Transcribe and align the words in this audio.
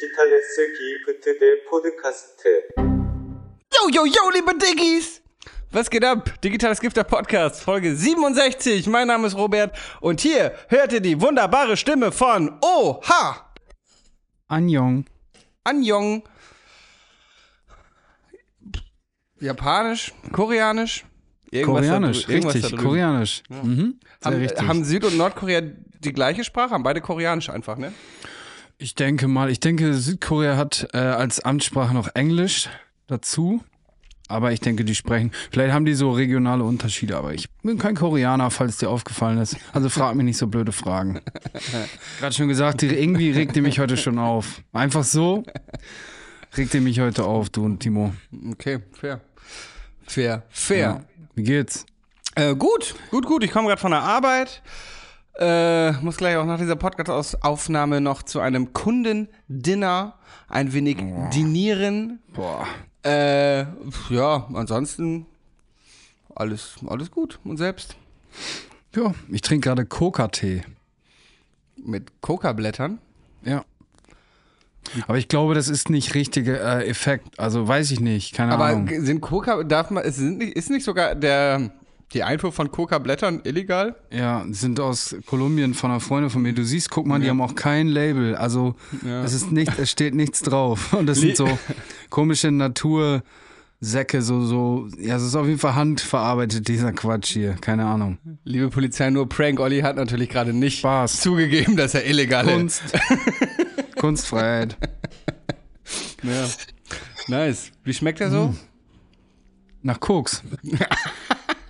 Digitales 0.00 0.56
Gift 0.56 1.24
der 1.26 1.56
Podcaste. 1.68 2.48
Yo, 3.70 3.88
yo, 3.92 4.06
yo, 4.06 4.30
liebe 4.32 4.56
Diggies! 4.56 5.20
Was 5.72 5.90
geht 5.90 6.04
ab? 6.04 6.40
Digitales 6.42 6.80
Gifter 6.80 7.04
Podcast, 7.04 7.62
Folge 7.62 7.94
67. 7.94 8.86
Mein 8.86 9.08
Name 9.08 9.26
ist 9.26 9.36
Robert 9.36 9.76
und 10.00 10.22
hier 10.22 10.54
hört 10.68 10.94
ihr 10.94 11.00
die 11.00 11.20
wunderbare 11.20 11.76
Stimme 11.76 12.12
von 12.12 12.56
OH! 12.62 13.02
Anjong. 14.48 15.04
Anjong. 15.64 16.22
Japanisch, 19.38 20.14
Koreanisch. 20.32 21.04
Irgendwas 21.50 21.86
Koreanisch, 21.86 22.26
da, 22.26 22.32
richtig, 22.32 22.76
Koreanisch. 22.76 23.42
Ja. 23.50 23.62
Mhm, 23.62 24.00
haben, 24.24 24.36
richtig. 24.36 24.66
haben 24.66 24.84
Süd- 24.84 25.04
und 25.04 25.18
Nordkorea 25.18 25.60
die 25.60 26.12
gleiche 26.14 26.42
Sprache? 26.42 26.70
Haben 26.70 26.84
beide 26.84 27.02
Koreanisch 27.02 27.50
einfach, 27.50 27.76
ne? 27.76 27.92
Ich 28.80 28.94
denke 28.94 29.28
mal, 29.28 29.50
ich 29.50 29.60
denke, 29.60 29.94
Südkorea 29.94 30.56
hat 30.56 30.88
äh, 30.94 30.98
als 30.98 31.40
Amtssprache 31.40 31.94
noch 31.94 32.08
Englisch 32.14 32.68
dazu. 33.06 33.62
Aber 34.26 34.52
ich 34.52 34.60
denke, 34.60 34.84
die 34.84 34.94
sprechen. 34.94 35.32
Vielleicht 35.50 35.74
haben 35.74 35.84
die 35.84 35.94
so 35.94 36.12
regionale 36.12 36.62
Unterschiede, 36.62 37.16
aber 37.16 37.34
ich 37.34 37.48
bin 37.64 37.78
kein 37.78 37.96
Koreaner, 37.96 38.52
falls 38.52 38.76
dir 38.76 38.88
aufgefallen 38.88 39.38
ist. 39.38 39.56
Also 39.72 39.88
frag 39.88 40.14
mich 40.14 40.24
nicht 40.24 40.36
so 40.36 40.46
blöde 40.46 40.70
Fragen. 40.70 41.20
Gerade 42.20 42.34
schon 42.34 42.46
gesagt, 42.46 42.82
die, 42.82 42.86
irgendwie 42.86 43.32
regt 43.32 43.56
ihr 43.56 43.62
mich 43.62 43.80
heute 43.80 43.96
schon 43.96 44.20
auf. 44.20 44.62
Einfach 44.72 45.02
so 45.02 45.42
regt 46.56 46.74
ihr 46.74 46.80
mich 46.80 47.00
heute 47.00 47.24
auf, 47.24 47.50
du 47.50 47.64
und 47.64 47.80
Timo. 47.80 48.14
Okay, 48.52 48.78
fair. 48.92 49.20
Fair, 50.06 50.44
fair. 50.48 50.78
Ja. 50.78 51.04
Wie 51.34 51.42
geht's? 51.42 51.84
Äh, 52.36 52.54
gut, 52.54 52.94
gut, 53.10 53.26
gut. 53.26 53.42
Ich 53.42 53.50
komme 53.50 53.66
gerade 53.66 53.80
von 53.80 53.90
der 53.90 54.02
Arbeit. 54.02 54.62
Äh, 55.40 55.92
muss 56.02 56.18
gleich 56.18 56.36
auch 56.36 56.44
nach 56.44 56.58
dieser 56.58 56.76
Podcast-Aufnahme 56.76 58.00
noch 58.02 58.22
zu 58.22 58.40
einem 58.40 58.72
Kundendinner 58.74 60.14
ein 60.48 60.72
wenig 60.74 60.98
dinieren. 61.32 62.18
Boah. 62.34 62.66
Äh, 63.02 63.60
ja, 64.10 64.46
ansonsten 64.52 65.24
alles, 66.34 66.74
alles 66.86 67.10
gut. 67.10 67.38
Und 67.44 67.56
selbst? 67.56 67.96
Ja, 68.94 69.14
ich 69.30 69.40
trinke 69.40 69.68
gerade 69.68 69.86
Coca-Tee. 69.86 70.62
Mit 71.76 72.20
Coca-Blättern? 72.20 72.98
Ja. 73.42 73.64
Aber 75.06 75.16
ich 75.18 75.28
glaube, 75.28 75.54
das 75.54 75.68
ist 75.68 75.88
nicht 75.88 76.14
richtiger 76.14 76.80
äh, 76.80 76.86
Effekt. 76.88 77.38
Also 77.38 77.66
weiß 77.66 77.90
ich 77.92 78.00
nicht, 78.00 78.34
keine 78.34 78.52
Aber 78.52 78.66
Ahnung. 78.66 78.86
g- 78.86 79.00
sind 79.00 79.20
Coca, 79.22 79.62
darf 79.62 79.90
man, 79.90 80.04
es 80.04 80.16
sind 80.16 80.38
nicht, 80.38 80.54
ist 80.54 80.68
nicht 80.70 80.84
sogar 80.84 81.14
der, 81.14 81.70
die 82.12 82.22
Einfuhr 82.24 82.52
von 82.52 82.70
Coca-Blättern 82.70 83.40
illegal? 83.44 83.94
Ja, 84.10 84.44
sind 84.50 84.80
aus 84.80 85.16
Kolumbien 85.26 85.74
von 85.74 85.90
einer 85.90 86.00
Freundin 86.00 86.30
von 86.30 86.42
mir. 86.42 86.52
Du 86.52 86.64
siehst, 86.64 86.90
guck 86.90 87.06
mal, 87.06 87.20
die 87.20 87.28
haben 87.28 87.40
auch 87.40 87.54
kein 87.54 87.86
Label. 87.88 88.34
Also 88.34 88.74
es 89.24 89.32
ist 89.32 89.52
nicht, 89.52 89.78
es 89.78 89.90
steht 89.90 90.14
nichts 90.14 90.42
drauf. 90.42 90.92
Und 90.92 91.06
das 91.06 91.18
sind 91.18 91.36
so 91.36 91.46
komische 92.10 92.50
Natursäcke, 92.50 94.22
so, 94.22 94.44
so, 94.44 94.88
ja, 94.98 95.16
es 95.16 95.22
ist 95.22 95.36
auf 95.36 95.46
jeden 95.46 95.60
Fall 95.60 95.76
handverarbeitet, 95.76 96.66
dieser 96.66 96.92
Quatsch 96.92 97.32
hier. 97.32 97.54
Keine 97.60 97.84
Ahnung. 97.86 98.18
Liebe 98.44 98.70
Polizei, 98.70 99.10
nur 99.10 99.28
Prank. 99.28 99.60
Olli 99.60 99.80
hat 99.80 99.96
natürlich 99.96 100.28
gerade 100.28 100.52
nicht 100.52 100.78
Spaß. 100.80 101.20
zugegeben, 101.20 101.76
dass 101.76 101.94
er 101.94 102.04
illegal 102.06 102.48
ist. 102.48 102.52
Kunst. 102.52 102.82
Kunstfreiheit. 103.96 104.76
Ja. 106.22 106.48
Nice. 107.28 107.70
Wie 107.84 107.94
schmeckt 107.94 108.20
er 108.20 108.30
so? 108.30 108.54
Nach 109.82 110.00
Koks. 110.00 110.42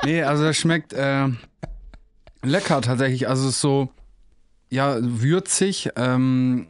nee, 0.02 0.22
also 0.22 0.44
das 0.44 0.56
schmeckt 0.56 0.92
äh, 0.92 1.28
lecker 2.42 2.80
tatsächlich. 2.80 3.28
Also 3.28 3.48
es 3.48 3.54
ist 3.56 3.60
so, 3.60 3.88
ja, 4.70 4.96
würzig. 5.00 5.90
Ähm, 5.96 6.66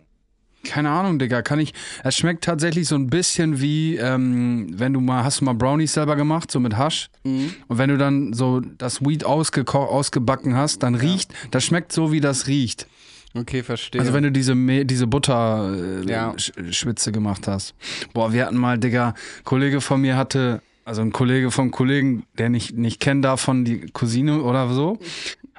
keine 0.65 0.91
Ahnung, 0.91 1.19
Digga. 1.19 1.41
Kann 1.41 1.59
ich. 1.59 1.73
Es 2.05 2.17
schmeckt 2.17 2.45
tatsächlich 2.45 2.87
so 2.87 2.95
ein 2.95 3.07
bisschen 3.09 3.61
wie, 3.63 3.97
ähm, 3.97 4.67
wenn 4.79 4.93
du 4.93 5.01
mal, 5.01 5.25
hast 5.25 5.41
du 5.41 5.45
mal 5.47 5.55
Brownies 5.55 5.95
selber 5.95 6.17
gemacht, 6.17 6.51
so 6.51 6.61
mit 6.61 6.77
Hasch. 6.77 7.09
Und 7.25 7.55
wenn 7.69 7.89
du 7.89 7.97
dann 7.97 8.33
so 8.35 8.61
das 8.61 9.01
Weed 9.01 9.25
ausgebacken 9.25 10.55
hast, 10.57 10.83
dann 10.83 10.95
riecht, 10.95 11.33
das 11.51 11.65
schmeckt 11.65 11.93
so, 11.93 12.13
wie 12.13 12.21
das 12.21 12.47
riecht. 12.47 12.87
Okay, 13.33 13.63
verstehe. 13.63 14.01
Also 14.01 14.13
wenn 14.13 14.25
du 14.25 14.33
diese, 14.33 14.55
Me 14.55 14.85
diese 14.85 15.07
Butter 15.07 15.73
äh, 16.05 16.11
Ja. 16.11 16.33
Sch- 16.33 16.73
Schwitze 16.73 17.13
gemacht 17.13 17.47
hast. 17.47 17.75
Boah, 18.13 18.33
wir 18.33 18.45
hatten 18.45 18.57
mal, 18.57 18.77
Digga, 18.77 19.15
Kollege 19.45 19.81
von 19.81 20.01
mir 20.01 20.17
hatte, 20.17 20.61
also 20.91 21.03
ein 21.03 21.13
Kollege 21.13 21.53
vom 21.53 21.71
Kollegen, 21.71 22.25
der 22.37 22.49
nicht, 22.49 22.77
nicht 22.77 22.99
kennen 22.99 23.23
darf 23.23 23.41
von 23.41 23.65
die 23.65 23.87
Cousine 23.93 24.43
oder 24.43 24.69
so, 24.71 24.99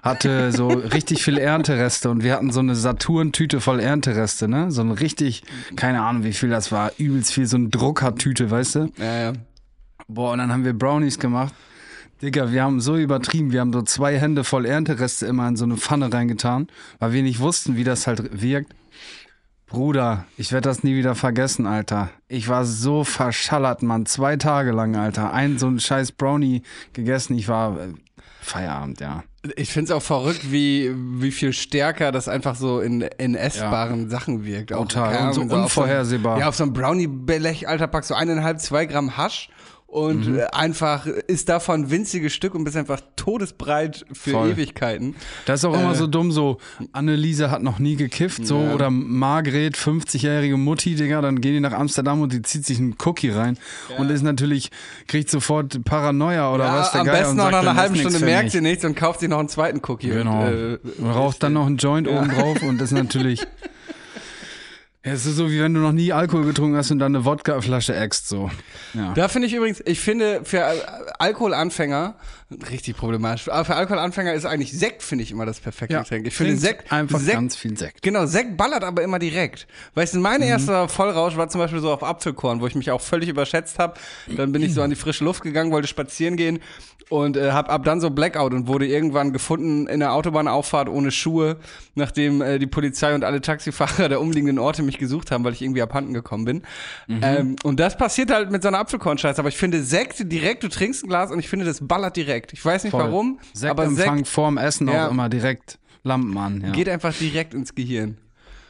hatte 0.04 0.52
so 0.52 0.68
richtig 0.94 1.24
viel 1.24 1.38
Erntereste 1.38 2.10
und 2.10 2.22
wir 2.22 2.34
hatten 2.34 2.52
so 2.52 2.60
eine 2.60 2.76
Saturn-Tüte 2.76 3.62
voll 3.62 3.80
Erntereste, 3.80 4.50
ne? 4.50 4.72
So 4.72 4.82
ein 4.82 4.92
richtig, 4.92 5.44
keine 5.78 6.02
Ahnung 6.02 6.26
wie 6.26 6.34
viel 6.34 6.50
das 6.50 6.74
war, 6.74 6.92
übelst 6.98 7.32
viel, 7.32 7.48
so 7.48 7.56
ein 7.56 7.72
Druckertüte, 7.72 8.52
weißt 8.52 8.76
du? 8.76 8.92
ja, 8.98 9.22
ja. 9.22 9.34
Boah, 10.10 10.34
und 10.34 10.40
dann 10.40 10.52
haben 10.52 10.66
wir 10.66 10.74
Brownies 10.74 11.18
gemacht. 11.18 11.54
Digga, 12.22 12.52
wir 12.52 12.64
haben 12.64 12.82
so 12.82 12.98
übertrieben. 12.98 13.54
Wir 13.54 13.62
haben 13.62 13.72
so 13.72 13.82
zwei 13.84 14.20
Hände 14.20 14.44
voll 14.44 14.66
Erntereste 14.66 15.26
immer 15.28 15.48
in 15.48 15.56
so 15.56 15.64
eine 15.64 15.78
Pfanne 15.78 16.12
reingetan, 16.12 16.68
weil 17.00 17.14
wir 17.14 17.24
nicht 17.24 17.40
wussten, 17.40 17.78
wie 17.78 17.86
das 17.86 18.08
halt 18.08 18.42
wirkt. 18.42 18.74
Bruder, 19.72 20.26
ich 20.36 20.52
werde 20.52 20.68
das 20.68 20.84
nie 20.84 20.98
wieder 20.98 21.16
vergessen, 21.16 21.66
Alter. 21.66 22.10
Ich 22.28 22.50
war 22.50 22.66
so 22.66 23.06
verschallert, 23.06 23.84
Mann. 23.84 24.06
Zwei 24.06 24.36
Tage 24.36 24.72
lang, 24.72 24.98
Alter. 24.98 25.32
Ein 25.32 25.58
so 25.58 25.68
ein 25.68 25.80
scheiß 25.80 26.12
Brownie 26.12 26.64
gegessen. 26.92 27.38
Ich 27.38 27.48
war 27.48 27.80
äh, 27.80 27.94
Feierabend, 28.42 29.00
ja. 29.00 29.24
Ich 29.56 29.72
finde 29.72 29.86
es 29.86 29.98
auch 29.98 30.04
verrückt, 30.04 30.52
wie, 30.52 30.92
wie 30.94 31.32
viel 31.32 31.54
stärker 31.54 32.12
das 32.12 32.28
einfach 32.28 32.56
so 32.56 32.82
in, 32.82 33.00
in 33.18 33.34
essbaren 33.34 34.10
Sachen 34.10 34.44
wirkt. 34.44 34.74
Auch, 34.74 34.88
Total. 34.90 35.28
Und 35.28 35.34
so 35.36 35.42
Ahnung, 35.42 35.54
auf 35.54 35.64
unvorhersehbar. 35.64 36.38
ja, 36.38 36.50
auf 36.50 36.56
so 36.56 36.64
einem 36.64 36.74
Brownie-Blech, 36.74 37.70
Alter, 37.70 37.88
packst 37.88 38.10
du 38.10 38.16
eineinhalb, 38.16 38.60
zwei 38.60 38.86
Gramm 38.86 39.16
Hasch 39.16 39.50
und 39.92 40.26
Mhm. 40.28 40.40
äh, 40.40 40.44
einfach 40.54 41.06
ist 41.06 41.50
davon 41.50 41.92
winziges 41.92 42.32
Stück 42.34 42.56
und 42.56 42.64
bist 42.64 42.78
einfach 42.78 43.02
todesbreit 43.18 44.06
für 44.14 44.32
Voll. 44.32 44.52
Ewigkeiten. 44.52 45.16
Das 45.46 45.60
ist 45.60 45.66
auch 45.66 45.74
immer 45.74 45.92
Äh. 45.92 45.96
so 45.96 46.08
dumm, 46.08 46.32
so 46.32 46.60
Anneliese 46.94 47.52
hat 47.52 47.62
noch 47.62 47.78
nie 47.78 47.98
gekifft, 47.98 48.48
so, 48.48 48.58
Ja. 48.62 48.74
oder 48.74 48.90
Margret, 48.90 49.76
50-jährige 49.76 50.56
Mutti, 50.56 50.96
Digga, 50.96 51.22
dann 51.22 51.42
gehen 51.42 51.54
die 51.56 51.60
nach 51.60 51.74
Amsterdam 51.74 52.22
und 52.22 52.32
die 52.32 52.42
zieht 52.42 52.66
sich 52.66 52.80
einen 52.80 52.96
Cookie 53.06 53.30
rein 53.32 53.58
und 53.98 54.10
ist 54.10 54.22
natürlich, 54.24 54.72
kriegt 55.08 55.30
sofort 55.30 55.84
Paranoia 55.84 56.54
oder 56.54 56.66
Ja, 56.66 56.76
was 56.80 56.92
der 56.94 57.02
am 57.02 57.08
Geier 57.08 57.20
besten 57.20 57.36
noch 57.38 57.52
nach 57.52 57.60
einer 57.60 57.76
halben 57.76 57.96
Stunde 57.98 58.20
merkt 58.20 58.52
sie 58.52 58.62
nichts 58.62 58.86
und 58.86 58.96
kauft 58.96 59.20
sich 59.20 59.30
noch 59.30 59.40
einen 59.40 59.50
zweiten 59.50 59.82
Cookie. 59.88 60.08
Genau. 60.10 60.46
Und, 60.46 60.54
äh, 60.54 60.78
Und 61.00 61.10
raucht 61.12 61.44
dann 61.44 61.52
noch 61.54 61.66
einen 61.66 61.78
Joint 61.78 62.08
oben 62.08 62.30
drauf 62.30 62.62
und 62.64 62.82
ist 62.82 62.92
natürlich. 62.94 63.42
Ja, 65.04 65.14
es 65.14 65.26
ist 65.26 65.36
so, 65.38 65.50
wie 65.50 65.60
wenn 65.62 65.74
du 65.74 65.80
noch 65.80 65.94
nie 65.94 66.14
Alkohol 66.14 66.46
getrunken 66.46 66.78
hast 66.78 66.92
und 66.92 67.00
dann 67.00 67.16
eine 67.16 67.26
Wodkaflasche 67.26 67.96
äxt, 67.96 68.28
so. 68.30 68.52
Ja. 68.94 69.14
Da 69.16 69.28
finde 69.30 69.48
ich 69.48 69.54
übrigens, 69.56 69.82
ich 69.86 70.00
finde 70.00 70.42
für 70.44 70.64
Al- 70.64 71.12
Alkoholanfänger 71.18 72.16
richtig 72.70 72.98
problematisch. 72.98 73.50
Aber 73.50 73.66
für 73.66 73.76
Alkoholanfänger 73.76 74.34
ist 74.34 74.46
eigentlich 74.46 74.72
Sekt, 74.72 75.04
finde 75.04 75.24
ich 75.24 75.32
immer 75.32 75.46
das 75.46 75.60
perfekte 75.60 75.98
Getränk. 75.98 76.28
Ich 76.28 76.36
finde 76.36 76.58
Sekt 76.58 76.92
einfach 76.92 77.20
Sekt, 77.20 77.34
ganz 77.34 77.56
viel 77.56 77.78
Sekt. 77.78 78.02
Genau, 78.02 78.26
Sekt 78.26 78.58
ballert 78.58 78.84
aber 78.84 79.02
immer 79.04 79.20
direkt. 79.20 79.68
Weißt 79.96 80.14
du, 80.14 80.18
Mhm. 80.18 80.24
mein 80.24 80.42
erster 80.42 80.88
Vollrausch 80.90 81.38
war 81.38 81.50
zum 81.50 81.60
Beispiel 81.60 81.80
so 81.80 81.92
auf 81.92 82.04
Apfelkorn, 82.04 82.62
wo 82.62 82.68
ich 82.68 82.76
mich 82.76 82.92
auch 82.92 83.02
völlig 83.02 83.30
überschätzt 83.30 83.80
habe. 83.80 83.94
Dann 84.36 84.52
bin 84.52 84.62
ich 84.62 84.74
so 84.74 84.82
an 84.82 84.90
die 84.90 84.96
frische 84.96 85.24
Luft 85.24 85.44
gegangen, 85.44 85.72
wollte 85.72 85.88
spazieren 85.88 86.36
gehen 86.38 86.60
und 87.10 87.36
äh, 87.36 87.52
hab 87.52 87.70
ab 87.70 87.84
dann 87.84 88.00
so 88.00 88.10
Blackout 88.10 88.54
und 88.54 88.68
wurde 88.68 88.88
irgendwann 88.88 89.34
gefunden 89.34 89.86
in 89.88 90.00
der 90.00 90.14
Autobahnauffahrt 90.14 90.88
ohne 90.88 91.12
Schuhe, 91.12 91.58
nachdem 91.94 92.42
äh, 92.42 92.58
die 92.58 92.68
Polizei 92.68 93.14
und 93.14 93.26
alle 93.26 93.42
Taxifahrer 93.42 94.08
der 94.08 94.22
umliegenden 94.22 94.60
Orte 94.60 94.82
mich 94.82 94.98
gesucht 94.98 95.30
haben, 95.30 95.44
weil 95.44 95.52
ich 95.52 95.62
irgendwie 95.62 95.82
abhanden 95.82 96.14
gekommen 96.14 96.46
bin. 96.46 96.64
Mhm. 97.08 97.20
Ähm, 97.22 97.56
und 97.64 97.82
das 97.82 97.98
passiert 97.98 98.32
halt 98.32 98.50
mit 98.50 98.62
so 98.62 98.70
einer 98.70 98.80
Apfelkornscheiße. 98.80 99.40
Aber 99.40 99.50
ich 99.50 99.58
finde 99.58 99.84
Sekt 99.84 100.32
direkt, 100.32 100.64
du 100.64 100.70
trinkst 100.70 101.04
ein 101.04 101.10
Glas 101.10 101.32
und 101.32 101.40
ich 101.40 101.50
finde, 101.50 101.66
das 101.66 101.86
ballert 101.86 102.16
direkt. 102.16 102.41
Ich 102.52 102.64
weiß 102.64 102.84
nicht 102.84 102.92
Voll. 102.92 103.04
warum, 103.04 103.40
aber 103.64 103.84
Sektempfang 103.88 104.18
Sekt 104.20 104.28
vorm 104.28 104.58
Essen 104.58 104.88
Ja. 104.88 105.08
auch 105.08 105.12
immer 105.12 105.30
direkt 105.30 105.78
Lampen 106.04 106.38
an. 106.38 106.62
Ja. 106.62 106.72
geht 106.72 106.90
einfach 106.90 107.14
direkt 107.14 107.54
ins 107.54 107.76
Gehirn. 107.76 108.18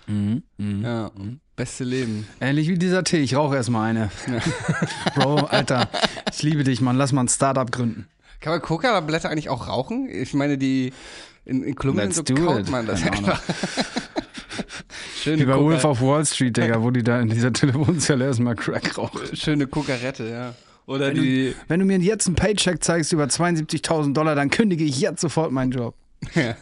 Mhm, 0.07 0.43
Ja, 0.83 1.11
beste 1.55 1.83
Leben. 1.83 2.27
Ähnlich 2.41 2.67
wie 2.67 2.77
dieser 2.77 3.03
Tee, 3.03 3.19
ich 3.19 3.35
rauche 3.35 3.55
erstmal 3.55 3.89
eine. 3.89 4.09
Bro, 5.15 5.35
Alter, 5.45 5.87
ich 6.31 6.41
liebe 6.43 6.63
dich, 6.63 6.81
Mann. 6.81 6.97
Lass 6.97 7.11
mal 7.13 7.21
ein 7.23 7.27
Startup 7.29 7.71
gründen. 7.71 8.07
Kann 8.41 8.53
man 8.53 8.61
Coca-Blätter 8.61 9.29
eigentlich 9.29 9.49
auch 9.49 9.67
rauchen? 9.67 10.09
Ich 10.11 10.33
meine, 10.33 10.57
die 10.57 10.91
in, 11.45 11.63
in 11.63 11.75
Kolumbien 11.75 12.11
so 12.11 12.23
kaut 12.23 12.59
it. 12.61 12.69
man 12.69 12.85
das 12.87 13.01
Keine 13.01 13.17
einfach. 13.17 13.41
schöne, 15.23 15.39
Wie 15.39 15.45
bei 15.45 15.57
Wolf 15.57 15.85
of 15.85 16.01
Wall 16.01 16.25
Street, 16.25 16.57
Digga, 16.57 16.81
wo 16.81 16.91
die 16.91 17.03
da 17.03 17.19
in 17.19 17.29
dieser 17.29 17.53
Telefonzelle 17.53 18.25
erstmal 18.25 18.55
Crack 18.55 18.97
rauchen. 18.97 19.35
schöne 19.35 19.67
Cocarette, 19.67 20.27
ja. 20.27 20.53
Oder 20.91 21.07
Wenn 21.07 21.15
du, 21.15 21.21
die. 21.21 21.55
wenn 21.67 21.79
du 21.79 21.85
mir 21.85 21.97
jetzt 21.99 22.27
einen 22.27 22.35
Paycheck 22.35 22.83
zeigst 22.83 23.11
über 23.13 23.25
72.000 23.25 24.13
Dollar, 24.13 24.35
dann 24.35 24.49
kündige 24.49 24.83
ich 24.83 24.99
jetzt 24.99 25.21
sofort 25.21 25.51
meinen 25.51 25.71
Job. 25.71 25.95
Ja. 26.35 26.55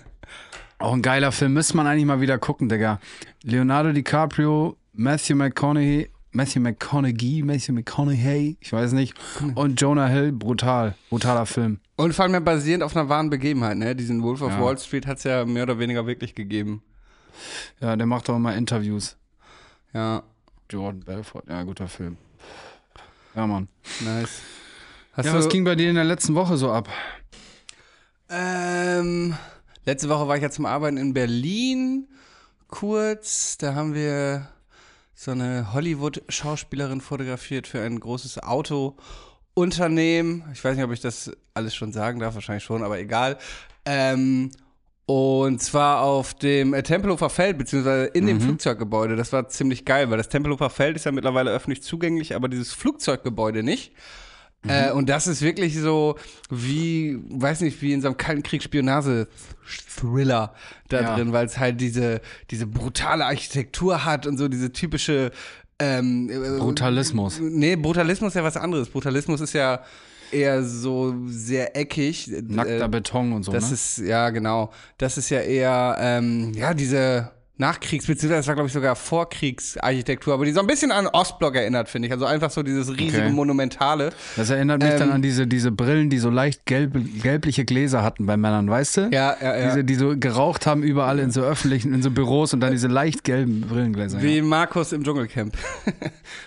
Auch 0.78 0.94
ein 0.94 1.02
geiler 1.02 1.34
Film, 1.34 1.54
müsste 1.56 1.76
man 1.76 1.88
eigentlich 1.88 2.06
mal 2.06 2.22
wieder 2.22 2.38
gucken, 2.38 2.70
Digga. 2.70 3.02
Leonardo 3.44 3.92
DiCaprio, 3.92 4.78
Matthew 4.94 5.36
McConaughey, 5.36 6.10
Matthew 6.32 6.62
McConaughey, 6.62 7.44
Matthew 7.44 7.74
McConaughey, 7.74 8.56
ich 8.62 8.72
weiß 8.72 8.94
nicht, 8.94 9.14
und 9.56 9.82
Jonah 9.82 10.08
Hill, 10.08 10.32
brutal, 10.32 10.96
brutaler 11.10 11.46
Film. 11.46 11.80
Und 11.98 12.14
vor 12.14 12.24
allem 12.24 12.42
basierend 12.46 12.84
auf 12.84 12.96
einer 12.96 13.10
wahren 13.10 13.30
Begebenheit, 13.30 13.78
ne? 13.78 13.94
Diesen 13.94 14.24
Wolf 14.24 14.42
of 14.42 14.52
Ja. 14.54 14.62
Wall 14.62 14.78
Street 14.78 15.06
hat 15.06 15.18
es 15.18 15.26
ja 15.26 15.44
mehr 15.44 15.64
oder 15.64 15.80
weniger 15.80 16.08
wirklich 16.08 16.34
gegeben. 16.34 16.82
Ja, 17.82 17.98
der 17.98 18.06
macht 18.06 18.30
auch 18.30 18.38
immer 18.38 18.56
Interviews. 18.56 19.18
Ja. 19.94 20.24
Jordan 20.70 21.02
Belfort. 21.02 21.44
Ja, 21.50 21.64
guter 21.64 21.90
Film. 21.90 22.16
Ja, 23.40 23.48
Mann. 23.48 23.70
Nice. 24.02 24.42
Hast 25.14 25.28
Ja, 25.28 25.34
was 25.34 25.48
ging 25.48 25.64
bei 25.64 25.76
dir 25.76 25.88
in 25.88 25.96
der 25.96 26.04
letzten 26.04 26.36
Woche 26.36 26.58
so 26.58 26.74
ab? 26.74 26.90
Ähm, 28.30 29.34
letzte 29.86 30.10
Woche 30.10 30.28
war 30.28 30.36
ich 30.36 30.44
ja 30.44 30.50
zum 30.50 30.66
Arbeiten 30.66 30.98
in 30.98 31.14
Berlin 31.14 32.10
kurz. 32.68 33.58
Da 33.58 33.76
haben 33.76 33.94
wir 33.94 34.50
so 35.16 35.32
eine 35.32 35.72
Hollywood-Schauspielerin 35.72 37.00
fotografiert 37.00 37.66
für 37.66 37.82
ein 37.82 38.02
großes 38.02 38.44
Autounternehmen. 38.44 40.44
Ich 40.52 40.62
weiß 40.62 40.76
nicht, 40.76 40.84
ob 40.84 40.92
ich 40.92 41.00
das 41.00 41.32
alles 41.54 41.74
schon 41.74 41.94
sagen 41.94 42.20
darf, 42.20 42.36
wahrscheinlich 42.36 42.66
schon, 42.66 42.84
aber 42.84 43.00
egal. 43.00 43.38
Ähm, 43.86 44.52
und 45.10 45.60
zwar 45.60 46.02
auf 46.02 46.36
dem 46.36 46.76
äh, 46.76 46.84
Tempelhofer 46.84 47.32
Feld, 47.32 47.58
beziehungsweise 47.58 48.06
in 48.06 48.28
dem 48.28 48.40
Flugzeuggebäude. 48.40 49.16
Das 49.16 49.34
war 49.34 49.48
ziemlich 49.50 49.84
geil, 49.84 50.12
weil 50.12 50.18
das 50.18 50.30
Tempelhofer 50.30 50.70
Feld 50.70 50.96
ist 50.98 51.06
ja 51.06 51.12
mittlerweile 51.12 51.50
öffentlich 51.50 51.82
zugänglich, 51.82 52.36
aber 52.36 52.48
dieses 52.48 52.74
Flugzeuggebäude 52.74 53.64
nicht. 53.64 53.92
Äh, 54.68 54.92
und 54.92 55.10
das 55.10 55.26
ist 55.26 55.42
wirklich 55.42 55.76
so 55.80 56.16
wie, 56.52 57.18
weiß 57.28 57.62
nicht, 57.62 57.82
wie 57.82 57.92
in 57.94 58.02
so 58.02 58.08
einem 58.10 58.18
kalten 58.18 58.44
Krieg 58.44 58.62
Spionage-Thriller 58.62 60.54
da 60.90 61.02
Ja. 61.02 61.16
drin, 61.16 61.34
weil 61.34 61.48
es 61.48 61.58
halt 61.58 61.82
diese, 61.82 62.22
diese 62.52 62.68
brutale 62.68 63.26
Architektur 63.26 64.06
hat 64.06 64.28
und 64.28 64.38
so 64.38 64.48
diese 64.48 64.72
typische 64.72 65.32
ähm, 65.80 66.30
äh, 66.30 66.60
Brutalismus. 66.60 67.40
Nee, 67.40 67.78
Brutalismus 67.78 68.28
ist 68.30 68.36
ja 68.36 68.44
was 68.44 68.58
anderes. 68.58 68.90
Brutalismus 68.90 69.42
ist 69.42 69.54
ja 69.54 69.82
eher 70.32 70.64
so 70.64 71.16
sehr 71.28 71.76
eckig. 71.78 72.32
Nackter 72.48 72.86
Äh, 72.86 72.90
Beton 72.90 73.34
und 73.34 73.44
so, 73.44 73.52
das 73.52 73.68
ne? 73.68 73.74
ist, 73.74 73.98
ja, 74.00 74.30
genau. 74.30 74.72
Das 74.98 75.18
ist 75.18 75.30
ja 75.30 75.40
eher, 75.42 75.98
ähm, 76.00 76.54
ja, 76.54 76.74
diese 76.74 77.32
Nachkriegs-, 77.58 78.08
beziehungsweise 78.08 78.36
das 78.40 78.48
war, 78.48 78.54
glaube 78.56 78.68
ich, 78.68 78.74
sogar 78.74 78.96
Vorkriegsarchitektur, 78.96 80.34
aber 80.34 80.46
die 80.46 80.54
so 80.54 80.62
ein 80.62 80.68
bisschen 80.68 80.94
an 80.94 81.08
Ostblock 81.08 81.56
erinnert, 81.58 81.90
finde 81.90 82.08
ich. 82.08 82.14
Also 82.14 82.26
einfach 82.26 82.52
so 82.52 82.64
dieses 82.64 82.90
riesige, 82.98 83.24
Okay. 83.24 83.32
monumentale. 83.34 84.12
Das 84.38 84.50
erinnert 84.50 84.82
mich 84.82 84.94
dann 84.94 85.10
Ähm, 85.10 85.16
an 85.16 85.22
diese, 85.22 85.46
diese 85.46 85.70
Brillen, 85.70 86.10
die 86.10 86.20
so 86.20 86.30
leicht 86.30 86.66
gelb, 86.66 86.94
gelbliche 87.22 87.66
Gläser 87.66 88.02
hatten 88.02 88.26
bei 88.26 88.38
Männern, 88.38 88.70
weißt 88.70 88.96
du? 88.98 89.02
Ja, 89.12 89.36
ja, 89.42 89.58
ja. 89.58 89.66
Diese, 89.66 89.84
die 89.84 89.96
so 89.96 90.16
geraucht 90.18 90.68
haben 90.68 90.84
überall 90.84 91.20
in 91.20 91.32
so 91.32 91.42
öffentlichen, 91.42 91.94
in 91.94 92.02
so 92.02 92.12
Büros 92.12 92.54
und 92.54 92.62
dann 92.62 92.72
diese 92.72 92.88
leicht 92.88 93.26
gelben 93.26 93.60
Brillengläser. 93.62 94.22
Wie 94.22 94.38
ja. 94.38 94.44
Markus 94.44 94.94
im 94.94 95.04
Dschungelcamp. 95.04 95.54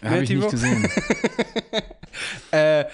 Ja, 0.03 0.11
Habe 0.11 0.23
ich 0.25 0.31
nicht 0.31 0.49
gesehen. 0.51 0.89
Äh, 2.51 2.85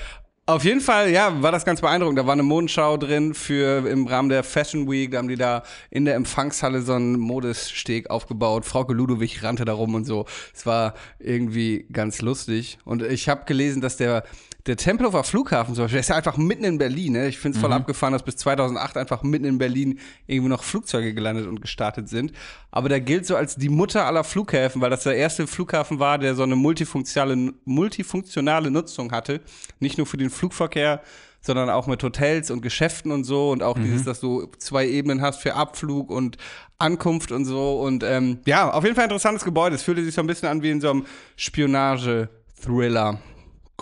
auf 0.48 0.64
jeden 0.64 0.80
Fall, 0.80 1.10
ja, 1.10 1.42
war 1.42 1.52
das 1.52 1.66
ganz 1.66 1.82
beeindruckend. 1.82 2.18
Da 2.18 2.24
war 2.24 2.32
eine 2.32 2.42
Modenschau 2.42 2.96
drin 2.96 3.34
für 3.34 3.86
im 3.86 4.06
Rahmen 4.06 4.30
der 4.30 4.42
Fashion 4.42 4.90
Week. 4.90 5.10
Da 5.10 5.18
haben 5.18 5.28
die 5.28 5.36
da 5.36 5.62
in 5.90 6.06
der 6.06 6.14
Empfangshalle 6.14 6.80
so 6.80 6.94
einen 6.94 7.18
Modesteg 7.18 8.08
aufgebaut. 8.08 8.64
Frauke 8.64 8.94
Ludowig 8.94 9.42
rannte 9.42 9.66
da 9.66 9.74
rum 9.74 9.94
und 9.94 10.06
so. 10.06 10.24
Es 10.54 10.64
war 10.64 10.94
irgendwie 11.18 11.86
ganz 11.92 12.22
lustig. 12.22 12.78
Und 12.86 13.02
ich 13.02 13.28
habe 13.28 13.44
gelesen, 13.44 13.82
dass 13.82 13.98
der 13.98 14.24
der 14.68 14.76
Tempelhofer 14.76 15.24
Flughafen 15.24 15.74
zum 15.74 15.84
Beispiel, 15.84 15.96
der 15.96 16.00
ist 16.00 16.10
ja 16.10 16.16
einfach 16.16 16.36
mitten 16.36 16.64
in 16.64 16.76
Berlin. 16.76 17.14
Ne? 17.14 17.28
Ich 17.28 17.38
finde 17.38 17.56
es 17.56 17.62
voll 17.62 17.72
abgefahren, 17.72 18.12
dass 18.12 18.22
bis 18.22 18.36
2008 18.36 18.98
einfach 18.98 19.22
mitten 19.22 19.46
in 19.46 19.56
Berlin 19.56 19.98
irgendwie 20.26 20.50
noch 20.50 20.62
Flugzeuge 20.62 21.14
gelandet 21.14 21.46
und 21.46 21.62
gestartet 21.62 22.10
sind. 22.10 22.32
Aber 22.70 22.90
der 22.90 23.00
gilt 23.00 23.24
so 23.24 23.34
als 23.34 23.56
die 23.56 23.70
Mutter 23.70 24.04
aller 24.04 24.24
Flughäfen, 24.24 24.82
weil 24.82 24.90
das 24.90 25.04
der 25.04 25.16
erste 25.16 25.46
Flughafen 25.46 26.00
war, 26.00 26.18
der 26.18 26.34
so 26.34 26.42
eine 26.42 26.54
multifunktionale, 26.54 27.54
multifunktionale 27.64 28.70
Nutzung 28.70 29.10
hatte. 29.10 29.40
Nicht 29.80 29.96
nur 29.96 30.06
für 30.06 30.18
den 30.18 30.28
Flugverkehr, 30.28 31.00
sondern 31.40 31.70
auch 31.70 31.86
mit 31.86 32.02
Hotels 32.02 32.50
und 32.50 32.60
Geschäften 32.60 33.10
und 33.10 33.24
so 33.24 33.50
und 33.50 33.62
auch 33.62 33.78
dieses, 33.78 34.04
dass 34.04 34.20
du 34.20 34.48
zwei 34.58 34.86
Ebenen 34.86 35.22
hast 35.22 35.40
für 35.40 35.54
Abflug 35.54 36.10
und 36.10 36.36
Ankunft 36.78 37.32
und 37.32 37.46
so 37.46 37.80
und 37.80 38.04
ähm, 38.04 38.40
ja, 38.44 38.70
auf 38.70 38.84
jeden 38.84 38.96
Fall 38.96 39.04
interessantes 39.04 39.44
Gebäude. 39.44 39.76
Es 39.76 39.82
fühlte 39.82 40.04
sich 40.04 40.14
so 40.14 40.20
ein 40.20 40.26
bisschen 40.26 40.48
an 40.48 40.62
wie 40.62 40.70
in 40.70 40.80
so 40.80 40.90
einem 40.90 41.06
Spionage-Thriller. 41.36 43.18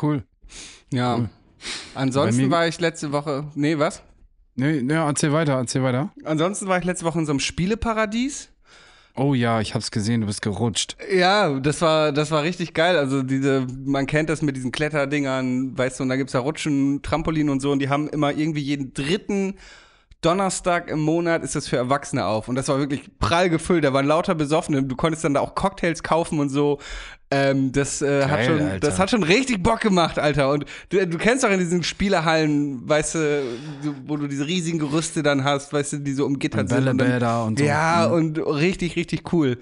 Cool. 0.01 0.23
Ja. 0.97 1.29
Ansonsten 1.95 2.43
Bei 2.43 2.47
mir- 2.47 2.51
war 2.51 2.69
ich 2.69 2.81
letzte 2.81 3.13
Woche, 3.13 3.45
nee, 3.55 3.79
was? 3.79 4.03
Nee, 4.55 4.83
nee, 4.83 4.95
erzähl 4.95 5.33
weiter, 5.33 5.55
erzähl 5.55 5.83
weiter. 5.83 6.13
Ansonsten 6.25 6.67
war 6.67 6.79
ich 6.79 6.85
letzte 6.85 7.05
Woche 7.05 7.19
in 7.19 7.27
so 7.27 7.33
einem 7.33 7.41
Spieleparadies. 7.41 8.49
Oh 9.19 9.33
ja, 9.35 9.61
ich 9.63 9.75
hab's 9.75 9.91
gesehen, 9.91 10.21
du 10.21 10.27
bist 10.27 10.43
gerutscht. 10.43 10.97
Ja, 11.15 11.59
das 11.59 11.81
war, 11.81 12.13
das 12.13 12.31
war 12.31 12.43
richtig 12.43 12.75
geil. 12.75 12.99
Also 12.99 13.23
diese, 13.23 13.67
man 13.85 14.07
kennt 14.07 14.29
das 14.29 14.43
mit 14.43 14.57
diesen 14.57 14.73
Kletterdingern, 14.73 15.77
weißt 15.77 15.99
du, 15.99 16.03
und 16.03 16.11
da 16.11 16.17
gibt's 16.17 16.35
ja 16.35 16.41
Rutschen, 16.41 17.01
Trampolin 17.03 17.49
und 17.49 17.61
so, 17.61 17.71
und 17.73 17.79
die 17.79 17.89
haben 17.89 18.09
immer 18.09 18.33
irgendwie 18.33 18.61
jeden 18.61 18.93
dritten 18.93 19.55
Donnerstag 20.27 20.91
im 20.91 21.01
Monat 21.01 21.43
ist 21.45 21.55
das 21.55 21.69
für 21.69 21.77
Erwachsene 21.77 22.25
auf. 22.25 22.49
Und 22.49 22.57
das 22.57 22.69
war 22.69 22.79
wirklich 22.79 23.03
prall 23.21 23.49
gefüllt. 23.49 23.85
Da 23.85 23.93
waren 23.93 24.07
lauter 24.07 24.35
Besoffene. 24.35 24.83
Du 24.83 24.97
konntest 24.97 25.23
dann 25.25 25.35
da 25.35 25.41
auch 25.41 25.55
Cocktails 25.55 26.03
kaufen 26.03 26.41
und 26.41 26.49
so. 26.49 26.79
Ähm, 27.31 27.73
das, 27.73 28.03
äh, 28.03 28.23
hat 28.25 28.31
Geil, 28.31 28.47
schon, 28.47 28.61
Alter. 28.63 28.79
das 28.89 28.99
hat 28.99 29.11
schon 29.11 29.23
richtig 29.23 29.63
Bock 29.63 29.81
gemacht, 29.81 30.19
Alter. 30.19 30.51
Und 30.51 30.65
du, 30.91 31.07
du 31.07 31.19
kennst 31.19 31.43
doch 31.45 31.51
in 31.51 31.59
diesen 31.59 31.83
Spielehallen, 31.83 32.89
weißt 32.89 33.15
du, 33.17 33.43
wo 34.07 34.17
du 34.17 34.27
diese 34.29 34.47
riesigen 34.47 34.79
Gerüste 34.79 35.23
dann 35.23 35.43
hast, 35.45 35.73
weißt 35.73 35.95
du, 35.95 35.97
die 35.99 36.13
so 36.13 36.25
umgittert 36.27 36.63
Und 36.63 36.69
sind. 36.69 36.87
dann- 36.87 36.97
Bällebäder 36.97 37.45
und 37.45 37.59
so. 37.59 37.65
Ja, 37.65 38.07
Mhm. 38.09 38.15
und 38.15 38.39
richtig, 38.39 38.95
richtig 38.97 39.33
cool. 39.33 39.59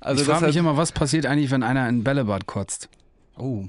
Also 0.00 0.22
ich 0.22 0.28
frage 0.28 0.46
mich 0.46 0.54
hat- 0.56 0.60
immer, 0.60 0.76
was 0.76 0.92
passiert 0.92 1.26
eigentlich, 1.26 1.50
wenn 1.50 1.62
einer 1.64 1.88
in 1.88 1.96
ein 1.98 2.04
Bällebad 2.04 2.46
kotzt? 2.46 2.88
Oh. 3.36 3.64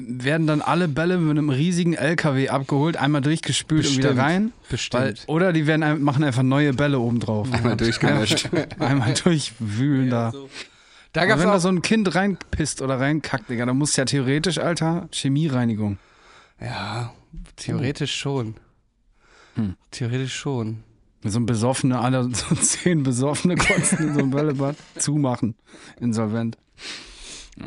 Werden 0.00 0.46
dann 0.46 0.60
alle 0.62 0.86
Bälle 0.86 1.18
mit 1.18 1.30
einem 1.36 1.50
riesigen 1.50 1.94
LKW 1.94 2.50
abgeholt, 2.50 2.96
einmal 2.96 3.20
durchgespült 3.20 3.84
und 3.84 3.96
wieder 3.96 4.10
Bestimmt. 4.10 4.20
rein? 4.26 4.52
Bestimmt. 4.70 5.02
Weil, 5.02 5.14
oder 5.26 5.52
die 5.52 5.66
werden, 5.66 6.02
machen 6.04 6.22
einfach 6.22 6.44
neue 6.44 6.72
Bälle 6.72 7.00
obendrauf. 7.00 7.52
Einmal 7.52 7.76
durchgemischt. 7.76 8.48
Einmal 8.78 9.14
durchwühlen 9.14 10.08
da. 10.08 10.32
Da 11.12 11.22
Aber 11.22 11.28
gab's 11.30 11.42
wenn 11.42 11.48
da 11.48 11.58
so 11.58 11.68
ein 11.68 11.82
Kind 11.82 12.14
reinpisst 12.14 12.80
oder 12.80 13.00
reinkackt, 13.00 13.50
Digga, 13.50 13.66
dann 13.66 13.76
muss 13.76 13.96
ja 13.96 14.04
theoretisch, 14.04 14.58
Alter, 14.58 15.08
Chemiereinigung. 15.10 15.98
ja, 16.60 17.12
theoretisch 17.56 18.14
schon. 18.14 18.54
Hm. 19.56 19.74
Theoretisch 19.90 20.36
schon. 20.36 20.84
So 21.24 21.40
ein 21.40 21.46
Besoffene, 21.46 21.98
alle 21.98 22.22
so 22.32 22.54
zehn 22.54 23.02
Besoffene 23.02 23.56
kotzen 23.56 23.98
in 24.10 24.14
so 24.14 24.20
ein 24.20 24.30
Bällebad, 24.30 24.76
zumachen, 24.96 25.56
insolvent. 26.00 26.56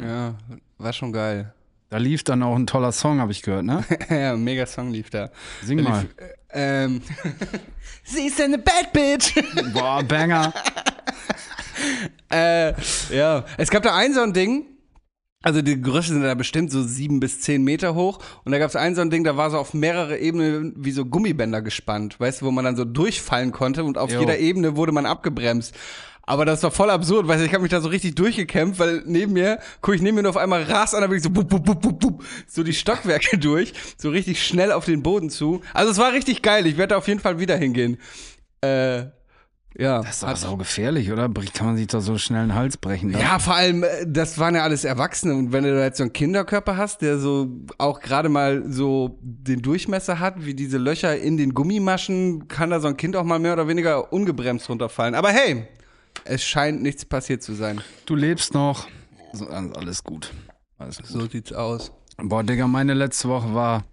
Ja, 0.02 0.36
war 0.78 0.94
schon 0.94 1.12
geil. 1.12 1.54
Da 1.92 1.98
lief 1.98 2.24
dann 2.24 2.42
auch 2.42 2.56
ein 2.56 2.68
toller 2.68 2.94
Song, 2.94 3.20
habe 3.20 3.34
ich 3.34 3.42
gehört, 3.42 3.66
ne? 3.66 3.84
ja, 4.10 4.38
mega 4.38 4.66
Song 4.66 4.92
lief 4.92 5.10
da. 5.10 5.30
Sing 5.62 5.78
Da 5.78 5.84
mal. 5.84 6.02
lief, 6.04 6.16
äh, 6.54 6.86
ähm, 6.86 7.02
Sie 8.06 8.28
ist 8.28 8.40
eine 8.40 8.58
Bad 8.58 8.94
Bitch. 8.94 9.34
Boah, 9.74 10.02
Banger. 10.02 10.54
äh, 12.32 12.74
ja, 13.14 13.44
es 13.58 13.70
gab 13.70 13.84
da 13.84 13.94
ein 13.94 14.14
so 14.14 14.22
ein 14.22 14.32
Ding. 14.32 14.68
Also 15.44 15.62
die 15.62 15.82
Gerüste 15.82 16.14
sind 16.14 16.22
da 16.24 16.34
bestimmt 16.34 16.72
so 16.72 16.82
sieben 16.82 17.20
bis 17.20 17.42
zehn 17.42 17.62
Meter 17.62 17.94
hoch. 17.94 18.20
Und 18.46 18.54
da 18.54 18.60
gab 18.60 18.70
es 18.70 18.78
ein 18.78 18.96
so 18.96 19.02
ein 19.02 19.10
Ding, 19.10 19.26
da 19.26 19.36
war 19.36 19.50
so 19.52 19.58
auf 19.58 19.74
mehrere 19.74 20.18
Ebenen 20.18 20.74
wie 20.78 20.92
so 20.92 21.04
Gummibänder 21.04 21.62
gespannt, 21.62 22.22
weißt 22.22 22.40
du, 22.40 22.46
wo 22.46 22.52
man 22.52 22.64
dann 22.64 22.78
so 22.78 22.86
durchfallen 22.86 23.52
konnte 23.52 23.84
und 23.84 23.98
auf 23.98 24.12
Jo. 24.12 24.22
jeder 24.22 24.38
Ebene 24.38 24.78
wurde 24.78 24.94
man 24.94 25.06
abgebremst. 25.06 25.76
Aber 26.24 26.46
das 26.46 26.62
war 26.64 26.72
voll 26.72 26.90
absurd, 26.90 27.28
weißt 27.28 27.42
du, 27.42 27.46
ich 27.46 27.54
habe 27.54 27.64
mich 27.64 27.72
da 27.72 27.82
so 27.82 27.90
richtig 27.90 28.16
durchgekämpft, 28.16 28.80
weil 28.80 29.04
neben 29.06 29.34
mir, 29.34 29.60
guck 29.82 29.96
ich 29.96 30.02
neben 30.02 30.16
mir 30.16 30.24
nur 30.24 30.30
auf 30.30 30.38
einmal 30.38 30.64
Ras 30.64 30.94
an, 30.94 31.02
da 31.02 31.08
bin 31.08 31.18
ich 31.18 31.24
so 31.24 31.30
bup, 31.30 31.50
bup, 31.50 31.66
bup, 31.66 31.82
bup, 31.82 32.00
bup, 32.00 32.24
so 32.48 32.64
die 32.64 32.74
Stockwerke 32.74 33.38
durch, 33.40 33.74
so 33.98 34.10
richtig 34.10 34.46
schnell 34.46 34.72
auf 34.72 34.86
den 34.86 35.04
Boden 35.04 35.30
zu. 35.30 35.62
Also 35.74 35.92
es 35.92 35.98
war 35.98 36.14
richtig 36.14 36.42
geil, 36.42 36.68
ich 36.68 36.78
werde 36.78 36.92
da 36.92 36.98
auf 36.98 37.08
jeden 37.08 37.20
Fall 37.20 37.40
wieder 37.40 37.58
hingehen. 37.58 37.98
Äh, 38.62 39.06
ja. 39.78 40.02
Das 40.02 40.16
ist 40.16 40.24
doch 40.24 40.36
sau 40.36 40.58
gefährlich, 40.58 41.12
oder? 41.12 41.30
Kann 41.54 41.68
man 41.68 41.78
sich 41.78 41.88
doch 41.88 42.02
so 42.02 42.18
schnell 42.18 42.48
den 42.48 42.56
Hals 42.56 42.78
brechen. 42.78 43.12
dann? 43.12 43.22
Ja, 43.22 43.40
vor 43.40 43.56
allem, 43.56 43.84
äh, 43.84 44.06
das 44.06 44.38
waren 44.38 44.56
ja 44.56 44.64
alles 44.64 44.84
Erwachsene. 44.84 45.34
Und 45.34 45.54
wenn 45.54 45.64
du 45.64 45.74
da 45.74 45.84
jetzt 45.84 45.98
so 45.98 46.04
einen 46.04 46.14
Kinderkörper 46.14 46.76
hast, 46.76 47.02
der 47.02 47.18
so 47.18 47.48
auch 47.78 48.02
gerade 48.02 48.28
mal 48.30 48.64
so 48.68 49.18
den 49.22 49.62
Durchmesser 49.62 50.20
hat, 50.20 50.46
wie 50.46 50.54
diese 50.54 50.78
Löcher 50.78 51.18
in 51.18 51.38
den 51.38 51.54
Gummimaschen, 51.54 52.48
kann 52.48 52.70
da 52.70 52.80
so 52.80 52.90
ein 52.90 52.98
Kind 52.98 53.16
auch 53.16 53.24
mal 53.24 53.40
mehr 53.40 53.54
oder 53.54 53.68
weniger 53.68 54.12
ungebremst 54.12 54.70
runterfallen. 54.70 55.16
Aber 55.16 55.30
hey, 55.30 55.68
es 56.26 56.44
scheint 56.44 56.82
nichts 56.82 57.06
passiert 57.06 57.42
zu 57.44 57.54
sein. 57.54 57.82
Du 58.06 58.16
lebst 58.16 58.54
noch. 58.54 58.88
So, 59.34 59.48
also 59.48 59.74
alles 59.74 60.04
gut. 60.04 60.32
Alles 60.78 60.98
gut. 60.98 61.08
So 61.08 61.28
sieht's 61.28 61.54
aus. 61.54 61.92
Boah, 62.18 62.44
Digga, 62.44 62.68
meine 62.68 62.94
letzte 62.94 63.30
Woche 63.30 63.54
war 63.54 63.84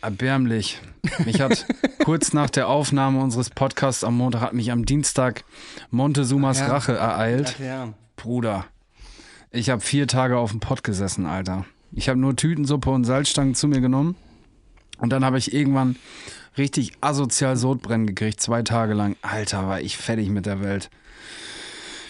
erbärmlich. 0.00 0.80
Mich 1.24 1.40
hat 1.40 1.66
kurz 2.04 2.32
nach 2.32 2.50
der 2.50 2.68
Aufnahme 2.68 3.20
unseres 3.20 3.50
Podcasts 3.50 4.04
am 4.04 4.16
Montag, 4.16 4.40
hat 4.40 4.52
mich 4.52 4.70
am 4.70 4.84
Dienstag 4.84 5.44
Montezumas 5.90 6.60
Ja. 6.60 6.66
Rache 6.68 6.92
ereilt. 6.96 7.58
ja. 7.58 7.92
Bruder, 8.16 8.66
ich 9.50 9.68
habe 9.70 9.80
vier 9.80 10.06
Tage 10.06 10.38
auf 10.38 10.52
dem 10.52 10.60
Pott 10.60 10.84
gesessen, 10.84 11.26
Alter. 11.26 11.64
Ich 11.90 12.08
habe 12.08 12.18
nur 12.20 12.36
Tütensuppe 12.36 12.90
und 12.90 13.04
Salzstangen 13.04 13.54
zu 13.56 13.66
mir 13.66 13.80
genommen. 13.80 14.14
Und 14.98 15.10
dann 15.10 15.24
habe 15.24 15.38
ich 15.38 15.52
irgendwann 15.52 15.96
richtig 16.58 16.92
asozial 17.00 17.56
Sodbrennen 17.56 18.06
gekriegt, 18.06 18.40
zwei 18.40 18.62
Tage 18.62 18.94
lang. 18.94 19.16
Alter, 19.22 19.66
war 19.68 19.80
ich 19.80 19.96
fertig 19.96 20.28
mit 20.28 20.46
der 20.46 20.60
Welt. 20.62 20.90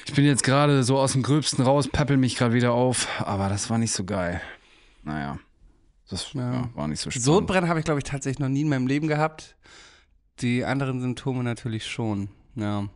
Ich 0.07 0.15
bin 0.15 0.25
jetzt 0.25 0.43
gerade 0.43 0.83
so 0.83 0.99
aus 0.99 1.13
dem 1.13 1.23
Gröbsten 1.23 1.63
raus, 1.65 1.89
peppel 1.89 2.17
mich 2.17 2.37
gerade 2.37 2.55
wieder 2.55 2.73
auf, 2.73 3.07
aber 3.21 3.49
das 3.49 3.71
war 3.71 3.79
nicht 3.79 3.93
so 3.93 4.05
geil. 4.05 4.41
Naja, 5.05 5.39
das 6.11 6.33
Ja. 6.33 6.53
ja, 6.53 6.69
war 6.75 6.89
nicht 6.89 7.01
so 7.01 7.11
spannend. 7.11 7.25
Sodbrennen 7.25 7.69
habe 7.71 7.79
ich, 7.79 7.85
glaube 7.85 7.99
ich, 8.01 8.05
tatsächlich 8.05 8.41
noch 8.41 8.49
nie 8.49 8.63
in 8.63 8.69
meinem 8.69 8.87
Leben 8.87 9.07
gehabt. 9.07 9.57
Die 10.41 10.65
anderen 10.65 11.01
Symptome 11.01 11.45
natürlich 11.45 11.87
schon. 11.87 12.29
Ja. 12.57 12.89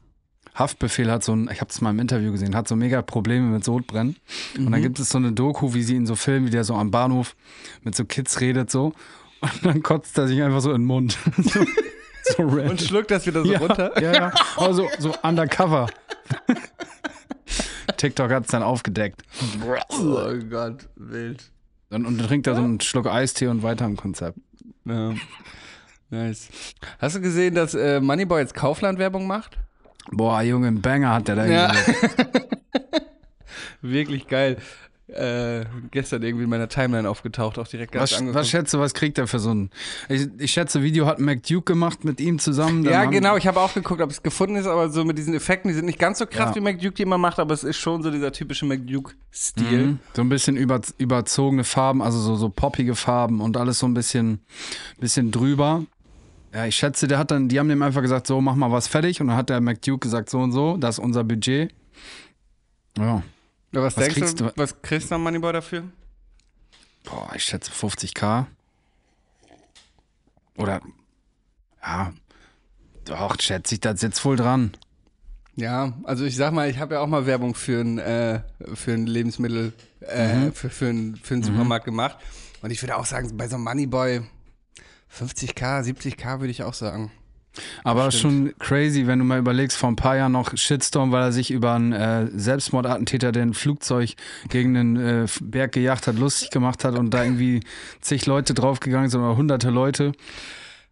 Haftbefehl 0.54 1.10
hat 1.10 1.22
so 1.22 1.34
ein, 1.34 1.48
ich 1.52 1.60
habe 1.60 1.70
es 1.70 1.80
mal 1.80 1.90
im 1.90 1.98
Interview 1.98 2.32
gesehen, 2.32 2.56
hat 2.56 2.66
so 2.66 2.76
mega 2.76 3.02
Probleme 3.02 3.46
mit 3.46 3.62
Sodbrennen. 3.64 4.16
Und 4.56 4.64
Mhm. 4.66 4.72
dann 4.72 4.82
gibt 4.82 4.98
es 4.98 5.10
so 5.10 5.18
eine 5.18 5.32
Doku, 5.32 5.74
wie 5.74 5.82
sie 5.82 5.94
ihn 5.96 6.06
so 6.06 6.16
filmen, 6.16 6.46
wie 6.46 6.50
der 6.50 6.64
so 6.64 6.74
am 6.74 6.90
Bahnhof 6.90 7.36
mit 7.82 7.94
so 7.94 8.04
Kids 8.04 8.40
redet 8.40 8.70
so. 8.70 8.94
Und 9.54 9.64
dann 9.64 9.82
kotzt 9.82 10.16
er 10.18 10.28
sich 10.28 10.42
einfach 10.42 10.60
so 10.60 10.70
in 10.70 10.82
den 10.82 10.86
Mund. 10.86 11.18
so, 11.42 11.64
so. 12.36 12.42
Und 12.42 12.80
schluckt 12.80 13.10
das 13.10 13.26
wieder 13.26 13.44
so 13.44 13.52
ja, 13.52 13.58
runter. 13.58 14.00
Ja, 14.00 14.12
ja. 14.12 14.32
Also 14.56 14.88
so 14.98 15.14
undercover. 15.22 15.88
TikTok 17.96 18.30
hat 18.30 18.44
es 18.44 18.50
dann 18.50 18.62
aufgedeckt. 18.62 19.22
Oh 19.64 20.34
Gott, 20.50 20.88
wild. 20.96 21.50
Und, 21.90 22.04
und 22.04 22.18
dann 22.18 22.26
trinkt 22.26 22.46
er 22.46 22.56
so 22.56 22.62
einen 22.62 22.80
Schluck 22.80 23.06
Eistee 23.06 23.46
und 23.46 23.62
weiter 23.62 23.86
im 23.86 23.96
Konzept. 23.96 24.38
Ja. 24.84 25.14
Nice. 26.10 26.48
Hast 26.98 27.16
du 27.16 27.20
gesehen, 27.20 27.54
dass 27.54 27.74
äh, 27.74 28.00
Moneyboy 28.00 28.40
jetzt 28.40 28.54
Kaufland-Werbung 28.54 29.26
macht? 29.26 29.58
Boah, 30.10 30.42
Junge, 30.42 30.68
ein 30.68 30.82
Banger 30.82 31.14
hat 31.14 31.28
der 31.28 31.36
da 31.36 31.46
Ja. 31.46 31.72
Wirklich 33.82 34.26
geil. 34.28 34.58
Äh, 35.08 35.66
gestern 35.92 36.24
irgendwie 36.24 36.42
in 36.44 36.50
meiner 36.50 36.68
Timeline 36.68 37.08
aufgetaucht, 37.08 37.60
auch 37.60 37.68
direkt 37.68 37.92
ganz 37.92 38.10
Was, 38.10 38.18
angeguckt. 38.18 38.40
was 38.40 38.48
schätze, 38.48 38.80
was 38.80 38.92
kriegt 38.92 39.18
er 39.18 39.28
für 39.28 39.38
so 39.38 39.54
ein. 39.54 39.70
Ich, 40.08 40.26
ich 40.38 40.50
schätze, 40.50 40.82
Video 40.82 41.06
hat 41.06 41.20
Mac 41.20 41.44
Duke 41.44 41.72
gemacht 41.72 42.04
mit 42.04 42.20
ihm 42.20 42.40
zusammen. 42.40 42.82
Ja, 42.82 43.04
genau. 43.04 43.36
Ich 43.36 43.46
habe 43.46 43.60
auch 43.60 43.72
geguckt, 43.72 44.00
ob 44.00 44.10
es 44.10 44.20
gefunden 44.24 44.56
ist, 44.56 44.66
aber 44.66 44.88
so 44.90 45.04
mit 45.04 45.16
diesen 45.16 45.32
Effekten, 45.34 45.68
die 45.68 45.74
sind 45.74 45.84
nicht 45.84 46.00
ganz 46.00 46.18
so 46.18 46.26
krass, 46.26 46.48
Ja. 46.50 46.54
wie 46.56 46.60
McDuke 46.60 46.94
die 46.94 47.02
immer 47.02 47.18
macht, 47.18 47.38
aber 47.38 47.54
es 47.54 47.62
ist 47.62 47.76
schon 47.76 48.02
so 48.02 48.10
dieser 48.10 48.32
typische 48.32 48.66
McDuke-Stil. 48.66 49.86
Mhm. 49.86 49.98
So 50.14 50.22
ein 50.22 50.28
bisschen 50.28 50.56
über, 50.56 50.80
überzogene 50.98 51.62
Farben, 51.62 52.02
also 52.02 52.18
so, 52.18 52.34
so 52.34 52.48
poppige 52.48 52.96
Farben 52.96 53.40
und 53.40 53.56
alles 53.56 53.78
so 53.78 53.86
ein 53.86 53.94
bisschen, 53.94 54.40
bisschen 54.98 55.30
drüber. 55.30 55.84
Ja, 56.52 56.66
ich 56.66 56.74
schätze, 56.74 57.06
der 57.06 57.18
hat 57.18 57.30
dann, 57.30 57.48
die 57.48 57.60
haben 57.60 57.68
dem 57.68 57.82
einfach 57.82 58.02
gesagt, 58.02 58.26
so, 58.26 58.40
mach 58.40 58.56
mal 58.56 58.72
was 58.72 58.88
fertig. 58.88 59.20
Und 59.20 59.28
dann 59.28 59.36
hat 59.36 59.50
der 59.50 59.60
McDuke 59.60 60.00
gesagt, 60.00 60.30
so 60.30 60.40
und 60.40 60.50
so, 60.50 60.76
das 60.78 60.98
ist 60.98 61.04
unser 61.04 61.22
Budget. 61.22 61.72
Ja. 62.98 63.22
Ja, 63.76 63.82
was, 63.82 63.94
Was 63.96 64.04
denkst 64.04 64.18
kriegst 64.20 64.40
du, 64.40 64.44
du- 64.46 64.52
was 64.56 64.80
kriegst 64.80 65.10
du 65.10 65.16
am 65.16 65.22
Moneyboy 65.22 65.52
dafür? 65.52 65.84
Boah, 67.04 67.30
ich 67.34 67.44
schätze 67.44 67.70
50k. 67.70 68.46
Oder, 70.56 70.80
ja, 71.82 72.12
doch, 73.04 73.36
schätze 73.38 73.74
ich, 73.74 73.80
das 73.80 74.00
sitzt 74.00 74.24
wohl 74.24 74.36
dran. 74.36 74.72
Ja, 75.56 75.92
also 76.04 76.24
ich 76.24 76.36
sag 76.36 76.52
mal, 76.54 76.70
ich 76.70 76.78
habe 76.78 76.94
ja 76.94 77.00
auch 77.00 77.06
mal 77.06 77.26
Werbung 77.26 77.54
für 77.54 77.80
ein, 77.82 77.98
äh, 77.98 78.40
für 78.74 78.92
ein 78.92 79.06
Lebensmittel, 79.06 79.74
äh, 80.00 80.50
für, 80.52 80.70
für, 80.70 80.86
ein, 80.86 81.16
für 81.16 81.34
einen 81.34 81.42
Supermarkt 81.42 81.84
gemacht. 81.84 82.16
Und 82.62 82.70
ich 82.70 82.82
würde 82.82 82.96
auch 82.96 83.04
sagen, 83.06 83.36
bei 83.36 83.46
so 83.48 83.56
einem 83.56 83.64
Moneyboy 83.64 84.22
50k, 85.14 85.82
70k 85.82 86.40
würde 86.40 86.50
ich 86.50 86.62
auch 86.62 86.74
sagen. 86.74 87.12
Aber 87.84 88.10
Stimmt. 88.10 88.22
schon 88.22 88.54
crazy, 88.58 89.06
wenn 89.06 89.18
du 89.18 89.24
mal 89.24 89.38
überlegst, 89.38 89.76
vor 89.76 89.88
ein 89.90 89.96
paar 89.96 90.16
Jahren 90.16 90.32
noch 90.32 90.56
Shitstorm, 90.56 91.12
weil 91.12 91.22
er 91.22 91.32
sich 91.32 91.50
über 91.50 91.74
einen 91.74 91.92
äh, 91.92 92.26
Selbstmordattentäter, 92.34 93.32
der 93.32 93.42
ein 93.42 93.54
Flugzeug 93.54 94.14
gegen 94.48 94.76
einen 94.76 94.96
äh, 94.96 95.26
Berg 95.40 95.72
gejagt 95.72 96.06
hat, 96.06 96.16
lustig 96.16 96.50
gemacht 96.50 96.84
hat 96.84 96.98
und 96.98 97.10
da 97.10 97.22
irgendwie 97.24 97.60
zig 98.00 98.26
Leute 98.26 98.54
draufgegangen 98.54 99.10
sind 99.10 99.20
oder 99.20 99.36
hunderte 99.36 99.70
Leute. 99.70 100.12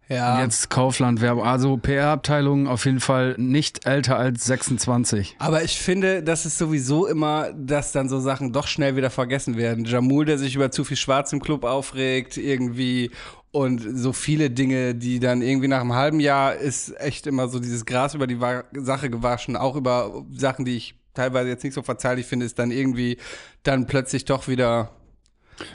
Ja. 0.07 0.35
Und 0.35 0.41
jetzt 0.41 0.69
Kaufland 0.69 1.21
Werbung. 1.21 1.43
Also 1.43 1.77
PR-Abteilung 1.77 2.67
auf 2.67 2.85
jeden 2.85 2.99
Fall 2.99 3.35
nicht 3.37 3.85
älter 3.87 4.17
als 4.17 4.45
26. 4.45 5.35
Aber 5.39 5.63
ich 5.63 5.79
finde, 5.79 6.21
das 6.21 6.45
ist 6.45 6.57
sowieso 6.57 7.07
immer, 7.07 7.51
dass 7.53 7.91
dann 7.91 8.07
so 8.07 8.19
Sachen 8.19 8.53
doch 8.53 8.67
schnell 8.67 8.95
wieder 8.95 9.09
vergessen 9.09 9.57
werden. 9.57 9.85
Jamul, 9.85 10.25
der 10.25 10.37
sich 10.37 10.55
über 10.55 10.71
zu 10.71 10.83
viel 10.83 10.97
Schwarz 10.97 11.33
im 11.33 11.39
Club 11.39 11.63
aufregt, 11.63 12.37
irgendwie. 12.37 13.11
Und 13.55 13.79
so 13.79 14.11
viele 14.11 14.49
Dinge, 14.49 14.95
die 14.95 15.21
dann 15.21 15.41
irgendwie 15.41 15.69
nach 15.69 15.79
einem 15.79 15.93
halben 15.93 16.19
Jahr 16.19 16.55
ist 16.55 16.89
echt 16.99 17.25
immer 17.25 17.47
so 17.47 17.59
dieses 17.59 17.85
Gras 17.85 18.13
über 18.13 18.27
die 18.27 18.37
Sache 18.73 19.09
gewaschen. 19.09 19.55
Auch 19.55 19.77
über 19.77 20.25
Sachen, 20.29 20.65
die 20.65 20.75
ich 20.75 20.95
teilweise 21.13 21.47
jetzt 21.47 21.63
nicht 21.63 21.71
so 21.73 21.81
verzeihlich 21.81 22.25
finde, 22.25 22.45
ist 22.45 22.59
dann 22.59 22.69
irgendwie 22.69 23.15
dann 23.63 23.87
plötzlich 23.87 24.25
doch 24.25 24.49
wieder. 24.49 24.91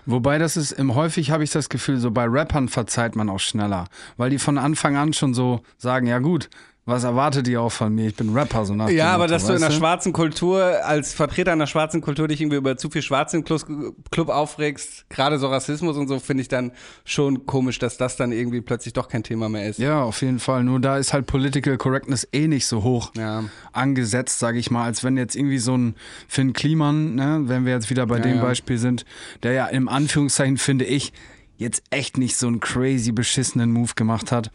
Wobei 0.04 0.36
das 0.36 0.58
ist, 0.58 0.72
im 0.72 0.94
häufig 0.94 1.30
habe 1.30 1.42
ich 1.42 1.52
das 1.52 1.70
Gefühl, 1.70 1.96
so 1.96 2.10
bei 2.10 2.26
Rappern 2.26 2.68
verzeiht 2.68 3.16
man 3.16 3.30
auch 3.30 3.40
schneller. 3.40 3.86
Weil 4.18 4.28
die 4.28 4.38
von 4.38 4.58
Anfang 4.58 4.98
an 4.98 5.14
schon 5.14 5.32
so 5.32 5.62
sagen, 5.78 6.06
ja 6.06 6.18
gut, 6.18 6.50
was 6.90 7.04
erwartet 7.04 7.48
ihr 7.48 7.62
auch 7.62 7.72
von 7.72 7.94
mir? 7.94 8.08
Ich 8.08 8.14
bin 8.16 8.36
Rapper, 8.36 8.64
so 8.66 8.74
nach 8.74 8.88
Ja, 8.90 9.12
aber 9.14 9.24
Motto, 9.24 9.32
dass 9.34 9.46
du 9.46 9.54
in 9.54 9.60
der 9.60 9.70
schwarzen 9.70 10.12
Kultur, 10.12 10.62
als 10.84 11.14
Vertreter 11.14 11.52
einer 11.52 11.66
schwarzen 11.66 12.00
Kultur 12.02 12.28
dich 12.28 12.40
irgendwie 12.40 12.56
über 12.58 12.76
zu 12.76 12.90
viel 12.90 13.02
Schwarz 13.02 13.32
im 13.32 13.44
Club, 13.44 13.62
Club 14.10 14.28
aufregst, 14.28 15.08
gerade 15.08 15.38
so 15.38 15.48
Rassismus 15.48 15.96
und 15.96 16.08
so, 16.08 16.18
finde 16.18 16.42
ich 16.42 16.48
dann 16.48 16.72
schon 17.04 17.46
komisch, 17.46 17.78
dass 17.78 17.96
das 17.96 18.16
dann 18.16 18.32
irgendwie 18.32 18.60
plötzlich 18.60 18.92
doch 18.92 19.08
kein 19.08 19.22
Thema 19.22 19.48
mehr 19.48 19.68
ist. 19.68 19.78
Ja, 19.78 20.02
auf 20.02 20.20
jeden 20.22 20.38
Fall. 20.40 20.64
Nur 20.64 20.80
da 20.80 20.98
ist 20.98 21.12
halt 21.12 21.26
Political 21.26 21.76
Correctness 21.78 22.28
eh 22.32 22.48
nicht 22.48 22.66
so 22.66 22.82
hoch 22.82 23.12
Ja. 23.16 23.44
angesetzt, 23.72 24.38
sage 24.38 24.58
ich 24.58 24.70
mal, 24.70 24.84
als 24.84 25.04
wenn 25.04 25.16
jetzt 25.16 25.36
irgendwie 25.36 25.58
so 25.58 25.76
ein 25.76 25.94
Finn 26.28 26.52
Kliman, 26.52 27.14
ne, 27.14 27.42
wenn 27.44 27.64
wir 27.64 27.72
jetzt 27.72 27.90
wieder 27.90 28.06
bei 28.06 28.16
Ja, 28.16 28.22
dem 28.22 28.36
ja. 28.36 28.42
Beispiel 28.42 28.78
sind, 28.78 29.04
der 29.42 29.52
ja 29.52 29.66
im 29.66 29.88
Anführungszeichen, 29.88 30.58
finde 30.58 30.84
ich, 30.84 31.12
jetzt 31.56 31.82
echt 31.90 32.16
nicht 32.16 32.36
so 32.36 32.46
einen 32.46 32.58
crazy 32.60 33.12
beschissenen 33.12 33.70
Move 33.70 33.92
gemacht 33.94 34.32
hat. 34.32 34.50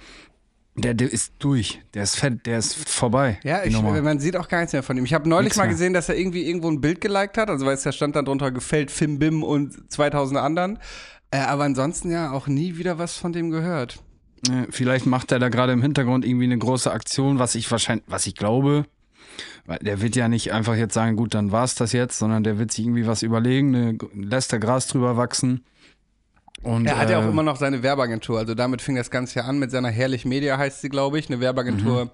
Der, 0.78 0.94
der 0.94 1.12
ist 1.12 1.34
durch. 1.40 1.82
Der 1.94 2.04
ist 2.04 2.18
fett, 2.18 2.46
der 2.46 2.60
ist 2.60 2.90
vorbei. 2.90 3.40
Ja, 3.44 3.64
ich, 3.64 3.82
man 3.82 4.20
sieht 4.20 4.36
auch 4.36 4.50
gar 4.50 4.60
nichts 4.60 4.74
mehr 4.74 4.84
von 4.84 4.98
ihm. 4.98 5.06
Ich 5.06 5.14
habe 5.14 5.28
neulich 5.30 5.46
Nichts 5.46 5.58
mal 5.58 5.68
gesehen, 5.68 5.94
dass 5.94 6.10
er 6.10 6.18
irgendwie 6.18 6.46
irgendwo 6.46 6.70
ein 6.70 6.82
Bild 6.82 7.00
geliked 7.00 7.38
hat, 7.38 7.50
also 7.50 7.66
weil 7.66 7.76
es 7.76 7.84
da 7.84 7.94
stand 7.94 8.16
dann 8.18 8.26
drunter 8.26 8.52
gefällt 8.52 8.92
Fim 8.92 9.18
Bim 9.18 9.42
und 9.42 9.92
2000 9.92 10.40
anderen. 10.40 10.80
Äh, 11.32 11.38
aber 11.38 11.64
ansonsten 11.64 12.12
ja 12.12 12.32
auch 12.32 12.48
nie 12.48 12.78
wieder 12.78 12.98
was 12.98 13.18
von 13.18 13.32
dem 13.32 13.52
gehört. 13.52 14.00
Vielleicht 14.70 15.06
macht 15.06 15.32
er 15.32 15.40
da 15.40 15.50
gerade 15.50 15.74
im 15.74 15.82
Hintergrund 15.82 16.26
irgendwie 16.26 16.46
eine 16.46 16.58
große 16.58 16.92
Aktion, 16.92 17.40
was 17.40 17.56
ich 17.56 17.72
wahrscheinlich, 17.72 18.06
was 18.08 18.28
ich 18.28 18.36
glaube. 18.36 18.86
Weil 19.66 19.80
der 19.80 20.02
wird 20.02 20.16
ja 20.16 20.28
nicht 20.28 20.54
einfach 20.54 20.76
jetzt 20.76 20.94
sagen, 20.94 21.16
gut, 21.16 21.34
dann 21.34 21.52
war's 21.52 21.76
das 21.76 21.92
jetzt, 21.94 22.20
sondern 22.20 22.44
der 22.44 22.60
wird 22.60 22.72
sich 22.72 22.86
irgendwie 22.86 23.08
was 23.08 23.24
überlegen, 23.24 23.72
ne, 23.72 23.98
lässt 24.14 24.54
da 24.54 24.58
Gras 24.58 24.88
drüber 24.88 25.18
wachsen. 25.18 25.64
Und, 26.64 26.86
Er 26.86 26.98
hat 26.98 27.10
ja 27.10 27.20
auch 27.20 27.26
äh, 27.26 27.30
immer 27.30 27.44
noch 27.44 27.58
seine 27.58 27.84
Werbeagentur. 27.84 28.40
Also 28.40 28.56
damit 28.56 28.82
fing 28.82 28.96
das 28.96 29.12
Ganze 29.12 29.40
ja 29.40 29.46
an 29.46 29.60
mit 29.60 29.72
seiner 29.72 29.90
Herrlich 29.90 30.26
Media, 30.26 30.58
heißt 30.58 30.82
sie, 30.82 30.90
glaube 30.90 31.20
ich. 31.20 31.30
Eine 31.30 31.40
Werbeagentur, 31.40 32.12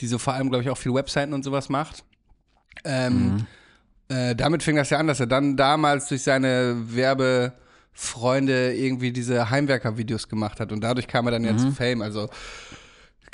die 0.00 0.06
so 0.06 0.18
vor 0.18 0.34
allem, 0.34 0.50
glaube 0.50 0.62
ich, 0.62 0.70
auch 0.70 0.78
viel 0.78 0.92
Webseiten 0.94 1.32
und 1.32 1.42
sowas 1.42 1.68
macht. 1.68 2.04
Ähm, 2.84 3.46
äh, 4.08 4.34
damit 4.34 4.62
fing 4.62 4.76
das 4.76 4.90
ja 4.90 4.98
an, 4.98 5.06
dass 5.06 5.20
er 5.20 5.26
dann 5.26 5.56
damals 5.56 6.08
durch 6.08 6.22
seine 6.22 6.76
Werbefreunde 6.88 8.74
irgendwie 8.74 9.12
diese 9.12 9.48
Heimwerker-Videos 9.48 10.28
gemacht 10.28 10.60
hat. 10.60 10.72
Und 10.72 10.82
dadurch 10.82 11.06
kam 11.06 11.26
er 11.26 11.32
dann 11.32 11.44
ja 11.44 11.56
zu 11.56 11.70
Fame. 11.72 12.02
Also 12.02 12.28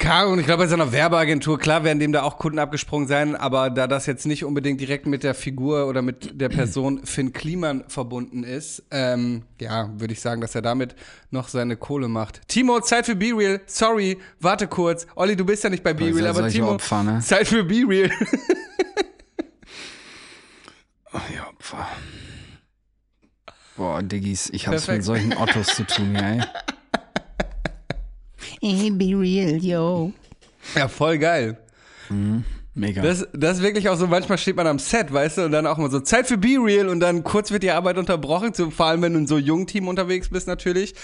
Ahnung, 0.09 0.39
ich 0.39 0.47
glaube, 0.47 0.63
bei 0.65 0.69
seiner 0.69 0.93
Werbeagentur, 0.93 1.59
klar 1.59 1.85
werden 1.85 1.99
dem 1.99 2.13
da 2.13 2.23
auch 2.23 2.39
Kunden 2.39 2.59
abgesprungen 2.59 3.07
sein, 3.07 3.37
aber 3.37 3.71
da 3.71 3.87
das 3.87 4.07
jetzt 4.07 4.27
nicht 4.27 4.45
unbedingt 4.45 4.81
direkt 4.81 5.07
mit 5.07 5.23
der 5.23 5.35
Figur 5.35 5.87
oder 5.89 6.01
mit 6.01 6.41
der 6.41 6.49
Person 6.49 7.05
Finn 7.05 7.33
Kliman 7.33 7.85
verbunden 7.89 8.43
ist, 8.43 8.83
ähm, 8.91 9.43
ja, 9.61 9.91
würde 9.99 10.15
ich 10.15 10.21
sagen, 10.21 10.41
dass 10.41 10.55
er 10.55 10.63
damit 10.63 10.95
noch 11.31 11.49
seine 11.49 11.77
Kohle 11.77 12.09
macht. 12.09 12.49
Timo, 12.49 12.81
Zeit 12.81 13.07
für 13.07 13.15
Be 13.15 13.33
Real. 13.37 13.61
Sorry, 13.67 14.19
warte 14.41 14.67
kurz. 14.69 15.07
Olli, 15.17 15.37
du 15.37 15.45
bist 15.45 15.65
ja 15.65 15.71
nicht 15.71 15.83
bei 15.83 15.93
Be 15.93 16.11
Boah, 16.11 16.17
Real, 16.17 16.35
seid 16.35 16.39
aber 16.39 16.49
Timo, 16.49 16.73
Opfer, 16.73 17.03
ne? 17.03 17.21
Zeit 17.21 17.49
für 17.49 17.65
Be 17.65 17.85
Real. 17.87 18.11
Ach, 21.13 21.31
ja, 21.35 21.47
Opfer. 21.49 21.87
Boah, 23.77 24.03
Diggis, 24.03 24.49
ich 24.51 24.67
hab's 24.67 24.87
Perfekt. 24.87 24.99
mit 24.99 25.05
solchen 25.05 25.37
Ottos 25.37 25.69
zu 25.69 25.85
tun, 25.87 26.15
ja, 26.15 26.21
ey. 26.21 26.41
Hey, 28.61 28.91
be 28.91 29.17
real, 29.17 29.57
yo. 29.57 30.13
ja, 30.75 30.89
voll 30.89 31.19
geil. 31.19 31.59
Mega. 32.75 33.03
Das, 33.03 33.27
das 33.33 33.59
ist 33.59 33.63
wirklich 33.63 33.89
auch 33.89 33.97
so, 33.97 34.07
manchmal 34.07 34.39
steht 34.39 34.57
man 34.57 34.67
am 34.67 34.79
Set, 34.79 35.13
weißt 35.13 35.39
du, 35.39 35.43
und 35.43 35.53
dann 35.53 35.67
auch 35.67 35.77
mal 35.77 35.91
so 35.91 36.01
Zeit 36.01 36.29
für 36.29 36.39
Be 36.39 36.57
Real 36.59 36.89
und 36.89 37.01
dann 37.01 37.25
kurz 37.25 37.51
wird 37.51 37.65
die 37.65 37.73
Arbeit 37.73 37.99
unterbrochen, 37.99 38.55
zu, 38.55 38.71
vor 38.71 38.87
allem 38.87 39.03
wenn 39.03 39.13
du 39.13 39.19
in 39.19 39.27
so 39.27 39.39
jungen 39.39 39.67
Team 39.67 39.89
unterwegs 39.89 40.29
bist 40.29 40.47
natürlich. 40.47 40.95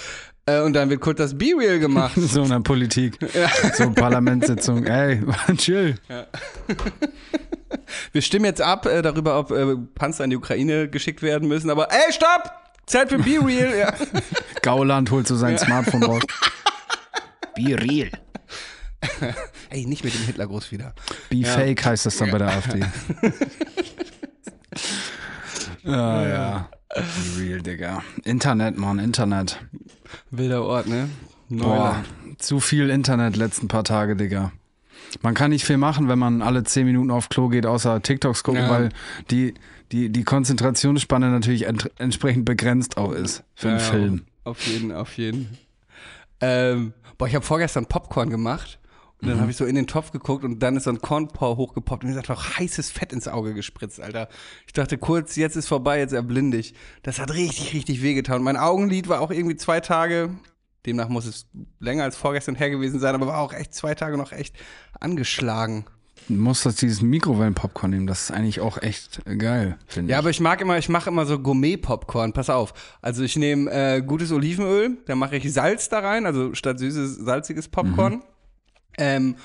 Äh, 0.46 0.60
und 0.60 0.74
dann 0.74 0.90
wird 0.90 1.00
kurz 1.00 1.18
das 1.18 1.36
Be 1.36 1.52
Real 1.58 1.80
gemacht. 1.80 2.14
so 2.16 2.44
in 2.44 2.50
der 2.50 2.60
Politik. 2.60 3.18
So 3.74 3.90
Parlamentssitzung. 3.90 4.86
Ey, 4.86 5.20
chill. 5.56 5.96
Wir 8.12 8.22
stimmen 8.22 8.44
jetzt 8.44 8.62
ab 8.62 8.86
äh, 8.86 9.02
darüber, 9.02 9.38
ob 9.38 9.50
äh, 9.50 9.76
Panzer 9.94 10.24
in 10.24 10.30
die 10.30 10.36
Ukraine 10.36 10.88
geschickt 10.88 11.20
werden 11.20 11.48
müssen, 11.48 11.68
aber 11.68 11.92
ey, 11.92 12.12
stopp! 12.12 12.52
Zeit 12.86 13.08
für 13.08 13.18
Be 13.18 13.38
Real! 13.44 13.76
ja. 13.76 13.92
Gauland 14.62 15.10
holt 15.10 15.26
so 15.26 15.34
sein 15.34 15.58
Smartphone 15.58 16.04
raus. 16.04 16.22
Be 17.56 17.76
real. 17.80 18.10
Ey, 19.70 19.84
nicht 19.86 20.04
mit 20.04 20.14
dem 20.14 20.22
Hitlergruß 20.22 20.70
wieder. 20.72 20.94
Be 21.30 21.44
fake 21.44 21.84
heißt 21.84 22.06
das 22.06 22.16
dann 22.18 22.30
bei 22.30 22.38
der 22.38 22.48
AfD. 22.48 22.80
ja, 25.84 26.28
ja. 26.28 26.70
Be 26.94 27.02
real, 27.40 27.60
Digga. 27.62 28.02
Internet, 28.24 28.76
Mann, 28.78 28.98
Internet. 28.98 29.60
Wilder 30.30 30.62
Ort, 30.64 30.86
ne? 30.86 31.08
Boah, 31.48 32.02
Neuland. 32.24 32.42
zu 32.42 32.60
viel 32.60 32.90
Internet 32.90 33.36
letzten 33.36 33.68
paar 33.68 33.84
Tage, 33.84 34.16
Digga. 34.16 34.52
Man 35.22 35.34
kann 35.34 35.50
nicht 35.50 35.64
viel 35.64 35.76
machen, 35.76 36.08
wenn 36.08 36.18
man 36.18 36.42
alle 36.42 36.64
zehn 36.64 36.84
Minuten 36.86 37.10
auf 37.10 37.28
Klo 37.28 37.48
geht, 37.48 37.64
außer 37.66 38.02
TikToks 38.02 38.42
gucken, 38.42 38.62
Ja. 38.62 38.70
weil 38.70 38.88
die, 39.30 39.54
die, 39.92 40.10
die 40.10 40.24
Konzentrationsspanne 40.24 41.30
natürlich 41.30 41.66
ent 41.66 41.90
entsprechend 41.98 42.44
begrenzt 42.44 42.96
auch 42.96 43.12
ist 43.12 43.44
für 43.54 43.68
einen 43.68 43.78
Ja, 43.78 43.84
Film. 43.84 44.24
Auf 44.44 44.66
jeden, 44.66 44.92
auf 44.92 45.16
jeden. 45.16 45.56
Ähm, 46.40 46.92
boah, 47.18 47.26
ich 47.26 47.34
habe 47.34 47.44
vorgestern 47.44 47.86
Popcorn 47.86 48.30
gemacht 48.30 48.78
Und 49.22 49.28
dann 49.28 49.40
habe 49.40 49.50
ich 49.50 49.56
so 49.56 49.64
in 49.64 49.74
den 49.74 49.86
Topf 49.86 50.12
geguckt 50.12 50.44
und 50.44 50.58
dann 50.58 50.76
ist 50.76 50.84
so 50.84 50.90
ein 50.90 51.00
Cornpaw 51.00 51.56
hochgepoppt 51.56 52.04
und 52.04 52.10
mir 52.10 52.16
hat 52.16 52.28
auch 52.28 52.58
heißes 52.58 52.90
Fett 52.90 53.14
ins 53.14 53.28
Auge 53.28 53.54
gespritzt, 53.54 53.98
Alter. 53.98 54.28
Ich 54.66 54.74
dachte 54.74 54.98
kurz, 54.98 55.36
jetzt 55.36 55.56
ist 55.56 55.68
vorbei, 55.68 55.98
jetzt 55.98 56.12
erblinde 56.12 56.58
ich. 56.58 56.74
Das 57.02 57.18
hat 57.18 57.32
richtig, 57.32 57.72
richtig 57.72 58.02
wehgetan. 58.02 58.42
Mein 58.42 58.58
Augenlid 58.58 59.08
war 59.08 59.22
auch 59.22 59.30
irgendwie 59.30 59.56
zwei 59.56 59.80
Tage, 59.80 60.36
demnach 60.84 61.08
muss 61.08 61.24
es 61.24 61.48
länger 61.80 62.04
als 62.04 62.16
vorgestern 62.16 62.56
her 62.56 62.68
gewesen 62.68 63.00
sein, 63.00 63.14
aber 63.14 63.26
war 63.26 63.38
auch 63.38 63.54
echt 63.54 63.74
zwei 63.74 63.94
Tage 63.94 64.18
noch 64.18 64.32
echt 64.32 64.54
angeschlagen. 65.00 65.86
Du 66.28 66.34
musst 66.34 66.66
das 66.66 66.76
dieses 66.76 67.02
Mikrowellen-Popcorn 67.02 67.90
nehmen. 67.90 68.06
Das 68.06 68.22
ist 68.22 68.30
eigentlich 68.32 68.60
auch 68.60 68.82
echt 68.82 69.20
geil, 69.38 69.76
finde 69.86 70.10
Ja, 70.10 70.16
ich. 70.16 70.18
aber 70.18 70.30
ich 70.30 70.40
mag 70.40 70.60
immer, 70.60 70.76
ich 70.76 70.88
mache 70.88 71.10
immer 71.10 71.24
so 71.24 71.38
Gourmet-Popcorn. 71.38 72.32
Pass 72.32 72.50
auf. 72.50 72.74
Also 73.00 73.22
ich 73.22 73.36
nehme 73.36 73.70
äh, 73.70 74.02
gutes 74.02 74.32
Olivenöl, 74.32 74.96
dann 75.06 75.18
mache 75.18 75.36
ich 75.36 75.52
Salz 75.52 75.88
da 75.88 76.00
rein, 76.00 76.26
also 76.26 76.52
statt 76.54 76.78
süßes, 76.80 77.16
salziges 77.16 77.68
Popcorn. 77.68 78.22
Ähm, 78.98 79.36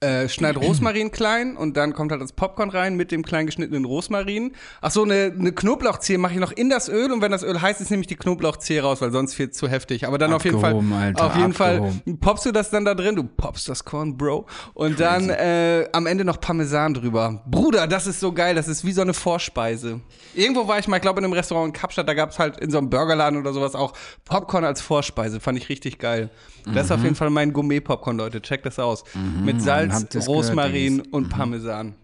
äh, 0.00 0.28
schneid 0.28 0.56
Rosmarin 0.60 1.10
klein 1.10 1.56
und 1.56 1.76
dann 1.76 1.92
kommt 1.92 2.10
halt 2.12 2.20
das 2.22 2.32
Popcorn 2.32 2.70
rein 2.70 2.96
mit 2.96 3.12
dem 3.12 3.22
klein 3.22 3.46
geschnittenen 3.46 3.84
Rosmarin. 3.84 4.52
Ach 4.80 4.90
so, 4.90 5.02
eine, 5.02 5.34
eine 5.38 5.52
Knoblauchzehe 5.52 6.18
mache 6.18 6.34
ich 6.34 6.40
noch 6.40 6.52
in 6.52 6.70
das 6.70 6.88
Öl 6.88 7.12
und 7.12 7.22
wenn 7.22 7.32
das 7.32 7.42
Öl 7.42 7.60
heiß 7.60 7.80
ist, 7.80 7.90
nehme 7.90 8.00
ich 8.00 8.06
die 8.06 8.16
Knoblauchzehe 8.16 8.82
raus, 8.82 9.00
weil 9.00 9.12
sonst 9.12 9.38
wird 9.38 9.52
es 9.52 9.58
zu 9.58 9.68
heftig. 9.68 10.06
Aber 10.06 10.18
dann 10.18 10.32
auf 10.32 10.44
jeden 10.44 10.60
Fall, 10.60 10.72
Abgehoben, 10.72 10.92
Alter, 10.92 11.26
auf 11.26 11.36
jeden 11.36 11.52
abgehoben. 11.52 12.02
Fall 12.04 12.14
poppst 12.20 12.46
du 12.46 12.52
das 12.52 12.70
dann 12.70 12.84
da 12.84 12.94
drin, 12.94 13.16
du 13.16 13.24
poppst 13.24 13.68
das 13.68 13.84
Korn, 13.84 14.16
Bro. 14.16 14.46
Und 14.74 15.00
dann 15.00 15.28
äh, 15.30 15.86
am 15.92 16.06
Ende 16.06 16.24
noch 16.24 16.40
Parmesan 16.40 16.94
drüber. 16.94 17.42
Bruder, 17.46 17.86
das 17.86 18.06
ist 18.06 18.20
so 18.20 18.32
geil, 18.32 18.54
das 18.54 18.68
ist 18.68 18.84
wie 18.84 18.92
so 18.92 19.02
eine 19.02 19.14
Vorspeise. 19.14 20.00
Irgendwo 20.34 20.66
war 20.66 20.78
ich 20.78 20.88
mal, 20.88 20.96
ich 20.96 21.02
glaube 21.02 21.20
in 21.20 21.24
einem 21.24 21.34
Restaurant 21.34 21.68
in 21.68 21.72
Kapstadt, 21.80 22.08
da 22.08 22.14
gab 22.14 22.30
es 22.30 22.38
halt 22.38 22.58
in 22.58 22.70
so 22.70 22.78
einem 22.78 22.90
Burgerladen 22.90 23.38
oder 23.38 23.52
sowas 23.52 23.74
auch 23.74 23.92
Popcorn 24.24 24.64
als 24.64 24.80
Vorspeise. 24.80 25.40
Fand 25.40 25.58
ich 25.58 25.68
richtig 25.68 25.98
geil. 25.98 26.30
Das 26.74 26.86
ist 26.86 26.92
auf 26.92 27.02
jeden 27.02 27.14
Fall 27.14 27.30
mein 27.30 27.52
Gourmet-Popcorn, 27.52 28.18
Leute. 28.18 28.42
Checkt 28.42 28.66
das 28.66 28.78
aus. 28.78 29.04
Mit 29.42 29.62
Salz, 29.62 29.89
ihr's 29.92 30.08
gehört, 30.08 30.28
Rosmarin 30.28 31.00
und 31.00 31.28
Parmesan. 31.28 31.94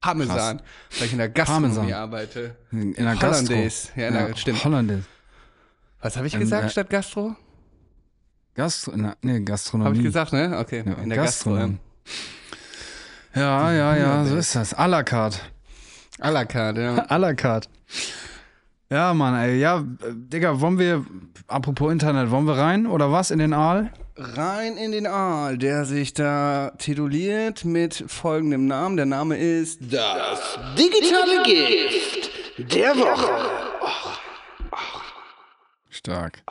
Parmesan, 0.00 0.62
weil 0.98 1.06
ich 1.06 1.12
in 1.12 1.18
der 1.18 1.28
Gastronomie 1.28 1.74
Parmesan. 1.74 1.92
arbeite. 1.92 2.56
in 2.72 2.94
der 2.94 3.04
Gastro. 3.16 3.28
Hollandaise. 3.28 3.88
Ja, 3.96 4.08
in 4.08 4.14
der, 4.14 4.36
stimmt. 4.36 4.64
Hollandaise. 4.64 5.04
Was 6.00 6.16
habe 6.16 6.26
ich 6.26 6.38
gesagt 6.38 6.64
äh, 6.64 6.70
statt 6.70 6.88
Gastro? 6.88 7.36
Gastro, 8.54 8.92
na, 8.96 9.16
nee, 9.22 9.40
Gastronomie. 9.40 9.88
Habe 9.88 9.96
ich 9.98 10.02
gesagt, 10.02 10.32
ne? 10.32 10.56
Okay, 10.58 10.82
Ja, 10.86 10.92
in 10.94 11.08
der 11.10 11.18
Gastro. 11.18 11.50
Gastronomie. 11.50 11.78
Ja, 13.34 13.72
ja, 13.72 13.96
ja, 13.96 14.24
so 14.24 14.36
ist 14.36 14.54
das. 14.56 14.74
À 14.74 14.86
la 14.88 15.02
carte. 15.02 15.38
À 16.18 16.30
la 16.30 16.44
carte, 16.44 16.80
ja. 16.80 16.94
À 17.08 17.18
la 17.18 17.34
carte. 17.34 17.68
Ja, 18.92 19.14
Mann, 19.14 19.36
ey. 19.36 19.60
Ja, 19.60 19.84
Digga, 20.04 20.60
wollen 20.60 20.78
wir, 20.78 21.06
apropos 21.46 21.92
Internet, 21.92 22.32
wollen 22.32 22.46
wir 22.46 22.56
rein 22.56 22.88
oder 22.88 23.12
was 23.12 23.30
in 23.30 23.38
den 23.38 23.52
Aal? 23.52 23.92
Rein 24.16 24.76
in 24.76 24.90
den 24.90 25.06
Aal, 25.06 25.58
der 25.58 25.84
sich 25.84 26.12
da 26.12 26.72
tituliert 26.76 27.64
mit 27.64 28.04
folgendem 28.08 28.66
Namen. 28.66 28.96
Der 28.96 29.06
Name 29.06 29.36
ist 29.36 29.80
Das 29.92 30.58
Digitale 30.76 31.42
Gift 31.44 32.30
der 32.58 32.96
Woche. 32.96 33.30
Stark. 35.88 36.42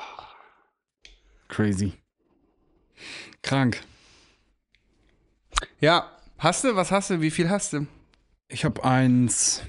Crazy. 1.49 1.93
Krank. 3.43 3.81
Ja, 5.81 6.09
hast 6.37 6.63
du? 6.63 6.75
Was 6.77 6.89
hast 6.91 7.09
du? 7.09 7.19
Wie 7.19 7.31
viel 7.31 7.49
hast 7.49 7.73
du? 7.73 7.85
Ich 8.47 8.63
habe 8.63 8.83
eins. 8.85 9.61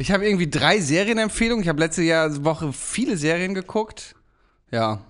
Ich 0.00 0.10
habe 0.10 0.24
irgendwie 0.24 0.48
drei 0.48 0.80
Serienempfehlungen. 0.80 1.62
Ich 1.62 1.68
habe 1.68 1.78
letzte 1.78 2.02
Jahr 2.02 2.42
Woche 2.42 2.72
viele 2.72 3.18
Serien 3.18 3.52
geguckt. 3.52 4.14
Ja. 4.70 5.04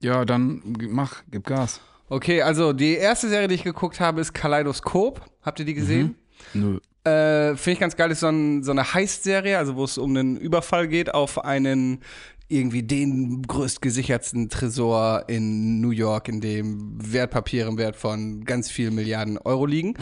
Ja, 0.00 0.24
dann 0.24 0.60
mach, 0.88 1.22
gib 1.30 1.46
Gas. 1.46 1.80
Okay, 2.08 2.42
also 2.42 2.72
die 2.72 2.94
erste 2.94 3.28
Serie, 3.28 3.46
die 3.46 3.54
ich 3.54 3.62
geguckt 3.62 4.00
habe, 4.00 4.20
ist 4.20 4.32
Kaleidoskop. 4.32 5.24
Habt 5.42 5.60
ihr 5.60 5.64
die 5.64 5.74
gesehen? 5.74 6.16
Nö. 6.54 6.80
Äh, 7.04 7.54
Finde 7.54 7.72
ich 7.74 7.78
ganz 7.78 7.94
geil, 7.94 8.10
ist 8.10 8.20
so, 8.20 8.26
ein, 8.26 8.64
so 8.64 8.72
eine 8.72 8.94
Heist-Serie, 8.94 9.58
also 9.58 9.76
wo 9.76 9.84
es 9.84 9.96
um 9.96 10.10
einen 10.10 10.36
Überfall 10.36 10.88
geht 10.88 11.14
auf 11.14 11.44
einen 11.44 12.00
irgendwie 12.48 12.82
den 12.82 13.42
größtgesichertsten 13.42 14.48
Tresor 14.48 15.24
in 15.28 15.80
New 15.80 15.90
York, 15.90 16.28
in 16.28 16.40
dem 16.40 16.98
Wertpapiere 17.00 17.68
im 17.68 17.78
Wert 17.78 17.94
von 17.94 18.44
ganz 18.44 18.70
vielen 18.70 18.96
Milliarden 18.96 19.38
Euro 19.38 19.66
liegen. 19.66 19.94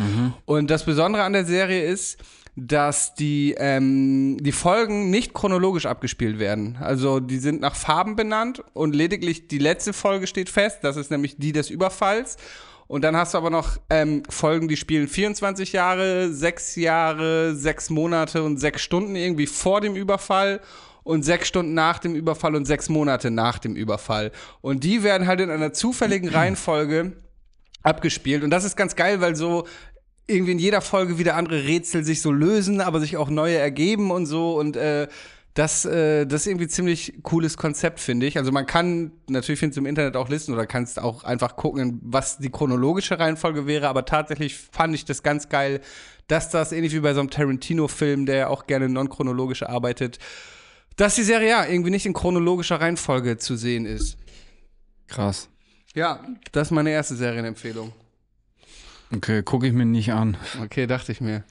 Und 0.47 0.71
das 0.71 0.87
Besondere 0.87 1.25
an 1.25 1.35
der 1.35 1.45
Serie 1.45 1.85
ist, 1.85 2.19
dass 2.55 3.15
die, 3.15 3.55
ähm, 3.57 4.37
die 4.41 4.53
Folgen 4.53 5.09
nicht 5.09 5.33
chronologisch 5.33 5.87
abgespielt 5.87 6.39
werden. 6.39 6.77
Also 6.81 7.19
die 7.19 7.39
sind 7.39 7.63
nach 7.63 7.75
Farben 7.75 8.15
benannt 8.15 8.63
und 8.75 8.95
lediglich 8.95 9.49
die 9.49 9.59
letzte 9.59 9.95
Folge 9.95 10.27
steht 10.27 10.51
fest. 10.51 10.81
Das 10.83 10.97
ist 10.97 11.11
nämlich 11.11 11.39
die 11.39 11.53
des 11.53 11.71
Überfalls. 11.71 12.37
Und 12.89 13.03
dann 13.03 13.17
hast 13.17 13.33
du 13.33 13.39
aber 13.39 13.49
noch 13.49 13.79
ähm, 13.89 14.23
Folgen, 14.29 14.69
die 14.69 14.77
spielen 14.77 15.09
24 15.09 15.73
Jahre, 15.73 16.31
6 16.31 16.77
Jahre, 16.77 17.55
6 17.55 17.89
Monate 17.89 18.43
und 18.43 18.59
6 18.59 18.83
Stunden 18.83 19.17
irgendwie 19.17 19.47
vor 19.47 19.81
dem 19.81 19.97
Überfall 19.97 20.61
und 21.05 21.23
6 21.23 21.49
Stunden 21.49 21.73
nach 21.73 22.01
dem 22.01 22.15
Überfall 22.15 22.55
und 22.55 22.67
6 22.67 22.91
Monate 22.91 23.31
nach 23.31 23.59
dem 23.61 23.77
Überfall. 23.77 24.31
Und 24.61 24.85
die 24.85 25.03
werden 25.03 25.27
halt 25.27 25.41
in 25.41 25.49
einer 25.49 25.73
zufälligen 25.73 26.29
Reihenfolge 26.29 27.13
abgespielt. 27.83 28.45
Und 28.45 28.51
das 28.51 28.65
ist 28.65 28.77
ganz 28.77 28.95
geil, 28.95 29.23
weil 29.23 29.37
so 29.37 29.67
irgendwie 30.27 30.53
in 30.53 30.59
jeder 30.59 30.81
Folge 30.81 31.19
wieder 31.19 31.37
andere 31.37 31.65
Rätsel 31.65 32.05
sich 32.05 32.23
so 32.23 32.31
lösen, 32.31 32.81
aber 32.81 33.01
sich 33.01 33.17
auch 33.17 33.29
neue 33.29 33.57
ergeben 33.57 34.11
und 34.11 34.27
so. 34.27 34.59
Und 34.59 34.77
äh, 34.77 35.09
das, 35.55 35.85
äh, 35.85 36.27
das 36.27 36.43
ist 36.43 36.47
irgendwie 36.47 36.67
ein 36.67 36.71
ziemlich 36.71 37.23
cooles 37.23 37.57
Konzept, 37.57 38.01
finde 38.01 38.27
ich. 38.27 38.39
Also 38.39 38.53
man 38.53 38.67
kann, 38.67 39.13
natürlich 39.29 39.61
findest 39.61 39.77
du 39.77 39.83
im 39.83 39.87
Internet 39.87 40.17
auch 40.17 40.29
Listen 40.29 40.55
oder 40.55 40.67
kannst 40.67 40.99
auch 40.99 41.25
einfach 41.25 41.57
gucken, 41.57 42.01
was 42.03 42.39
die 42.39 42.51
chronologische 42.51 43.19
Reihenfolge 43.19 43.67
wäre, 43.67 43.89
aber 43.89 44.05
tatsächlich 44.05 44.57
fand 44.57 44.95
ich 44.95 45.05
das 45.05 45.23
ganz 45.23 45.49
geil, 45.49 45.81
dass 46.29 46.49
das 46.51 46.73
ähnlich 46.73 46.95
wie 46.95 47.01
bei 47.01 47.13
so 47.13 47.21
einem 47.21 47.31
Tarantino-Film, 47.31 48.25
der 48.25 48.37
ja 48.37 48.49
auch 48.49 48.67
gerne 48.67 48.89
non-chronologisch 48.89 49.63
arbeitet, 49.65 50.19
dass 50.97 51.17
die 51.17 51.23
Serie 51.23 51.49
ja 51.51 51.67
irgendwie 51.67 51.91
nicht 51.91 52.07
in 52.07 52.15
chronologischer 52.15 52.81
Reihenfolge 52.81 53.37
zu 53.37 53.57
sehen 53.57 53.85
ist. 53.85 54.17
Krass. 55.09 55.49
Ja, 55.95 56.25
das 56.53 56.69
ist 56.69 56.71
meine 56.71 56.91
erste 56.91 57.17
Serienempfehlung. 57.17 57.93
Okay, 59.15 59.43
gucke 59.43 59.67
ich 59.67 59.73
mir 59.73 59.85
nicht 59.85 60.13
an. 60.13 60.37
Okay, 60.63 60.87
dachte 60.87 61.13
ich 61.13 61.21
mir. 61.21 61.45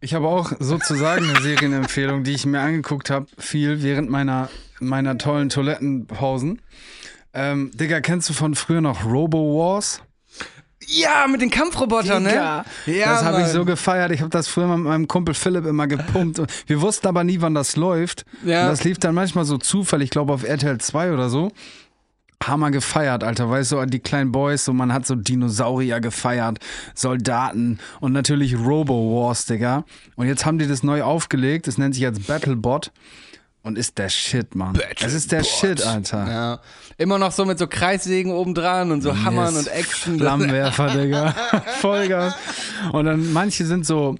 Ich 0.00 0.14
habe 0.14 0.28
auch 0.28 0.52
sozusagen 0.60 1.28
eine 1.28 1.40
Serienempfehlung, 1.40 2.22
die 2.22 2.32
ich 2.32 2.46
mir 2.46 2.60
angeguckt 2.60 3.10
habe, 3.10 3.26
viel 3.36 3.82
während 3.82 4.08
meiner, 4.10 4.48
meiner 4.78 5.18
tollen 5.18 5.48
Toilettenpausen. 5.48 6.62
Ähm, 7.34 7.72
Digga, 7.74 8.00
kennst 8.00 8.28
du 8.28 8.32
von 8.32 8.54
früher 8.54 8.80
noch 8.80 9.04
Robo 9.04 9.58
Wars? 9.58 10.02
Ja, 10.86 11.26
mit 11.28 11.42
den 11.42 11.50
Kampfrobotern, 11.50 12.22
ne? 12.22 12.34
Ja, 12.34 12.64
das 12.86 13.22
habe 13.22 13.42
ich 13.42 13.48
so 13.48 13.64
gefeiert. 13.64 14.10
Ich 14.12 14.20
habe 14.20 14.30
das 14.30 14.48
früher 14.48 14.66
mal 14.66 14.78
mit 14.78 14.86
meinem 14.86 15.08
Kumpel 15.08 15.34
Philipp 15.34 15.66
immer 15.66 15.86
gepumpt. 15.86 16.40
Wir 16.66 16.80
wussten 16.80 17.06
aber 17.08 17.24
nie, 17.24 17.40
wann 17.40 17.54
das 17.54 17.76
läuft. 17.76 18.24
Ja. 18.44 18.62
Und 18.62 18.68
das 18.70 18.84
lief 18.84 18.98
dann 18.98 19.14
manchmal 19.14 19.44
so 19.44 19.58
zufällig, 19.58 20.06
ich 20.06 20.10
glaube 20.10 20.32
auf 20.32 20.44
RTL 20.44 20.78
2 20.78 21.12
oder 21.12 21.28
so. 21.28 21.50
Hammer 22.44 22.70
gefeiert, 22.70 23.24
Alter. 23.24 23.50
Weißt 23.50 23.72
du, 23.72 23.84
die 23.86 23.98
kleinen 23.98 24.32
Boys, 24.32 24.64
so 24.64 24.72
man 24.72 24.92
hat 24.92 25.06
so 25.06 25.14
Dinosaurier 25.14 26.00
gefeiert, 26.00 26.58
Soldaten 26.94 27.78
und 28.00 28.12
natürlich 28.12 28.56
Robo 28.56 28.94
Wars, 28.94 29.46
Digga. 29.46 29.84
Und 30.16 30.26
jetzt 30.28 30.46
haben 30.46 30.58
die 30.58 30.66
das 30.66 30.82
neu 30.82 31.02
aufgelegt. 31.02 31.66
Das 31.66 31.78
nennt 31.78 31.94
sich 31.94 32.02
jetzt 32.02 32.26
Battlebot. 32.26 32.92
Und 33.62 33.76
ist 33.76 33.98
der 33.98 34.08
Shit, 34.08 34.54
Mann. 34.54 34.78
Es 35.00 35.12
ist 35.12 35.30
der 35.32 35.42
Shit, 35.42 35.84
Alter. 35.84 36.26
Ja. 36.30 36.60
Immer 36.96 37.18
noch 37.18 37.32
so 37.32 37.44
mit 37.44 37.58
so 37.58 37.66
Kreissägen 37.66 38.32
obendran 38.32 38.92
und 38.92 39.02
so 39.02 39.14
Hammern 39.24 39.54
Yes. 39.54 39.66
und 39.66 39.72
Äxten. 39.74 40.18
Flammenwerfer, 40.20 40.90
Digga. 40.90 41.32
Vollgas. 41.80 42.34
Und 42.92 43.04
dann 43.06 43.32
manche 43.32 43.66
sind 43.66 43.84
so 43.84 44.16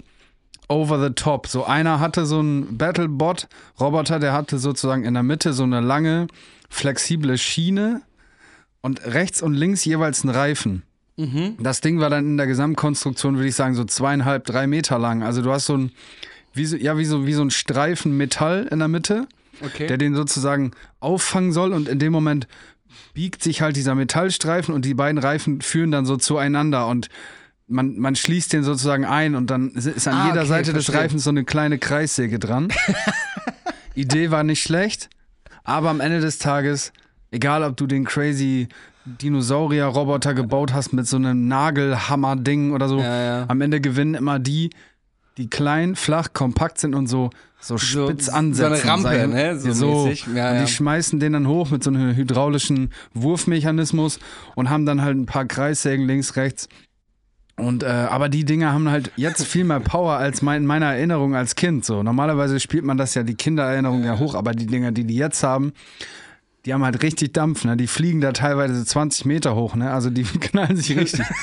over 0.67 1.01
the 1.03 1.13
top. 1.15 1.47
So 1.47 1.65
einer 1.65 1.99
hatte 1.99 2.25
so 2.25 2.39
einen 2.39 2.77
Battlebot-Roboter, 2.77 4.19
der 4.19 4.33
hatte 4.33 4.59
sozusagen 4.59 5.03
in 5.03 5.15
der 5.15 5.23
Mitte 5.23 5.53
so 5.53 5.63
eine 5.63 5.79
lange, 5.79 6.27
flexible 6.69 7.37
Schiene 7.37 8.01
und 8.81 9.03
rechts 9.05 9.41
und 9.41 9.53
links 9.53 9.83
jeweils 9.85 10.23
einen 10.23 10.33
Reifen. 10.33 10.83
Das 11.59 11.81
Ding 11.81 11.99
war 11.99 12.09
dann 12.09 12.25
in 12.25 12.37
der 12.37 12.47
Gesamtkonstruktion, 12.47 13.35
würde 13.35 13.49
ich 13.49 13.55
sagen, 13.55 13.75
so 13.75 13.83
zweieinhalb, 13.83 14.45
drei 14.45 14.67
Meter 14.67 14.97
lang. 14.97 15.21
Also 15.21 15.41
du 15.41 15.51
hast 15.51 15.65
so 15.65 15.75
ein, 15.75 15.91
wie 16.53 16.65
so, 16.65 16.77
ja, 16.77 16.97
wie 16.97 17.03
so, 17.03 17.27
wie 17.27 17.33
so 17.33 17.41
ein 17.41 17.51
Streifen 17.51 18.15
Metall 18.15 18.67
in 18.71 18.79
der 18.79 18.87
Mitte 18.87 19.27
Okay. 19.61 19.87
der 19.87 19.97
den 19.97 20.15
sozusagen 20.15 20.71
auffangen 21.01 21.51
soll 21.51 21.73
und 21.73 21.89
in 21.89 21.99
dem 21.99 22.13
Moment 22.13 22.47
biegt 23.13 23.43
sich 23.43 23.61
halt 23.61 23.75
dieser 23.75 23.93
Metallstreifen 23.93 24.73
und 24.73 24.85
die 24.85 24.93
beiden 24.93 25.17
Reifen 25.17 25.59
führen 25.59 25.91
dann 25.91 26.05
so 26.05 26.15
zueinander 26.15 26.87
und 26.87 27.09
man, 27.67 27.99
man 27.99 28.15
schließt 28.15 28.53
den 28.53 28.63
sozusagen 28.63 29.03
ein 29.03 29.35
und 29.35 29.47
dann 29.51 29.71
ist 29.71 30.07
an 30.07 30.13
Ah, 30.15 30.27
jeder 30.27 30.39
okay, 30.39 30.47
Seite 30.47 30.71
des 30.71 30.85
verstehe. 30.85 31.03
Reifens 31.03 31.25
so 31.25 31.29
eine 31.31 31.43
kleine 31.43 31.77
Kreissäge 31.77 32.39
dran. 32.39 32.69
Idee 33.95 34.31
war 34.31 34.43
nicht 34.45 34.63
schlecht, 34.63 35.09
aber 35.65 35.89
am 35.89 35.99
Ende 35.99 36.21
des 36.21 36.37
Tages, 36.39 36.93
egal 37.31 37.63
ob 37.63 37.77
du 37.77 37.87
den 37.87 38.05
crazy 38.05 38.67
Dinosaurier-Roboter 39.05 40.33
gebaut 40.33 40.73
hast 40.73 40.93
mit 40.93 41.07
so 41.07 41.17
einem 41.17 41.47
Nagelhammer-Ding 41.47 42.71
oder 42.73 42.87
so, 42.89 42.99
Ja, 42.99 43.23
ja. 43.23 43.45
am 43.47 43.61
Ende 43.61 43.81
gewinnen 43.81 44.13
immer 44.15 44.39
die, 44.39 44.69
die 45.37 45.49
klein, 45.49 45.95
flach, 45.95 46.33
kompakt 46.33 46.79
sind 46.79 46.95
und 46.95 47.07
so, 47.07 47.29
so 47.59 47.77
spitz 47.77 48.25
so 48.27 48.31
ansetzen. 48.33 48.73
eine 48.89 49.05
Rampe, 49.05 49.17
ich- 49.17 49.27
ne? 49.33 49.59
So 49.59 49.71
so 49.71 50.05
mäßig. 50.05 50.25
Ja, 50.35 50.49
und 50.51 50.55
ja. 50.57 50.61
die 50.63 50.67
schmeißen 50.71 51.19
den 51.19 51.33
dann 51.33 51.47
hoch 51.47 51.69
mit 51.71 51.83
so 51.83 51.89
einem 51.89 52.15
hydraulischen 52.15 52.91
Wurfmechanismus 53.13 54.19
und 54.55 54.69
haben 54.69 54.85
dann 54.85 55.01
halt 55.01 55.17
ein 55.17 55.25
paar 55.25 55.45
Kreissägen 55.45 56.05
links, 56.07 56.35
rechts. 56.35 56.67
Und 57.57 57.83
äh, 57.83 57.87
aber 57.87 58.29
die 58.29 58.45
Dinger 58.45 58.71
haben 58.71 58.89
halt 58.89 59.11
jetzt 59.17 59.43
viel 59.45 59.65
mehr 59.65 59.81
Power 59.81 60.13
als 60.13 60.41
mein, 60.41 60.61
in 60.61 60.67
meiner 60.67 60.93
Erinnerung 60.93 61.35
als 61.35 61.55
Kind. 61.55 61.83
So 61.83 62.03
normalerweise 62.03 62.59
spielt 62.61 62.85
man 62.85 62.97
das 62.97 63.15
ja 63.15 63.23
die 63.23 63.35
Kindererinnerung 63.35 64.03
ja 64.05 64.17
hoch, 64.17 64.35
aber 64.35 64.51
die 64.53 64.65
Dinger, 64.65 64.93
die 64.93 65.03
die 65.03 65.15
jetzt 65.15 65.43
haben, 65.43 65.73
die 66.65 66.73
haben 66.73 66.83
halt 66.83 67.01
richtig 67.03 67.33
Dampf. 67.33 67.63
Ne? 67.65 67.77
Die 67.77 67.87
fliegen 67.87 68.21
da 68.21 68.31
teilweise 68.33 68.83
20 68.85 69.25
Meter 69.25 69.55
hoch. 69.55 69.75
Ne? 69.75 69.91
Also 69.91 70.09
die 70.09 70.23
knallen 70.39 70.75
sich 70.75 70.97
richtig. 70.97 71.25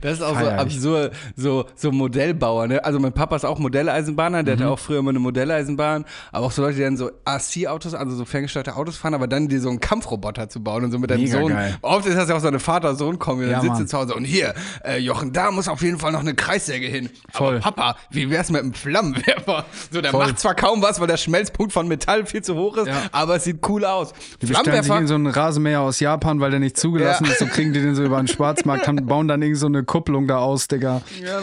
Das 0.00 0.14
ist 0.14 0.22
auch 0.22 0.30
so 0.30 0.34
Feier 0.44 0.54
ich. 0.56 0.60
absurd, 0.60 1.12
so, 1.36 1.66
so 1.76 1.92
Modellbauer, 1.92 2.66
ne? 2.66 2.84
Also 2.84 2.98
mein 2.98 3.12
Papa 3.12 3.36
ist 3.36 3.44
auch 3.44 3.60
Modelleisenbahner, 3.60 4.42
der 4.42 4.56
Mhm. 4.56 4.60
hatte 4.60 4.70
auch 4.70 4.78
früher 4.78 4.98
immer 4.98 5.10
eine 5.10 5.20
Modelleisenbahn, 5.20 6.04
aber 6.32 6.46
auch 6.46 6.50
so 6.50 6.62
Leute, 6.62 6.76
die 6.78 6.82
dann 6.82 6.96
so 6.96 7.10
RC-Autos, 7.24 7.94
also 7.94 8.16
so 8.16 8.24
ferngesteuerte 8.24 8.74
Autos 8.74 8.96
fahren, 8.96 9.14
aber 9.14 9.28
dann 9.28 9.46
die 9.46 9.58
so 9.58 9.68
einen 9.68 9.78
Kampfroboter 9.78 10.48
zu 10.48 10.60
bauen 10.64 10.84
und 10.84 10.90
so 10.90 10.98
mit 10.98 11.10
deinem 11.10 11.22
Mega 11.22 11.38
Sohn. 11.38 11.52
geil. 11.52 11.76
Oft 11.82 12.06
ist 12.06 12.16
das 12.16 12.28
ja 12.28 12.34
auch 12.34 12.40
so 12.40 12.48
eine 12.48 12.58
Vater-Sohn-Kombi, 12.58 13.44
dann 13.44 13.52
Ja, 13.52 13.60
sitzt 13.60 13.80
du 13.82 13.86
zu 13.86 13.98
Hause 13.98 14.14
und 14.14 14.24
hier, 14.24 14.54
äh, 14.84 14.98
Jochen, 14.98 15.32
da 15.32 15.52
muss 15.52 15.68
auf 15.68 15.80
jeden 15.82 15.98
Fall 15.98 16.10
noch 16.10 16.20
eine 16.20 16.34
Kreissäge 16.34 16.86
hin. 16.88 17.08
Voll. 17.30 17.56
Aber 17.58 17.60
Papa, 17.60 17.96
wie 18.10 18.30
wär's 18.30 18.50
mit 18.50 18.62
einem 18.62 18.74
Flammenwerfer? 18.74 19.64
So, 19.92 20.00
der 20.00 20.10
Voll. 20.10 20.26
macht 20.26 20.40
zwar 20.40 20.54
kaum 20.56 20.82
was, 20.82 20.98
weil 20.98 21.06
der 21.06 21.18
Schmelzpunkt 21.18 21.72
von 21.72 21.86
Metall 21.86 22.26
viel 22.26 22.42
zu 22.42 22.56
hoch 22.56 22.76
ist, 22.78 22.88
Ja. 22.88 23.02
aber 23.12 23.36
es 23.36 23.44
sieht 23.44 23.60
cool 23.68 23.84
aus. 23.84 24.12
Die 24.44 24.52
bestellen 24.52 24.82
sich 24.82 24.92
irgend 24.92 25.08
so 25.08 25.14
einen 25.14 25.26
Rasenmäher 25.26 25.80
aus 25.80 26.00
Japan, 26.00 26.40
weil 26.40 26.50
der 26.50 26.60
nicht 26.60 26.76
zugelassen 26.76 27.24
Ja. 27.26 27.32
ist. 27.32 27.38
So 27.38 27.46
kriegen 27.46 27.72
die 27.72 27.80
den 27.80 27.94
so 27.94 28.04
über 28.04 28.18
den 28.18 28.28
Schwarzmarkt, 28.28 28.86
haben, 28.88 29.04
bauen 29.06 29.28
dann 29.28 29.42
irgend 29.42 29.58
so 29.58 29.66
eine 29.66 29.84
Kupplung 29.84 30.26
da 30.26 30.38
aus, 30.38 30.68
Digga. 30.68 31.02
Ja, 31.22 31.40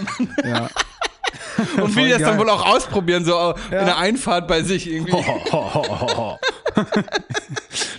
Ja. 0.49 0.69
und 1.81 1.91
Voll 1.91 2.09
das 2.09 2.21
dann 2.21 2.37
wohl 2.39 2.49
auch 2.49 2.65
ausprobieren, 2.65 3.23
so 3.25 3.53
in 3.65 3.71
der 3.85 3.97
Einfahrt 3.97 4.47
bei 4.47 4.63
sich 4.63 4.89
irgendwie. 4.91 5.11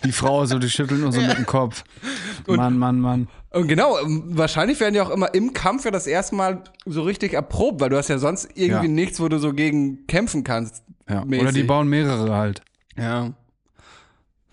Die 0.05 0.13
Frau 0.13 0.45
so, 0.47 0.59
die 0.59 0.69
schüttelt 0.71 1.01
nur 1.01 1.13
so 1.13 1.21
mit 1.21 1.37
dem 1.37 1.47
Kopf. 1.47 1.85
Mann, 2.47 2.79
Mann, 2.79 2.99
Mann. 3.01 3.29
Und 3.51 3.69
genau, 3.69 3.99
ähm, 4.01 4.25
wahrscheinlich 4.29 4.81
werden 4.81 4.95
die 4.95 5.01
auch 5.01 5.11
immer 5.11 5.33
im 5.35 5.53
Kampf 5.53 5.85
ja 5.85 5.91
das 5.91 6.07
erste 6.07 6.35
Mal 6.35 6.63
so 6.87 7.03
richtig 7.03 7.35
erprobt, 7.35 7.81
weil 7.81 7.91
du 7.91 7.97
hast 7.99 8.09
ja 8.09 8.19
sonst 8.19 8.49
irgendwie 8.55 8.87
Ja. 8.87 8.93
nichts, 8.93 9.21
wo 9.21 9.29
du 9.29 9.39
so 9.39 9.53
gegen 9.53 10.07
kämpfen 10.07 10.43
kannst. 10.43 10.83
Ja. 11.09 11.23
Oder 11.23 11.53
die 11.53 11.63
bauen 11.65 11.89
mehrere 11.89 12.35
halt. 12.35 12.63
Ja. 12.97 13.33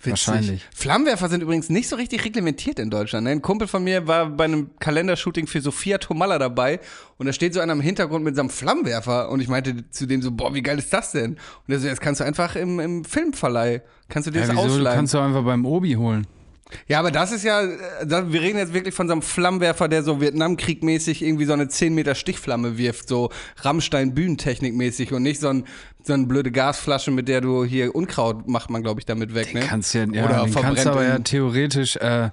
Witzig. 0.01 0.27
Wahrscheinlich. 0.27 0.65
Flammenwerfer 0.73 1.27
sind 1.29 1.41
übrigens 1.43 1.69
nicht 1.69 1.89
so 1.89 1.95
richtig 1.97 2.23
reglementiert 2.23 2.79
in 2.79 2.89
Deutschland. 2.89 3.25
ne? 3.25 3.31
Ein 3.31 3.41
Kumpel 3.41 3.67
von 3.67 3.83
mir 3.83 4.07
war 4.07 4.29
bei 4.29 4.45
einem 4.45 4.69
Kalendershooting 4.79 5.45
für 5.47 5.59
Sophia 5.61 5.97
Tomalla 5.97 6.39
dabei 6.39 6.79
und 7.17 7.25
da 7.25 7.33
steht 7.33 7.53
so 7.53 7.59
einer 7.59 7.73
im 7.73 7.81
Hintergrund 7.81 8.23
mit 8.23 8.35
so 8.35 8.41
einem 8.41 8.49
Flammenwerfer 8.49 9.29
und 9.29 9.41
ich 9.41 9.47
meinte 9.49 9.89
zu 9.89 10.05
dem 10.05 10.21
so, 10.21 10.31
boah, 10.31 10.53
wie 10.53 10.61
geil 10.61 10.77
ist 10.79 10.93
das 10.93 11.11
denn? 11.11 11.31
Und 11.33 11.73
er 11.73 11.79
so, 11.79 11.87
jetzt 11.87 11.99
kannst 12.01 12.21
du 12.21 12.25
einfach 12.25 12.55
im, 12.55 12.79
im 12.79 13.03
Filmverleih, 13.03 13.81
kannst 14.07 14.27
du 14.27 14.31
dir 14.31 14.39
Ja, 14.41 14.47
das 14.47 14.55
wieso? 14.55 14.67
Ausleihen. 14.75 14.95
kannst 14.95 15.13
du 15.13 15.19
einfach 15.19 15.43
beim 15.43 15.65
Obi 15.65 15.93
holen. 15.95 16.25
Ja, 16.87 16.99
aber 16.99 17.11
das 17.11 17.31
ist 17.31 17.43
ja, 17.43 17.61
äh, 17.61 18.05
da, 18.05 18.31
wir 18.31 18.41
reden 18.41 18.57
jetzt 18.57 18.73
wirklich 18.73 18.93
von 18.93 19.07
so 19.07 19.13
einem 19.13 19.21
Flammenwerfer, 19.21 19.87
der 19.87 20.03
so 20.03 20.21
Vietnamkrieg-mäßig 20.21 21.23
irgendwie 21.23 21.45
so 21.45 21.53
eine 21.53 21.67
10 21.67 21.93
Meter 21.95 22.15
Stichflamme 22.15 22.77
wirft, 22.77 23.09
so 23.09 23.31
Rammstein-Bühnentechnik-mäßig 23.57 25.13
und 25.13 25.23
nicht 25.23 25.39
so, 25.39 25.49
ein, 25.49 25.65
so 26.03 26.13
eine 26.13 26.27
blöde 26.27 26.51
Gasflasche, 26.51 27.11
mit 27.11 27.27
der 27.27 27.41
du 27.41 27.63
hier 27.63 27.95
Unkraut 27.95 28.47
macht 28.47 28.69
man, 28.69 28.83
glaube 28.83 28.99
ich, 28.99 29.05
damit 29.05 29.33
weg, 29.33 29.53
ne? 29.53 29.61
Kannst 29.61 29.93
ja, 29.93 30.05
ja 30.05 30.25
Oder 30.25 30.43
den 30.43 30.53
kannst 30.53 30.85
aber 30.85 31.03
ja 31.03 31.19
theoretisch, 31.19 31.95
äh, 31.95 32.29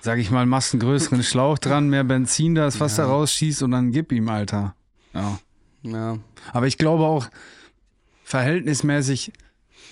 sag 0.00 0.18
ich 0.18 0.30
mal, 0.30 0.46
machst 0.46 0.72
einen 0.72 0.80
größeren 0.80 1.22
Schlauch 1.22 1.58
dran, 1.58 1.88
mehr 1.88 2.04
Benzin, 2.04 2.54
das 2.54 2.80
was 2.80 2.96
da 2.96 3.06
rausschießt 3.06 3.62
und 3.62 3.72
dann 3.72 3.92
gib 3.92 4.12
ihm, 4.12 4.28
Alter. 4.28 4.74
Ja. 5.12 5.38
Ja. 5.82 6.18
Aber 6.52 6.66
ich 6.66 6.78
glaube 6.78 7.04
auch, 7.04 7.28
verhältnismäßig 8.24 9.32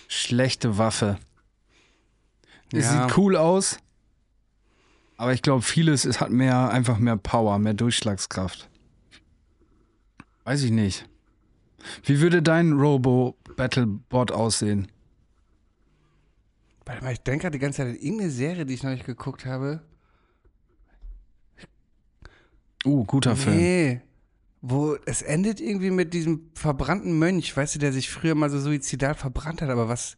schlechte 0.08 0.78
Waffe. 0.78 1.18
Es 2.72 2.84
Ja. 2.84 3.06
sieht 3.08 3.16
cool 3.16 3.36
aus, 3.36 3.78
aber 5.16 5.32
ich 5.32 5.42
glaube, 5.42 5.62
vieles 5.62 6.04
es 6.04 6.20
hat 6.20 6.30
mehr, 6.30 6.70
einfach 6.70 6.98
mehr 6.98 7.16
Power, 7.16 7.58
mehr 7.58 7.74
Durchschlagskraft. 7.74 8.68
Weiß 10.44 10.62
ich 10.62 10.70
nicht. 10.70 11.08
Wie 12.04 12.20
würde 12.20 12.42
dein 12.42 12.72
Robo-Battle-Bot 12.72 14.32
aussehen? 14.32 14.88
Warte 16.84 17.02
mal, 17.02 17.12
ich 17.12 17.20
denke 17.20 17.42
gerade 17.42 17.58
die 17.58 17.58
ganze 17.60 17.78
Zeit 17.78 17.88
an 17.88 17.94
irgendeine 17.96 18.30
Serie, 18.30 18.64
die 18.66 18.74
ich 18.74 18.82
noch 18.82 18.90
nicht 18.90 19.06
geguckt 19.06 19.44
habe. 19.44 19.82
Uh, 22.84 23.04
guter 23.04 23.34
Film. 23.36 23.56
Nee. 23.56 24.00
Wo 24.62 24.96
es 25.06 25.22
endet 25.22 25.60
irgendwie 25.60 25.90
mit 25.90 26.14
diesem 26.14 26.50
verbrannten 26.54 27.18
Mönch, 27.18 27.56
weißt 27.56 27.74
du, 27.74 27.78
der 27.78 27.92
sich 27.92 28.10
früher 28.10 28.34
mal 28.34 28.50
so 28.50 28.60
suizidal 28.60 29.14
verbrannt 29.14 29.62
hat, 29.62 29.70
aber 29.70 29.88
was. 29.88 30.16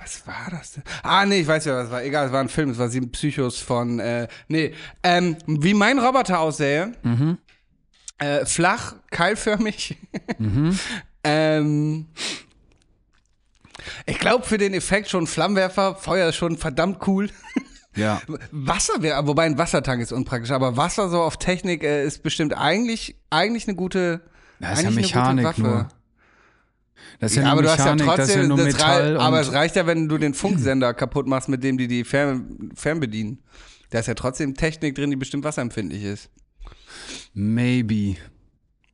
Was 0.00 0.26
war 0.26 0.48
das 0.50 0.72
denn? 0.72 0.82
Ah, 1.02 1.26
nee, 1.26 1.40
ich 1.40 1.46
weiß 1.46 1.64
ja, 1.64 1.76
was 1.76 1.90
war. 1.90 2.02
Egal, 2.02 2.26
es 2.26 2.32
war 2.32 2.40
ein 2.40 2.48
Film, 2.48 2.70
es 2.70 2.78
war 2.78 2.88
Sieben 2.88 3.10
Psychos 3.10 3.58
von. 3.58 3.98
Äh, 3.98 4.28
nee. 4.48 4.72
Ähm, 5.02 5.36
wie 5.46 5.74
mein 5.74 5.98
Roboter 5.98 6.40
aussähe. 6.40 6.92
Äh, 8.18 8.46
flach, 8.46 8.94
keilförmig. 9.10 9.96
ähm. 11.24 12.06
Ich 14.06 14.18
glaube, 14.18 14.44
für 14.44 14.58
den 14.58 14.74
Effekt 14.74 15.08
schon 15.08 15.26
Flammenwerfer, 15.26 15.94
Feuer 15.94 16.28
ist 16.28 16.36
schon 16.36 16.58
verdammt 16.58 17.06
cool. 17.06 17.30
Ja. 17.96 18.20
Wasser 18.50 19.02
wäre, 19.02 19.26
wobei 19.26 19.44
ein 19.44 19.58
Wassertank 19.58 20.02
ist 20.02 20.12
unpraktisch, 20.12 20.50
aber 20.50 20.76
Wasser 20.76 21.08
so 21.08 21.22
auf 21.22 21.36
Technik 21.36 21.82
äh, 21.82 22.04
ist 22.04 22.22
bestimmt 22.22 22.56
eigentlich, 22.56 23.16
eigentlich 23.30 23.66
eine 23.66 23.76
gute, 23.76 24.20
Das 24.60 24.78
ist 24.78 24.84
ja 24.84 24.90
Mechanik 24.90 25.58
nur. 25.58 25.88
Das 27.20 27.32
ist 27.32 27.36
ja, 27.38 27.42
Ja, 27.44 27.52
aber 27.52 27.62
du 27.62 27.68
hast 27.70 27.78
ja 27.78 27.94
Mechanik, 27.94 28.06
trotzdem, 28.16 28.40
ja 28.42 28.46
nur 28.48 28.56
Metall. 28.58 29.16
aber 29.18 29.40
es 29.40 29.52
reicht 29.52 29.76
ja, 29.76 29.86
wenn 29.86 30.08
du 30.08 30.18
den 30.18 30.34
Funksender 30.34 30.94
kaputt 30.94 31.26
machst, 31.26 31.48
mit 31.48 31.62
dem 31.64 31.76
die 31.78 31.88
die 31.88 32.04
Fern, 32.04 32.70
fernbedienen. 32.74 33.38
Da 33.90 34.00
ist 34.00 34.06
ja 34.06 34.14
trotzdem 34.14 34.54
Technik 34.54 34.94
drin, 34.94 35.10
die 35.10 35.16
bestimmt 35.16 35.44
wasserempfindlich 35.44 36.04
ist. 36.04 36.28
Maybe. 37.34 38.16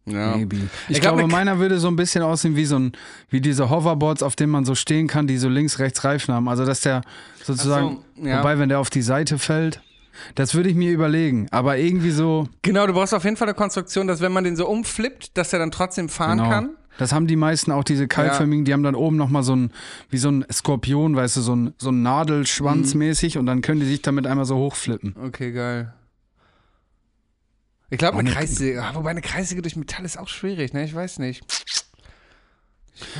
Ja. 0.07 0.37
Maybe. 0.37 0.57
Ich, 0.89 0.97
Ich 0.97 1.01
glaub, 1.01 1.15
glaube, 1.17 1.21
eine 1.23 1.29
K- 1.29 1.37
meiner 1.37 1.59
würde 1.59 1.79
so 1.79 1.89
ein 1.89 1.97
bisschen 1.97 2.23
aussehen 2.23 2.57
wie 2.57 2.67
so 2.67 2.79
ein, 2.79 2.93
wie 3.31 3.41
diese 3.41 3.71
Hoverboards, 3.71 4.23
auf 4.23 4.37
denen 4.37 4.53
man 4.53 4.65
so 4.65 4.75
stehen 4.75 5.07
kann, 5.09 5.27
die 5.27 5.39
so 5.39 5.49
links, 5.49 5.79
rechts 5.79 6.05
Reifen 6.05 6.35
haben. 6.35 6.49
Also, 6.49 6.65
dass 6.67 6.81
der 6.81 7.01
sozusagen, 7.43 8.05
so, 8.17 8.27
ja. 8.27 8.39
wobei, 8.41 8.59
wenn 8.59 8.69
der 8.69 8.79
auf 8.81 8.91
die 8.91 9.03
Seite 9.03 9.39
fällt, 9.39 9.81
das 10.35 10.55
würde 10.55 10.69
ich 10.69 10.77
mir 10.77 10.93
überlegen. 10.93 11.49
Aber 11.51 11.79
irgendwie 11.79 12.11
so, 12.11 12.49
Genau, 12.63 12.87
du 12.87 12.93
brauchst 12.93 13.15
auf 13.15 13.25
jeden 13.25 13.37
Fall 13.37 13.49
eine 13.49 13.55
Konstruktion, 13.55 14.07
dass 14.07 14.21
wenn 14.21 14.31
man 14.33 14.45
den 14.45 14.57
so 14.57 14.69
umflippt, 14.69 15.37
dass 15.37 15.53
er 15.53 15.59
dann 15.59 15.71
trotzdem 15.71 16.09
fahren 16.09 16.39
genau. 16.39 16.51
kann. 16.51 16.71
Das 16.99 17.13
haben 17.13 17.27
die 17.27 17.37
meisten 17.37 17.73
auch, 17.73 17.83
diese 17.85 18.07
keilförmigen, 18.07 18.65
die 18.65 18.73
haben 18.73 18.83
dann 18.85 18.95
oben 18.95 19.17
nochmal 19.17 19.43
so 19.43 19.57
ein, 19.57 19.73
wie 20.11 20.19
so 20.19 20.29
ein 20.31 20.45
Skorpion, 20.53 21.17
weißt 21.17 21.37
du, 21.37 21.41
so 21.41 21.55
ein, 21.57 21.75
so 21.77 21.91
ein 21.91 22.03
Nadelschwanz 22.03 22.95
Mhm. 22.95 22.99
mäßig 23.01 23.37
und 23.39 23.47
dann 23.47 23.63
können 23.63 23.81
die 23.81 23.87
sich 23.87 24.03
damit 24.03 24.27
einmal 24.27 24.45
so 24.45 24.57
hochflippen. 24.57 25.17
Okay, 25.27 25.51
geil. 25.53 25.93
Ich 27.91 27.99
glaube, 27.99 28.19
eine 28.19 28.29
eine- 28.29 28.37
Kreissäge, 28.37 28.83
ah, 28.83 28.95
wobei 28.95 29.11
eine 29.11 29.21
Kreissäge 29.23 29.63
durch 29.63 29.77
Metall 29.77 30.05
ist 30.05 30.19
auch 30.19 30.29
schwierig, 30.29 30.73
ne? 30.73 30.85
Ich 30.85 30.95
weiß 30.95 31.19
nicht. 31.19 31.45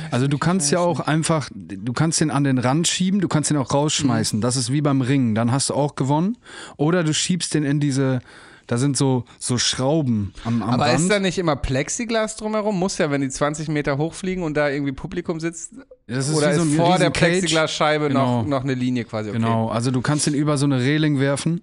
Also 0.09 0.27
du 0.27 0.37
kannst 0.37 0.71
ja 0.71 0.79
auch 0.79 1.01
einfach, 1.01 1.49
du 1.53 1.91
kannst 1.91 2.21
den 2.21 2.31
an 2.31 2.45
den 2.45 2.57
Rand 2.59 2.87
schieben, 2.87 3.19
du 3.19 3.27
kannst 3.27 3.49
den 3.49 3.57
auch 3.57 3.69
Mhm. 3.69 3.75
rausschmeißen. 3.75 4.39
Das 4.41 4.55
ist 4.55 4.71
wie 4.71 4.81
beim 4.81 5.01
Ringen, 5.01 5.35
dann 5.35 5.51
hast 5.51 5.69
du 5.69 5.73
auch 5.73 5.95
gewonnen. 5.95 6.37
Oder 6.77 7.03
du 7.03 7.13
schiebst 7.13 7.53
den 7.53 7.63
in 7.63 7.79
diese, 7.81 8.21
da 8.67 8.77
sind 8.77 8.97
so, 8.97 9.25
so 9.39 9.57
Schrauben 9.57 10.33
am, 10.43 10.63
am 10.63 10.69
Aber 10.71 10.85
Rand. 10.87 10.99
ist 11.01 11.09
da 11.11 11.19
nicht 11.19 11.37
immer 11.37 11.55
Plexiglas 11.55 12.35
drumherum? 12.35 12.77
Muss 12.79 12.97
ja, 12.97 13.11
wenn 13.11 13.21
die 13.21 13.29
20 13.29 13.67
Meter 13.67 13.97
hochfliegen 13.97 14.43
und 14.43 14.55
da 14.55 14.69
irgendwie 14.69 14.91
Publikum 14.91 15.39
sitzt. 15.39 15.73
Das 16.07 16.27
ist 16.29 16.35
oder 16.35 16.51
ist 16.51 16.57
so 16.57 16.65
vor 16.65 16.97
der. 16.97 17.09
Plexiglasscheibe 17.09 18.07
Genau. 18.07 18.41
noch, 18.41 18.47
noch 18.47 18.63
eine 18.63 18.73
Linie 18.73 19.05
quasi? 19.05 19.29
Okay. 19.29 19.39
Genau, 19.39 19.69
also 19.69 19.91
du 19.91 20.01
kannst 20.01 20.27
den 20.27 20.33
über 20.33 20.57
so 20.57 20.65
eine 20.65 20.79
Reling 20.79 21.19
werfen 21.19 21.61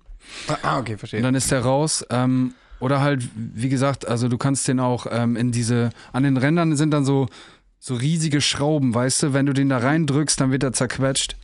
Ah, 0.62 0.78
okay, 0.78 0.92
und 0.92 0.98
verstehe. 0.98 1.20
dann 1.22 1.34
ist 1.34 1.50
der 1.50 1.60
raus. 1.62 2.04
Ähm, 2.10 2.54
oder 2.80 3.00
halt, 3.00 3.28
wie 3.34 3.68
gesagt, 3.68 4.06
also 4.08 4.28
du 4.28 4.38
kannst 4.38 4.66
den 4.68 4.80
auch 4.80 5.06
ähm, 5.10 5.36
in 5.36 5.52
diese, 5.52 5.90
an 6.12 6.22
den 6.24 6.36
Rändern 6.36 6.74
sind 6.76 6.90
dann 6.92 7.04
so, 7.04 7.26
so 7.78 7.94
riesige 7.94 8.40
Schrauben, 8.40 8.94
weißt 8.94 9.22
du, 9.24 9.32
wenn 9.34 9.46
du 9.46 9.52
den 9.52 9.68
da 9.68 9.78
reindrückst, 9.78 10.40
dann 10.40 10.50
wird 10.52 10.62
er 10.62 10.72
zerquetscht. 10.72 11.36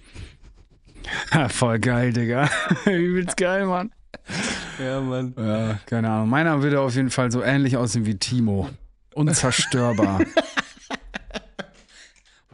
Voll 1.48 1.78
geil, 1.78 2.12
Digga. 2.12 2.48
Übelst 2.86 3.36
geil, 3.36 3.66
Mann. 3.66 3.90
Ja, 4.78 5.00
Mann. 5.00 5.34
Ja, 5.36 5.80
keine 5.86 6.08
Ahnung. 6.08 6.28
Meiner 6.28 6.62
würde 6.62 6.80
auf 6.80 6.94
jeden 6.94 7.10
Fall 7.10 7.32
so 7.32 7.42
ähnlich 7.42 7.76
aussehen 7.76 8.06
wie 8.06 8.16
Timo. 8.16 8.68
Unzerstörbar. 9.14 10.20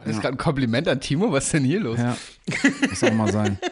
Das 0.03 0.17
ist 0.17 0.21
gerade 0.21 0.35
ein 0.35 0.37
Kompliment 0.37 0.87
an 0.87 1.01
Timo. 1.01 1.31
Was 1.31 1.45
ist 1.45 1.53
denn 1.55 1.63
hier 1.63 1.79
los? 1.79 1.97
ja. 1.97 2.15
Muss 2.87 3.03
auch 3.03 3.11
mal 3.11 3.31
sein. 3.31 3.57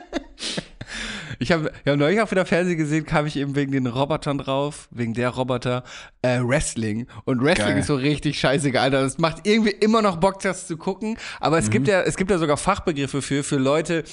Ich 1.40 1.52
habe 1.52 1.74
ja, 1.84 1.98
neulich 1.98 2.22
auch 2.22 2.32
wieder 2.32 2.46
Fernsehen 2.46 2.78
gesehen, 2.78 3.06
kam 3.06 3.26
ich 3.26 3.36
eben 3.36 3.56
wegen 3.56 3.74
den 3.74 3.86
Robotern 3.88 4.38
drauf, 4.38 4.88
wegen 4.92 5.14
der 5.14 5.30
Roboter, 5.30 5.84
äh, 6.22 6.40
Wrestling. 6.42 7.08
Und 7.26 7.44
Wrestling 7.44 7.70
Geil. 7.70 7.80
ist 7.80 7.88
so 7.88 7.96
richtig 7.96 8.40
scheiße, 8.40 8.80
Alter. 8.80 9.02
Das 9.02 9.18
macht 9.18 9.46
irgendwie 9.46 9.72
immer 9.72 10.02
noch 10.02 10.18
Bock, 10.18 10.40
das 10.40 10.68
zu 10.68 10.78
gucken. 10.78 11.18
Aber 11.42 11.58
es 11.58 11.70
gibt 11.70 11.90
ja, 11.90 12.02
es 12.02 12.16
gibt 12.16 12.32
ja 12.32 12.38
sogar 12.38 12.56
Fachbegriffe 12.56 13.22
für, 13.22 13.44
für 13.44 13.58
Leute, 13.58 14.06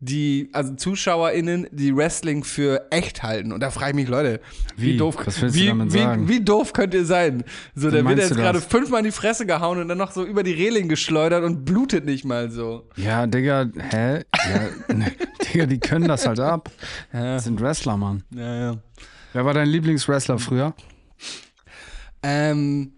die, 0.00 0.48
also 0.52 0.74
ZuschauerInnen, 0.74 1.66
die 1.72 1.94
Wrestling 1.94 2.44
für 2.44 2.86
echt 2.90 3.22
halten. 3.22 3.52
Und 3.52 3.60
da 3.60 3.70
frage 3.70 3.90
ich 3.90 3.96
mich, 3.96 4.08
Leute, 4.08 4.40
wie, 4.76 4.92
Wie? 4.92 4.96
doof, 4.96 5.16
wie, 5.26 5.72
wie, 5.72 6.28
wie 6.28 6.40
doof 6.40 6.72
könnt 6.72 6.94
ihr 6.94 7.04
sein? 7.04 7.42
So, 7.74 7.90
der 7.90 8.04
wird 8.04 8.18
jetzt 8.18 8.36
gerade 8.36 8.60
fünfmal 8.60 9.00
in 9.00 9.06
die 9.06 9.12
Fresse 9.12 9.44
gehauen 9.44 9.80
und 9.80 9.88
dann 9.88 9.98
noch 9.98 10.12
so 10.12 10.24
über 10.24 10.42
die 10.42 10.52
Reling 10.52 10.88
geschleudert 10.88 11.42
und 11.42 11.64
blutet 11.64 12.04
nicht 12.04 12.24
mal 12.24 12.50
so. 12.50 12.88
Ja, 12.96 13.26
Digga, 13.26 13.66
hä? 13.90 14.18
Ja, 14.18 14.94
ne, 14.94 15.12
Digga, 15.52 15.66
die 15.66 15.80
können 15.80 16.06
das 16.06 16.26
halt 16.26 16.40
ab. 16.40 16.70
Das 17.12 17.44
sind 17.44 17.60
Wrestler, 17.60 17.96
Mann. 17.96 18.22
Ja, 18.30 18.54
ja. 18.54 18.76
Wer 19.32 19.44
war 19.44 19.54
dein 19.54 19.68
Lieblingswrestler 19.68 20.38
früher? 20.38 20.74
Ähm, 22.22 22.92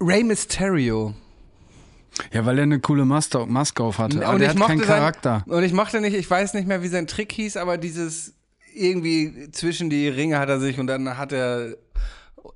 Rey 0.00 0.22
Mysterio. 0.22 1.14
Ja, 2.32 2.44
weil 2.46 2.58
er 2.58 2.64
eine 2.64 2.80
coole 2.80 3.04
Maske, 3.04 3.46
Maske 3.46 3.82
auf 3.82 3.98
hatte. 3.98 4.24
Aber 4.24 4.34
und 4.34 4.40
der 4.40 4.52
ich 4.52 4.58
hat 4.58 4.66
keinen 4.66 4.78
mochte 4.78 4.88
sein- 4.88 4.98
Charakter. 4.98 5.44
und 5.46 5.62
ich 5.62 5.72
mochte 5.72 6.00
nicht, 6.00 6.14
ich 6.14 6.28
weiß 6.30 6.54
nicht 6.54 6.66
mehr, 6.68 6.82
wie 6.82 6.88
sein 6.88 7.06
Trick 7.06 7.32
hieß, 7.32 7.56
aber 7.56 7.78
dieses 7.78 8.34
irgendwie 8.74 9.50
zwischen 9.52 9.90
die 9.90 10.08
Ringe 10.08 10.38
hat 10.38 10.48
er 10.48 10.60
sich 10.60 10.78
und 10.78 10.86
dann 10.86 11.16
hat 11.18 11.32
er 11.32 11.74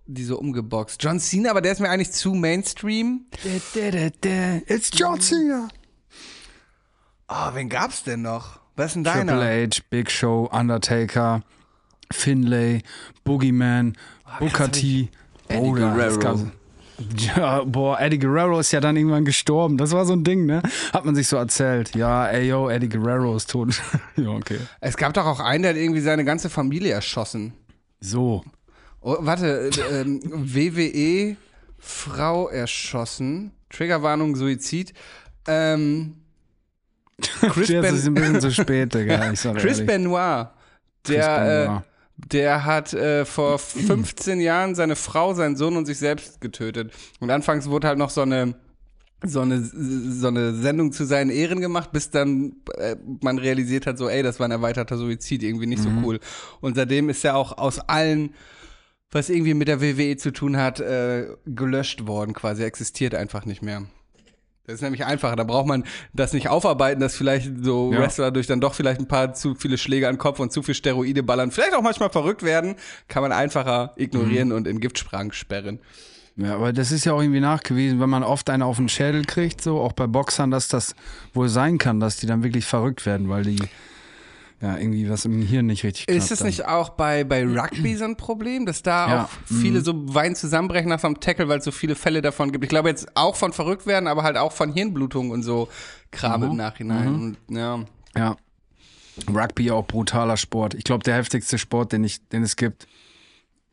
die 0.06 0.24
so 0.24 0.38
umgeboxt. 0.38 1.02
John 1.02 1.18
Cena, 1.20 1.50
aber 1.50 1.60
der 1.60 1.72
ist 1.72 1.80
mir 1.80 1.90
eigentlich 1.90 2.12
zu 2.12 2.34
Mainstream. 2.34 3.26
It's 4.66 4.90
John 4.94 5.20
Cena. 5.20 5.68
Oh, 7.28 7.54
wen 7.54 7.68
gab's 7.68 8.04
denn 8.04 8.22
noch? 8.22 8.60
Was 8.76 8.86
ist 8.88 8.94
denn 8.96 9.04
Triple 9.04 9.26
deiner? 9.26 9.66
H, 9.70 9.82
Big 9.90 10.10
Show, 10.10 10.48
Undertaker, 10.52 11.42
Finlay, 12.10 12.82
Boogeyman, 13.24 13.96
Booker 14.38 14.70
T. 14.70 15.08
Eddie 15.48 15.70
Guerrero. 15.70 16.50
Ja, 17.16 17.64
boah, 17.64 18.00
Eddie 18.00 18.18
Guerrero 18.18 18.60
ist 18.60 18.72
ja 18.72 18.80
dann 18.80 18.96
irgendwann 18.96 19.24
gestorben. 19.24 19.78
Das 19.78 19.92
war 19.92 20.04
so 20.04 20.12
ein 20.12 20.24
Ding, 20.24 20.46
ne? 20.46 20.62
Hat 20.92 21.04
man 21.04 21.14
sich 21.14 21.28
so 21.28 21.36
erzählt. 21.36 21.94
Ja, 21.94 22.26
ey, 22.26 22.48
yo, 22.48 22.68
Eddie 22.68 22.88
Guerrero 22.88 23.36
ist 23.36 23.50
tot. 23.50 23.80
ja, 24.16 24.28
okay. 24.28 24.58
Es 24.80 24.96
gab 24.96 25.14
doch 25.14 25.26
auch 25.26 25.40
einen, 25.40 25.62
der 25.62 25.72
hat 25.72 25.78
irgendwie 25.78 26.00
seine 26.00 26.24
ganze 26.24 26.50
Familie 26.50 26.92
erschossen. 26.92 27.52
So. 28.00 28.44
Oh, 29.00 29.16
warte, 29.20 29.70
äh, 29.70 30.00
ähm, 30.00 30.20
WWE 30.24 31.36
Frau 31.78 32.48
erschossen. 32.48 33.52
Triggerwarnung 33.70 34.36
Suizid. 34.36 34.92
Ähm, 35.46 36.16
Chris, 37.40 37.68
ben, 37.68 37.84
ist 37.84 38.06
ein 38.06 38.14
bisschen 38.14 38.40
zu 38.40 38.50
spät, 38.52 38.94
Digga. 38.94 39.30
Chris 39.30 39.44
ehrlich. 39.44 39.86
Benoit. 39.86 40.48
Chris 41.04 41.16
Der, 41.16 41.38
Benoit. 41.38 41.82
Äh, 41.82 41.91
der 42.16 42.64
hat 42.64 42.92
äh, 42.92 43.24
vor 43.24 43.58
15 43.58 44.40
Jahren 44.40 44.74
seine 44.74 44.96
Frau, 44.96 45.34
seinen 45.34 45.56
Sohn 45.56 45.76
und 45.76 45.86
sich 45.86 45.98
selbst 45.98 46.40
getötet. 46.40 46.92
Und 47.20 47.30
anfangs 47.30 47.68
wurde 47.68 47.88
halt 47.88 47.98
noch 47.98 48.10
so 48.10 48.22
eine 48.22 48.54
so 49.24 49.40
eine, 49.40 49.62
so 49.62 50.26
eine 50.26 50.54
Sendung 50.54 50.92
zu 50.92 51.04
seinen 51.04 51.30
Ehren 51.30 51.60
gemacht, 51.60 51.92
bis 51.92 52.10
dann 52.10 52.56
äh, 52.76 52.96
man 53.20 53.38
realisiert 53.38 53.86
hat, 53.86 53.98
so, 53.98 54.08
ey, 54.08 54.22
das 54.22 54.40
war 54.40 54.48
ein 54.48 54.50
erweiterter 54.50 54.96
Suizid, 54.96 55.42
irgendwie 55.42 55.66
nicht 55.66 55.82
so 55.82 55.90
cool. 56.02 56.18
Und 56.60 56.74
seitdem 56.74 57.08
ist 57.08 57.24
er 57.24 57.36
auch 57.36 57.56
aus 57.56 57.78
allen, 57.78 58.34
was 59.10 59.28
irgendwie 59.28 59.54
mit 59.54 59.68
der 59.68 59.80
WWE 59.80 60.16
zu 60.16 60.32
tun 60.32 60.56
hat, 60.56 60.80
äh, 60.80 61.28
gelöscht 61.46 62.06
worden, 62.06 62.34
quasi, 62.34 62.64
existiert 62.64 63.14
einfach 63.14 63.44
nicht 63.44 63.62
mehr. 63.62 63.84
Das 64.64 64.76
ist 64.76 64.82
nämlich 64.82 65.04
einfacher. 65.04 65.34
Da 65.34 65.44
braucht 65.44 65.66
man 65.66 65.84
das 66.12 66.32
nicht 66.32 66.48
aufarbeiten, 66.48 67.00
dass 67.00 67.16
vielleicht 67.16 67.50
so 67.64 67.92
Ja. 67.92 67.98
Wrestler 68.00 68.30
durch 68.30 68.46
dann 68.46 68.60
doch 68.60 68.74
vielleicht 68.74 69.00
ein 69.00 69.08
paar 69.08 69.34
zu 69.34 69.54
viele 69.56 69.76
Schläge 69.76 70.08
an 70.08 70.14
den 70.14 70.18
Kopf 70.20 70.38
und 70.38 70.52
zu 70.52 70.62
viel 70.62 70.74
Steroide 70.74 71.22
ballern, 71.22 71.50
vielleicht 71.50 71.74
auch 71.74 71.82
manchmal 71.82 72.10
verrückt 72.10 72.42
werden, 72.42 72.76
kann 73.08 73.22
man 73.22 73.32
einfacher 73.32 73.92
ignorieren 73.96 74.52
und 74.52 74.68
in 74.68 74.78
Giftsprang 74.80 75.32
sperren. 75.32 75.80
Ja, 76.36 76.54
aber 76.54 76.72
das 76.72 76.92
ist 76.92 77.04
ja 77.04 77.12
auch 77.12 77.20
irgendwie 77.20 77.40
nachgewiesen, 77.40 78.00
wenn 78.00 78.08
man 78.08 78.22
oft 78.22 78.48
einen 78.48 78.62
auf 78.62 78.76
den 78.78 78.88
Schädel 78.88 79.24
kriegt, 79.24 79.60
so 79.60 79.80
auch 79.80 79.92
bei 79.92 80.06
Boxern, 80.06 80.50
dass 80.50 80.68
das 80.68 80.94
wohl 81.34 81.48
sein 81.48 81.76
kann, 81.76 82.00
dass 82.00 82.16
die 82.16 82.26
dann 82.26 82.42
wirklich 82.42 82.64
verrückt 82.64 83.04
werden, 83.04 83.28
weil 83.28 83.42
die 83.42 83.58
ja 84.62 84.78
irgendwie 84.78 85.10
was 85.10 85.24
im 85.24 85.42
Hirn 85.42 85.66
nicht 85.66 85.84
richtig 85.84 86.06
klappt. 86.06 86.22
Ist 86.22 86.30
es 86.30 86.38
dann. 86.38 86.46
nicht 86.46 86.64
auch 86.66 86.90
bei, 86.90 87.24
bei 87.24 87.44
Rugby 87.44 87.96
so 87.96 88.04
ein 88.04 88.16
Problem, 88.16 88.64
dass 88.64 88.82
da 88.82 89.08
Ja, 89.08 89.24
auch 89.24 89.28
viele 89.60 89.80
so 89.82 89.92
Wein 90.14 90.34
zusammenbrechen 90.36 90.88
nach 90.88 91.00
so 91.00 91.08
einem 91.08 91.20
Tackle, 91.20 91.48
weil 91.48 91.58
es 91.58 91.64
so 91.64 91.72
viele 91.72 91.94
Fälle 91.96 92.22
davon 92.22 92.52
gibt? 92.52 92.64
Ich 92.64 92.70
glaube 92.70 92.88
jetzt 92.88 93.14
auch 93.16 93.36
von 93.36 93.52
verrückt 93.52 93.86
werden, 93.86 94.06
aber 94.06 94.22
halt 94.22 94.36
auch 94.38 94.52
von 94.52 94.72
Hirnblutung 94.72 95.30
und 95.30 95.42
so 95.42 95.68
Kram 96.12 96.42
im 96.44 96.56
Nachhinein. 96.56 97.08
Und, 97.08 97.36
ja. 97.48 97.84
Ja. 98.16 98.36
Rugby 99.28 99.70
auch 99.70 99.86
brutaler 99.86 100.36
Sport. 100.38 100.74
Ich 100.74 100.84
glaube, 100.84 101.04
der 101.04 101.16
heftigste 101.16 101.58
Sport, 101.58 101.92
den, 101.92 102.04
ich, 102.04 102.26
den 102.28 102.42
es 102.42 102.56
gibt. 102.56 102.86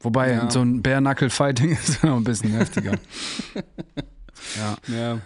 Wobei, 0.02 0.32
Ja. 0.32 0.50
so 0.50 0.62
ein 0.62 0.82
Bare-Knuckle-Fighting 0.82 1.72
ist 1.84 2.04
noch 2.04 2.18
ein 2.18 2.24
bisschen 2.24 2.52
heftiger. 2.52 2.94
ja. 4.58 4.78
ja. 4.88 5.20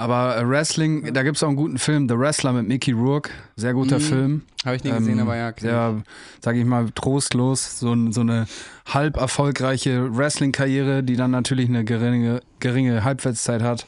Aber 0.00 0.34
äh, 0.34 0.48
Wrestling, 0.48 1.12
da 1.12 1.22
gibt 1.22 1.36
es 1.36 1.42
auch 1.42 1.48
einen 1.48 1.58
guten 1.58 1.78
Film, 1.78 2.08
The 2.08 2.16
Wrestler 2.16 2.54
mit 2.54 2.66
Mickey 2.66 2.92
Rourke. 2.92 3.30
Sehr 3.56 3.74
guter 3.74 4.00
Film. 4.00 4.42
Habe 4.64 4.76
ich 4.76 4.82
nie 4.82 4.92
gesehen, 4.92 5.18
Ähm, 5.18 5.20
aber 5.20 5.36
ja. 5.36 5.52
kenn 5.52 5.68
Sehr, 5.68 6.02
sag 6.40 6.56
ich 6.56 6.64
mal, 6.64 6.90
trostlos. 6.94 7.78
So, 7.78 7.94
so 8.10 8.22
eine 8.22 8.46
halb 8.86 9.18
erfolgreiche 9.18 10.16
Wrestling-Karriere, 10.16 11.02
die 11.02 11.16
dann 11.16 11.30
natürlich 11.30 11.68
eine 11.68 11.84
geringe, 11.84 12.40
geringe 12.60 13.04
Halbwertszeit 13.04 13.60
hat, 13.60 13.86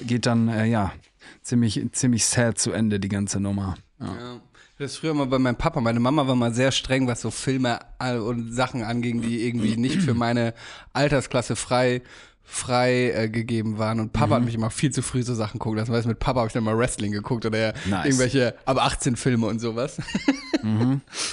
geht 0.00 0.26
dann, 0.26 0.48
äh, 0.48 0.66
ja, 0.66 0.92
ziemlich, 1.40 1.82
ziemlich 1.92 2.26
sad 2.26 2.58
zu 2.58 2.72
Ende, 2.72 3.00
die 3.00 3.08
ganze 3.08 3.40
Nummer. 3.40 3.76
Ja. 4.00 4.06
Ja. 4.06 4.40
Das 4.78 4.96
früher 4.96 5.14
mal 5.14 5.26
bei 5.26 5.38
meinem 5.38 5.56
Papa. 5.56 5.80
Meine 5.80 5.98
Mama 5.98 6.28
war 6.28 6.36
mal 6.36 6.52
sehr 6.52 6.72
streng, 6.72 7.08
was 7.08 7.22
so 7.22 7.30
Filme 7.30 7.80
und 7.98 8.52
Sachen 8.52 8.84
anging, 8.84 9.22
die 9.22 9.44
irgendwie 9.44 9.76
nicht 9.76 10.02
für 10.02 10.14
meine 10.14 10.54
Altersklasse 10.92 11.56
frei 11.56 12.02
frei 12.50 13.10
äh, 13.12 13.28
gegeben 13.28 13.76
waren 13.76 14.00
und 14.00 14.12
Papa 14.14 14.36
hat 14.36 14.44
mich 14.44 14.54
immer 14.54 14.70
viel 14.70 14.90
zu 14.90 15.02
früh 15.02 15.22
so 15.22 15.34
Sachen 15.34 15.58
gucken 15.60 15.78
lassen. 15.78 15.92
Weißt 15.92 16.06
du, 16.06 16.08
mit 16.08 16.18
Papa 16.18 16.40
habe 16.40 16.46
ich 16.46 16.54
dann 16.54 16.64
mal 16.64 16.76
Wrestling 16.78 17.12
geguckt 17.12 17.44
oder 17.44 17.74
Nice. 17.88 18.06
irgendwelche 18.06 18.54
ab 18.64 18.78
18 18.82 19.16
Filme 19.16 19.46
und 19.46 19.58
sowas. 19.60 19.98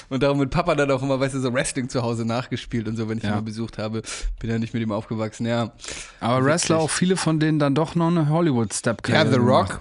Und 0.08 0.22
darum 0.22 0.38
mit 0.38 0.50
Papa 0.50 0.74
dann 0.74 0.90
auch 0.90 1.02
immer, 1.02 1.18
weißt 1.18 1.34
du, 1.34 1.40
so 1.40 1.52
Wrestling 1.52 1.88
zu 1.88 2.02
Hause 2.02 2.24
nachgespielt 2.24 2.86
und 2.86 2.96
so, 2.96 3.08
wenn 3.08 3.18
ich 3.18 3.24
ihn 3.24 3.30
Ja. 3.30 3.36
mal 3.36 3.42
besucht 3.42 3.76
habe. 3.78 4.02
Bin 4.38 4.48
ja 4.50 4.58
nicht 4.58 4.72
mit 4.72 4.82
ihm 4.82 4.92
aufgewachsen, 4.92 5.46
ja. 5.46 5.72
Aber 6.20 6.44
Wrestler, 6.44 6.78
auch 6.78 6.90
viele 6.90 7.16
von 7.16 7.40
denen 7.40 7.58
dann 7.58 7.74
doch 7.74 7.94
noch 7.96 8.08
eine 8.08 8.28
Hollywood-Step 8.28 9.06
Ja, 9.08 9.26
The 9.26 9.36
Rock. 9.36 9.80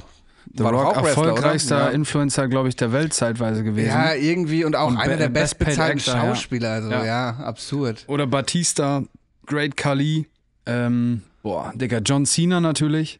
The 0.58 0.64
war 0.64 0.72
Rock, 0.74 0.98
auch 0.98 1.06
erfolgreichster 1.06 1.78
Ja. 1.80 1.90
Influencer, 1.90 2.48
glaube 2.48 2.70
ich, 2.70 2.76
der 2.76 2.92
Welt 2.92 3.14
zeitweise 3.14 3.64
gewesen. 3.64 3.90
Ja, 3.90 4.14
irgendwie 4.14 4.64
und 4.66 4.76
auch 4.76 4.88
Und 4.88 4.98
einer 4.98 5.18
der 5.18 5.30
best 5.30 5.60
bestbezahlten 5.60 6.00
ja. 6.00 6.14
Schauspieler, 6.14 6.72
also 6.72 6.90
Ja. 6.90 7.06
ja, 7.06 7.30
absurd. 7.38 8.04
Oder 8.08 8.26
Batista, 8.26 9.04
Great 9.46 9.78
Khali, 9.78 10.28
ähm, 10.66 11.22
boah, 11.44 11.72
Digga, 11.76 12.00
John 12.00 12.26
Cena 12.26 12.60
natürlich, 12.60 13.20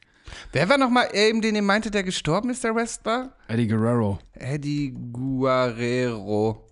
Wer 0.52 0.70
war 0.70 0.78
nochmal 0.78 1.10
eben, 1.14 1.42
den 1.42 1.56
ihr 1.56 1.62
meinte, 1.62 1.92
der 1.92 2.04
gestorben 2.04 2.50
ist, 2.50 2.64
der 2.64 2.76
Wrestler? 2.76 3.34
Eddie 3.48 3.68
Guerrero. 3.68 4.20
Eddie 4.34 4.94
Guerrero. 5.12 6.68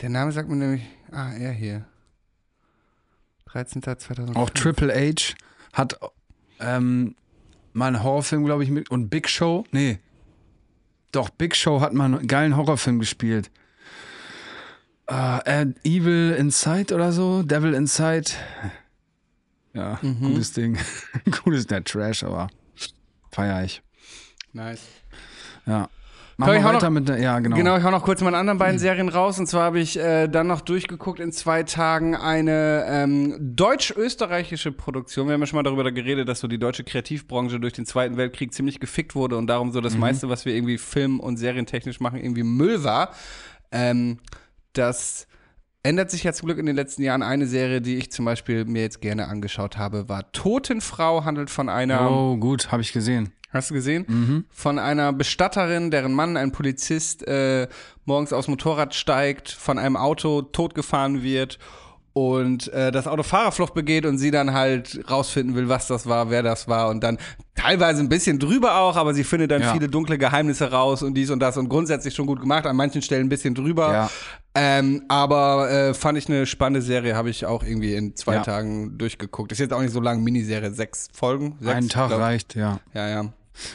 Der 0.00 0.08
Name 0.08 0.32
sagt 0.32 0.48
mir 0.48 0.56
nämlich. 0.56 0.82
Ah, 1.10 1.32
er 1.32 1.52
hier. 1.52 1.84
13.2005. 3.52 4.36
Auch 4.36 4.50
Triple 4.50 4.92
H 4.92 5.34
hat 5.72 5.98
ähm, 6.60 7.14
mal 7.72 7.88
einen 7.88 8.02
Horrorfilm, 8.02 8.44
glaube 8.44 8.64
ich, 8.64 8.70
mit. 8.70 8.90
Und 8.90 9.08
Big 9.10 9.28
Show, 9.28 9.64
nee. 9.70 9.98
Doch, 11.12 11.30
Big 11.30 11.54
Show 11.54 11.80
hat 11.80 11.92
mal 11.92 12.06
einen 12.06 12.26
geilen 12.26 12.56
Horrorfilm 12.56 12.98
gespielt. 12.98 13.50
Äh, 15.08 15.62
äh, 15.62 15.66
Evil 15.84 16.34
Inside 16.38 16.94
oder 16.94 17.12
so, 17.12 17.42
Devil 17.42 17.74
Inside. 17.74 18.30
Ja, 19.74 19.98
gutes 20.20 20.52
Ding. 20.52 20.78
gutes, 21.44 21.66
der 21.66 21.82
Trash, 21.84 22.22
aber 22.22 22.48
feier 23.30 23.64
ich. 23.64 23.82
Nice. 24.52 24.82
Ja. 25.66 25.88
Mach 26.36 26.46
Soll 26.48 26.56
mal 26.56 26.60
ich 26.60 26.66
auch 26.66 26.74
weiter 26.74 26.86
noch- 26.90 26.94
mit 26.94 27.08
der, 27.08 27.18
ja, 27.20 27.38
genau. 27.38 27.56
Genau, 27.56 27.76
ich 27.76 27.84
hau 27.84 27.90
noch 27.92 28.02
kurz 28.02 28.20
meine 28.20 28.36
anderen 28.36 28.58
beiden 28.58 28.78
Serien 28.80 29.08
raus. 29.08 29.38
Und 29.38 29.46
zwar 29.46 29.62
habe 29.64 29.78
ich 29.78 29.96
äh, 29.98 30.26
dann 30.28 30.48
noch 30.48 30.62
durchgeguckt 30.62 31.20
in 31.20 31.30
zwei 31.30 31.62
Tagen 31.62 32.16
eine 32.16 32.84
ähm, 32.88 33.36
deutsch-österreichische 33.40 34.72
Produktion. 34.72 35.26
Wir 35.28 35.34
haben 35.34 35.40
ja 35.42 35.46
schon 35.46 35.56
mal 35.58 35.62
darüber 35.62 35.90
geredet, 35.92 36.28
dass 36.28 36.40
so 36.40 36.48
die 36.48 36.58
deutsche 36.58 36.82
Kreativbranche 36.82 37.60
durch 37.60 37.72
den 37.72 37.86
Zweiten 37.86 38.16
Weltkrieg 38.16 38.52
ziemlich 38.52 38.80
gefickt 38.80 39.14
wurde 39.14 39.36
und 39.36 39.46
darum 39.46 39.70
so 39.72 39.80
das 39.80 39.96
meiste, 39.96 40.28
was 40.28 40.44
wir 40.44 40.54
irgendwie 40.54 40.78
film- 40.78 41.20
und 41.20 41.36
serientechnisch 41.36 42.00
machen, 42.00 42.18
irgendwie 42.18 42.42
Müll 42.42 42.82
war. 42.82 43.10
Ähm, 43.70 44.18
das 44.72 45.28
ändert 45.84 46.10
sich 46.10 46.24
ja 46.24 46.32
zum 46.32 46.46
Glück 46.46 46.58
in 46.58 46.66
den 46.66 46.74
letzten 46.74 47.02
Jahren. 47.02 47.22
Eine 47.22 47.46
Serie, 47.46 47.80
die 47.80 47.96
ich 47.96 48.10
zum 48.10 48.24
Beispiel 48.24 48.64
mir 48.64 48.82
jetzt 48.82 49.00
gerne 49.00 49.28
angeschaut 49.28 49.76
habe, 49.76 50.08
war 50.08 50.32
Totenfrau, 50.32 51.24
handelt 51.24 51.50
von 51.50 51.68
einer 51.68 52.10
Oh, 52.10 52.36
gut, 52.36 52.72
habe 52.72 52.82
ich 52.82 52.92
gesehen. 52.92 53.30
Hast 53.50 53.70
du 53.70 53.74
gesehen? 53.74 54.46
Von 54.50 54.80
einer 54.80 55.12
Bestatterin, 55.12 55.92
deren 55.92 56.12
Mann, 56.12 56.36
ein 56.36 56.50
Polizist, 56.50 57.24
äh, 57.28 57.68
morgens 58.04 58.32
aufs 58.32 58.48
Motorrad 58.48 58.96
steigt, 58.96 59.48
von 59.48 59.78
einem 59.78 59.96
Auto 59.96 60.42
totgefahren 60.42 61.22
wird 61.22 61.60
und 62.14 62.72
äh, 62.72 62.90
das 62.92 63.06
Auto 63.08 63.22
Fahrerflucht 63.24 63.74
begeht 63.74 64.06
und 64.06 64.18
sie 64.18 64.30
dann 64.30 64.52
halt 64.54 65.00
rausfinden 65.10 65.54
will, 65.56 65.68
was 65.68 65.88
das 65.88 66.06
war, 66.06 66.30
wer 66.30 66.42
das 66.44 66.68
war 66.68 66.88
und 66.88 67.02
dann 67.02 67.18
teilweise 67.56 68.00
ein 68.00 68.08
bisschen 68.08 68.38
drüber 68.38 68.76
auch, 68.78 68.96
aber 68.96 69.12
sie 69.14 69.24
findet 69.24 69.50
dann 69.50 69.62
Ja. 69.62 69.72
viele 69.72 69.88
dunkle 69.88 70.16
Geheimnisse 70.16 70.70
raus 70.70 71.02
und 71.02 71.14
dies 71.14 71.30
und 71.30 71.40
das 71.40 71.56
und 71.56 71.68
grundsätzlich 71.68 72.14
schon 72.14 72.26
gut 72.26 72.40
gemacht, 72.40 72.66
an 72.66 72.76
manchen 72.76 73.02
Stellen 73.02 73.26
ein 73.26 73.28
bisschen 73.28 73.54
drüber. 73.54 73.92
Ja. 73.92 74.10
Ähm, 74.54 75.02
aber 75.08 75.68
äh, 75.68 75.94
fand 75.94 76.16
ich 76.16 76.28
eine 76.28 76.46
spannende 76.46 76.82
Serie, 76.82 77.16
habe 77.16 77.30
ich 77.30 77.44
auch 77.46 77.64
irgendwie 77.64 77.94
in 77.94 78.14
zwei 78.14 78.34
Ja. 78.36 78.42
Tagen 78.42 78.96
durchgeguckt. 78.96 79.50
Ist 79.50 79.58
jetzt 79.58 79.72
auch 79.72 79.80
nicht 79.82 79.92
so 79.92 80.00
lang, 80.00 80.22
Miniserie, 80.22 80.70
sechs 80.72 81.08
Folgen. 81.12 81.56
Sechs, 81.60 81.74
Einen 81.76 81.88
Tag 81.88 82.08
glaub- 82.10 82.20
reicht, 82.20 82.54
ja. 82.54 82.78
Ja, 82.94 83.08
ja. 83.08 83.24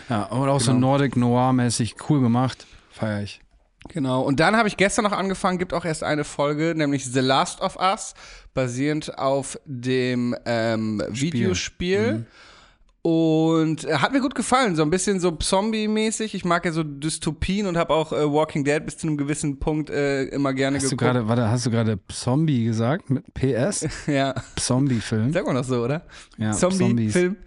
Ja, 0.09 0.23
und 0.23 0.47
auch 0.47 0.61
so 0.61 0.71
Genau. 0.71 0.87
Nordic 0.91 1.17
Noir-mäßig 1.17 1.95
cool 2.09 2.21
gemacht. 2.21 2.65
Feier 2.91 3.21
ich. 3.23 3.41
Genau. 3.89 4.21
Und 4.21 4.39
dann 4.39 4.55
habe 4.55 4.67
ich 4.67 4.77
gestern 4.77 5.03
noch 5.03 5.11
angefangen, 5.11 5.57
gibt 5.57 5.73
auch 5.73 5.85
erst 5.85 6.03
eine 6.03 6.23
Folge, 6.23 6.73
nämlich 6.75 7.05
The 7.05 7.19
Last 7.19 7.61
of 7.61 7.77
Us, 7.77 8.13
basierend 8.53 9.17
auf 9.17 9.59
dem 9.65 10.35
ähm, 10.45 11.03
Videospiel. 11.09 12.25
Und 13.01 13.85
äh, 13.85 13.95
hat 13.95 14.11
mir 14.11 14.19
gut 14.19 14.35
gefallen, 14.35 14.75
so 14.75 14.81
ein 14.83 14.89
bisschen 14.89 15.21
so 15.21 15.31
Zombie-mäßig. 15.31 16.35
Ich 16.35 16.43
mag 16.43 16.65
ja 16.65 16.73
so 16.73 16.83
Dystopien 16.83 17.65
und 17.65 17.77
habe 17.77 17.93
auch 17.93 18.11
äh, 18.11 18.29
Walking 18.31 18.65
Dead 18.65 18.85
bis 18.85 18.97
zu 18.97 19.07
einem 19.07 19.15
gewissen 19.15 19.57
Punkt 19.57 19.89
äh, 19.89 20.25
immer 20.25 20.53
gerne 20.53 20.77
Hast 20.77 20.91
du 20.91 20.97
geguckt. 20.97 21.13
gerade, 21.13 21.27
warte, 21.27 21.49
hast 21.49 21.65
du 21.65 21.71
gerade 21.71 21.97
Zombie 22.09 22.65
gesagt 22.65 23.09
mit 23.09 23.33
PS? 23.33 23.87
ja, 24.07 24.35
Zombie-Film. 24.57 25.31
sagt 25.31 25.47
man 25.47 25.55
doch 25.55 25.63
so, 25.63 25.81
oder? 25.83 26.05
Ja, 26.37 26.51
Zombie-Film. 26.51 27.37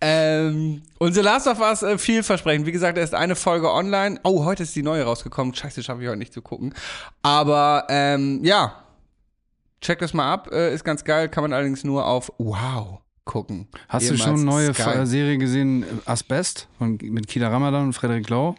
Ähm, 0.00 0.82
und 0.98 1.14
The 1.14 1.20
Last 1.20 1.46
of 1.46 1.60
Us 1.60 1.82
äh, 1.82 1.96
vielversprechend. 1.98 2.66
Wie 2.66 2.72
gesagt, 2.72 2.98
erst 2.98 3.14
eine 3.14 3.34
Folge 3.34 3.72
online. 3.72 4.20
Oh, 4.24 4.44
heute 4.44 4.62
ist 4.62 4.76
die 4.76 4.82
neue 4.82 5.04
rausgekommen. 5.04 5.54
Scheiße, 5.54 5.82
schaffe 5.82 6.02
ich 6.02 6.08
heute 6.08 6.18
nicht 6.18 6.32
zu 6.34 6.42
gucken. 6.42 6.74
Aber 7.22 7.86
ähm, 7.88 8.40
ja, 8.44 8.74
check 9.80 9.98
das 10.00 10.12
mal 10.12 10.30
ab. 10.30 10.50
Äh, 10.52 10.74
ist 10.74 10.84
ganz 10.84 11.04
geil. 11.04 11.28
Kann 11.28 11.42
man 11.44 11.52
allerdings 11.52 11.82
nur 11.82 12.06
auf 12.06 12.30
Wow 12.38 13.00
gucken. 13.24 13.68
Hast 13.88 14.08
du 14.08 14.14
Ehemals 14.14 14.38
schon 14.38 14.44
neue 14.44 14.74
Sky. 14.74 15.06
Serie 15.06 15.38
gesehen, 15.38 15.84
Asbest, 16.04 16.68
von, 16.78 16.98
mit 17.02 17.26
Kida 17.26 17.48
Ramadan 17.48 17.84
und 17.84 17.92
Frederik 17.92 18.28
Lau? 18.28 18.54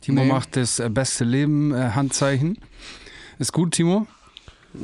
Timo 0.00 0.22
Nee. 0.22 0.28
macht 0.28 0.56
das 0.56 0.78
äh, 0.78 0.88
beste 0.88 1.24
Leben 1.24 1.74
äh, 1.74 1.90
Handzeichen. 1.90 2.58
Ist 3.38 3.52
gut, 3.52 3.72
Timo? 3.72 4.06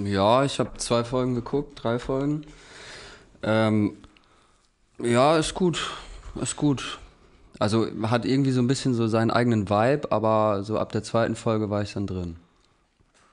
Ja, 0.04 0.44
ich 0.44 0.58
habe 0.58 0.76
zwei 0.78 1.04
Folgen 1.04 1.34
geguckt, 1.34 1.80
drei 1.82 1.98
Folgen. 1.98 2.44
Ähm, 3.42 3.98
ja, 5.02 5.36
ist 5.38 5.54
gut, 5.54 5.90
ist 6.40 6.56
gut. 6.56 6.98
Also 7.58 7.86
hat 8.02 8.24
irgendwie 8.24 8.50
so 8.50 8.60
ein 8.60 8.66
bisschen 8.66 8.94
so 8.94 9.06
seinen 9.06 9.30
eigenen 9.30 9.70
Vibe, 9.70 10.10
aber 10.10 10.62
so 10.64 10.78
ab 10.78 10.92
der 10.92 11.02
zweiten 11.02 11.36
Folge 11.36 11.70
war 11.70 11.82
ich 11.82 11.92
dann 11.92 12.06
drin. 12.06 12.36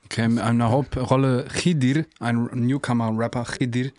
Okay, 0.04 0.24
in 0.24 0.38
einer 0.38 0.70
Hauptrolle 0.70 1.46
Khidir, 1.52 2.04
ein 2.20 2.48
Newcomer-Rapper 2.52 3.44
Khidir. 3.44 3.90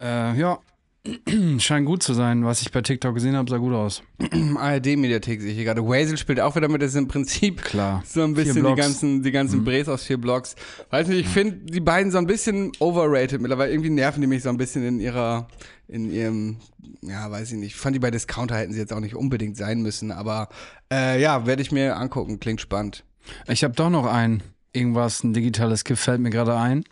Äh, 0.00 0.38
ja, 0.38 0.58
scheint 1.58 1.86
gut 1.86 2.02
zu 2.02 2.14
sein. 2.14 2.44
Was 2.44 2.62
ich 2.62 2.72
bei 2.72 2.80
TikTok 2.80 3.14
gesehen 3.14 3.36
habe, 3.36 3.50
sah 3.50 3.58
gut 3.58 3.74
aus. 3.74 4.02
ARD-Mediathek 4.56 5.40
sehe 5.40 5.50
ich 5.50 5.56
hier 5.56 5.64
gerade. 5.64 5.82
Wazel 5.86 6.16
spielt 6.16 6.40
auch 6.40 6.56
wieder 6.56 6.68
mit. 6.68 6.80
Das 6.80 6.90
ist 6.90 6.96
im 6.96 7.08
Prinzip 7.08 7.62
Klar. 7.62 8.02
so 8.06 8.22
ein 8.22 8.34
bisschen 8.34 8.64
die 8.64 8.74
ganzen, 8.74 9.22
die 9.22 9.32
ganzen 9.32 9.60
Mhm. 9.60 9.64
Brees 9.64 9.88
aus 9.88 10.04
vier 10.04 10.18
Blocks. 10.18 10.56
Weiß 10.90 11.08
nicht, 11.08 11.20
ich 11.20 11.28
finde 11.28 11.56
die 11.66 11.80
beiden 11.80 12.10
so 12.10 12.18
ein 12.18 12.26
bisschen 12.26 12.72
overrated 12.78 13.40
mittlerweile. 13.40 13.70
Irgendwie 13.72 13.90
nerven 13.90 14.20
die 14.20 14.26
mich 14.26 14.42
so 14.42 14.48
ein 14.48 14.56
bisschen 14.56 14.84
in 14.86 15.00
ihrer, 15.00 15.48
in 15.92 16.10
ihrem, 16.10 16.56
ja, 17.02 17.30
weiß 17.30 17.52
ich 17.52 17.58
nicht. 17.58 17.74
Ich 17.74 17.76
fand 17.76 17.94
die 17.94 18.00
bei 18.00 18.10
Discounter 18.10 18.56
hätten 18.56 18.72
sie 18.72 18.78
jetzt 18.78 18.94
auch 18.94 19.00
nicht 19.00 19.14
unbedingt 19.14 19.58
sein 19.58 19.82
müssen, 19.82 20.10
aber 20.10 20.48
äh, 20.90 21.20
ja, 21.20 21.46
werde 21.46 21.60
ich 21.60 21.70
mir 21.70 21.96
angucken. 21.96 22.40
Klingt 22.40 22.62
spannend. 22.62 23.04
Ich 23.46 23.62
habe 23.62 23.74
doch 23.74 23.90
noch 23.90 24.06
ein, 24.06 24.42
irgendwas, 24.72 25.22
ein 25.22 25.34
digitales 25.34 25.84
Gift 25.84 26.02
fällt 26.02 26.20
mir 26.20 26.30
gerade 26.30 26.56
ein. 26.56 26.84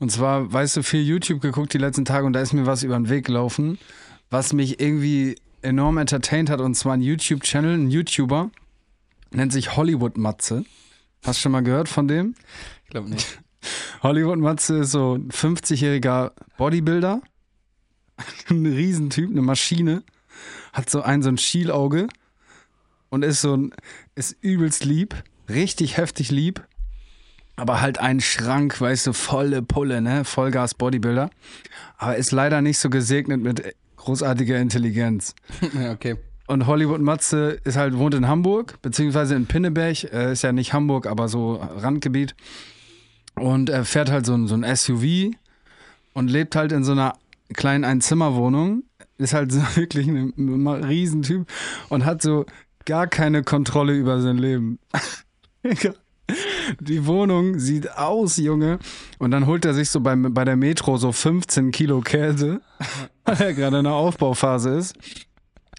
Und 0.00 0.12
zwar, 0.12 0.52
weißt 0.52 0.76
du, 0.76 0.82
viel 0.82 1.02
YouTube 1.02 1.40
geguckt 1.40 1.72
die 1.72 1.78
letzten 1.78 2.04
Tage 2.04 2.26
und 2.26 2.34
da 2.34 2.40
ist 2.40 2.52
mir 2.52 2.66
was 2.66 2.82
über 2.82 2.96
den 2.96 3.08
Weg 3.08 3.24
gelaufen, 3.24 3.78
was 4.28 4.52
mich 4.52 4.80
irgendwie 4.80 5.36
enorm 5.62 5.96
entertained 5.96 6.50
hat. 6.50 6.60
Und 6.60 6.74
zwar 6.74 6.92
ein 6.92 7.00
YouTube-Channel, 7.00 7.78
ein 7.78 7.90
YouTuber, 7.90 8.50
nennt 9.30 9.52
sich 9.52 9.76
Hollywood 9.76 10.18
Matze. 10.18 10.66
Hast 11.24 11.38
du 11.38 11.42
schon 11.42 11.52
mal 11.52 11.62
gehört 11.62 11.88
von 11.88 12.06
dem? 12.06 12.34
Ich 12.84 12.90
glaube 12.90 13.08
nicht. 13.08 13.38
Hollywood 14.02 14.38
Matze 14.38 14.80
ist 14.80 14.90
so 14.90 15.14
ein 15.14 15.30
50-jähriger 15.30 16.32
Bodybuilder. 16.58 17.22
ein 18.50 18.66
Riesentyp, 18.66 19.30
eine 19.30 19.42
Maschine. 19.42 20.02
Hat 20.72 20.90
so 20.90 21.02
ein, 21.02 21.22
so 21.22 21.28
ein 21.28 21.38
Schielauge 21.38 22.08
und 23.08 23.24
ist 23.24 23.40
so 23.40 23.56
ein, 23.56 23.74
ist 24.14 24.36
übelst 24.40 24.84
lieb, 24.84 25.14
richtig 25.48 25.96
heftig 25.96 26.30
lieb. 26.30 26.66
Aber 27.58 27.80
halt 27.80 27.98
ein 27.98 28.20
Schrank, 28.20 28.78
weißt 28.80 29.06
du, 29.06 29.12
volle 29.14 29.62
Pulle, 29.62 30.02
ne? 30.02 30.24
Vollgas 30.24 30.74
Bodybuilder. 30.74 31.30
Aber 31.96 32.16
ist 32.16 32.30
leider 32.30 32.60
nicht 32.60 32.78
so 32.78 32.90
gesegnet 32.90 33.40
mit 33.40 33.74
großartiger 33.96 34.58
Intelligenz. 34.58 35.34
ja, 35.74 35.92
okay. 35.92 36.16
Und 36.46 36.66
Hollywood 36.66 37.00
Matze 37.00 37.58
ist 37.64 37.76
halt, 37.76 37.96
wohnt 37.96 38.14
in 38.14 38.28
Hamburg, 38.28 38.80
beziehungsweise 38.82 39.34
in 39.34 39.46
Pinneberg. 39.46 40.04
Äh, 40.12 40.32
ist 40.32 40.42
ja 40.42 40.52
nicht 40.52 40.74
Hamburg, 40.74 41.06
aber 41.06 41.28
so 41.28 41.54
Randgebiet. 41.54 42.34
Und 43.34 43.70
er 43.70 43.84
fährt 43.84 44.10
halt 44.10 44.26
so 44.26 44.34
ein, 44.34 44.46
so 44.46 44.54
ein 44.54 44.76
SUV 44.76 45.34
und 46.12 46.28
lebt 46.28 46.56
halt 46.56 46.72
in 46.72 46.84
so 46.84 46.92
einer 46.92 47.14
kleinen 47.54 47.84
Einzimmerwohnung. 47.84 48.84
Ist 49.18 49.34
halt 49.34 49.52
so 49.52 49.60
wirklich 49.74 50.08
ein, 50.08 50.32
Riesentyp 50.66 51.46
und 51.88 52.04
hat 52.04 52.22
so 52.22 52.46
gar 52.84 53.06
keine 53.06 53.42
Kontrolle 53.42 53.94
über 53.94 54.20
sein 54.20 54.38
Leben. 54.38 54.78
Die 56.80 57.06
Wohnung 57.06 57.58
sieht 57.58 57.96
aus, 57.96 58.36
Junge. 58.36 58.78
Und 59.18 59.30
dann 59.30 59.46
holt 59.46 59.64
er 59.64 59.74
sich 59.74 59.90
so 59.90 60.00
beim, 60.00 60.34
bei 60.34 60.44
der 60.44 60.56
Metro 60.56 60.96
so 60.96 61.12
15 61.12 61.70
Kilo 61.70 62.00
Käse, 62.00 62.60
weil 63.24 63.40
er 63.40 63.54
gerade 63.54 63.78
in 63.78 63.84
der 63.84 63.92
Aufbauphase 63.92 64.70
ist. 64.70 64.96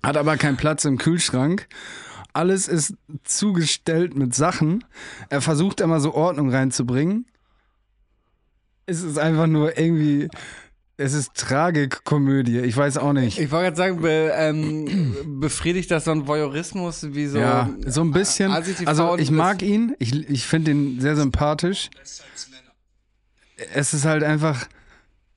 Hat 0.04 0.16
aber 0.16 0.38
keinen 0.38 0.58
Platz 0.58 0.86
im 0.86 0.98
Kühlschrank. 0.98 1.68
Alles 2.34 2.68
ist 2.68 2.94
zugestellt 3.24 4.16
mit 4.16 4.36
Sachen. 4.36 4.84
Er 5.30 5.42
versucht 5.42 5.82
immer 5.82 6.00
so 6.00 6.14
Ordnung 6.14 6.52
reinzubringen. 6.52 7.26
Es 8.86 9.02
ist 9.02 9.18
einfach 9.18 9.48
nur 9.48 9.78
irgendwie. 9.78 10.30
Es 11.00 11.14
ist 11.14 11.36
Tragikkomödie. 11.36 12.60
Ich 12.60 12.76
weiß 12.76 12.98
auch 12.98 13.14
nicht. 13.14 13.40
Ich 13.40 13.52
wollte 13.52 13.66
gerade 13.66 13.78
sagen, 13.78 14.02
be, 14.02 14.32
ähm, 14.36 15.16
befriedigt 15.40 15.92
das 15.92 16.06
so 16.06 16.12
ein 16.12 16.26
Voyeurismus 16.26 17.14
wie 17.14 17.28
so. 17.28 17.38
ja, 17.38 17.70
so 17.86 18.02
ein 18.02 18.12
bisschen. 18.12 18.52
Die 18.80 18.88
Also 18.88 19.16
ich 19.18 19.30
mag 19.30 19.62
ihn. 19.62 19.96
Ich, 20.00 20.28
ich 20.28 20.46
finde 20.48 20.72
ihn 20.72 21.00
sehr 21.00 21.16
sympathisch. 21.16 21.92
Es 23.74 23.94
ist 23.94 24.06
halt 24.06 24.24
einfach. 24.24 24.68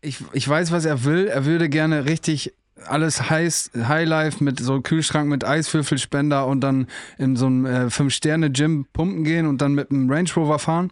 Ich, 0.00 0.24
ich 0.32 0.48
weiß, 0.48 0.72
was 0.72 0.86
er 0.86 1.04
will. 1.04 1.26
Er 1.26 1.44
würde 1.44 1.68
gerne 1.68 2.06
richtig 2.06 2.54
alles 2.86 3.28
heiß, 3.28 3.72
Highlife 3.76 4.42
mit 4.42 4.60
so 4.60 4.80
Kühlschrank 4.80 5.28
mit 5.28 5.44
Eiswürfelspender 5.44 6.46
und 6.46 6.62
dann 6.62 6.86
in 7.18 7.36
so 7.36 7.44
einem 7.44 7.66
äh, 7.66 7.90
Fünf-Sterne-Gym 7.90 8.86
pumpen 8.94 9.24
gehen 9.24 9.46
und 9.46 9.60
dann 9.60 9.74
mit 9.74 9.90
einem 9.90 10.10
Range 10.10 10.30
Rover 10.34 10.58
fahren. 10.58 10.90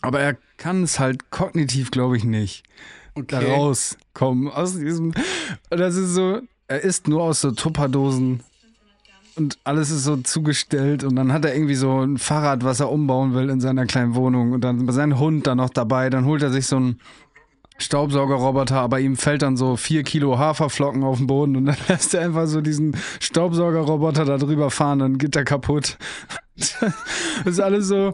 Aber 0.00 0.20
er 0.20 0.36
kann 0.56 0.82
es 0.82 0.98
halt 0.98 1.30
kognitiv, 1.30 1.92
glaube 1.92 2.16
ich, 2.16 2.24
nicht. 2.24 2.64
Da 3.14 3.38
Okay. 3.38 3.54
rauskommen 3.54 4.48
aus 4.48 4.76
diesem. 4.76 5.12
Das 5.68 5.96
ist 5.96 6.14
so, 6.14 6.40
er 6.68 6.80
isst 6.82 7.08
nur 7.08 7.22
aus 7.22 7.40
so 7.40 7.50
Tupperdosen 7.50 8.40
und 9.36 9.58
alles 9.64 9.90
ist 9.90 10.04
so 10.04 10.16
zugestellt 10.16 11.04
und 11.04 11.16
dann 11.16 11.32
hat 11.32 11.44
er 11.44 11.54
irgendwie 11.54 11.74
so 11.74 12.00
ein 12.00 12.18
Fahrrad, 12.18 12.64
was 12.64 12.80
er 12.80 12.90
umbauen 12.90 13.34
will 13.34 13.48
in 13.50 13.60
seiner 13.60 13.86
kleinen 13.86 14.14
Wohnung 14.14 14.52
und 14.52 14.62
dann 14.62 14.90
sein 14.92 15.18
Hund 15.18 15.46
da 15.46 15.54
noch 15.54 15.70
dabei. 15.70 16.10
Dann 16.10 16.24
holt 16.24 16.42
er 16.42 16.50
sich 16.50 16.66
so 16.66 16.76
einen 16.76 17.00
Staubsaugerroboter, 17.78 18.78
aber 18.80 19.00
ihm 19.00 19.16
fällt 19.16 19.42
dann 19.42 19.56
so 19.56 19.76
vier 19.76 20.02
Kilo 20.02 20.38
Haferflocken 20.38 21.02
auf 21.02 21.16
den 21.18 21.26
Boden 21.26 21.56
und 21.56 21.64
dann 21.66 21.76
lässt 21.88 22.12
er 22.14 22.22
einfach 22.22 22.46
so 22.46 22.60
diesen 22.60 22.96
Staubsaugerroboter 23.20 24.24
da 24.24 24.36
drüber 24.36 24.70
fahren, 24.70 24.98
dann 24.98 25.18
geht 25.18 25.36
er 25.36 25.44
kaputt. 25.44 25.96
Das 26.56 27.54
ist 27.54 27.60
alles 27.60 27.88
so, 27.88 28.12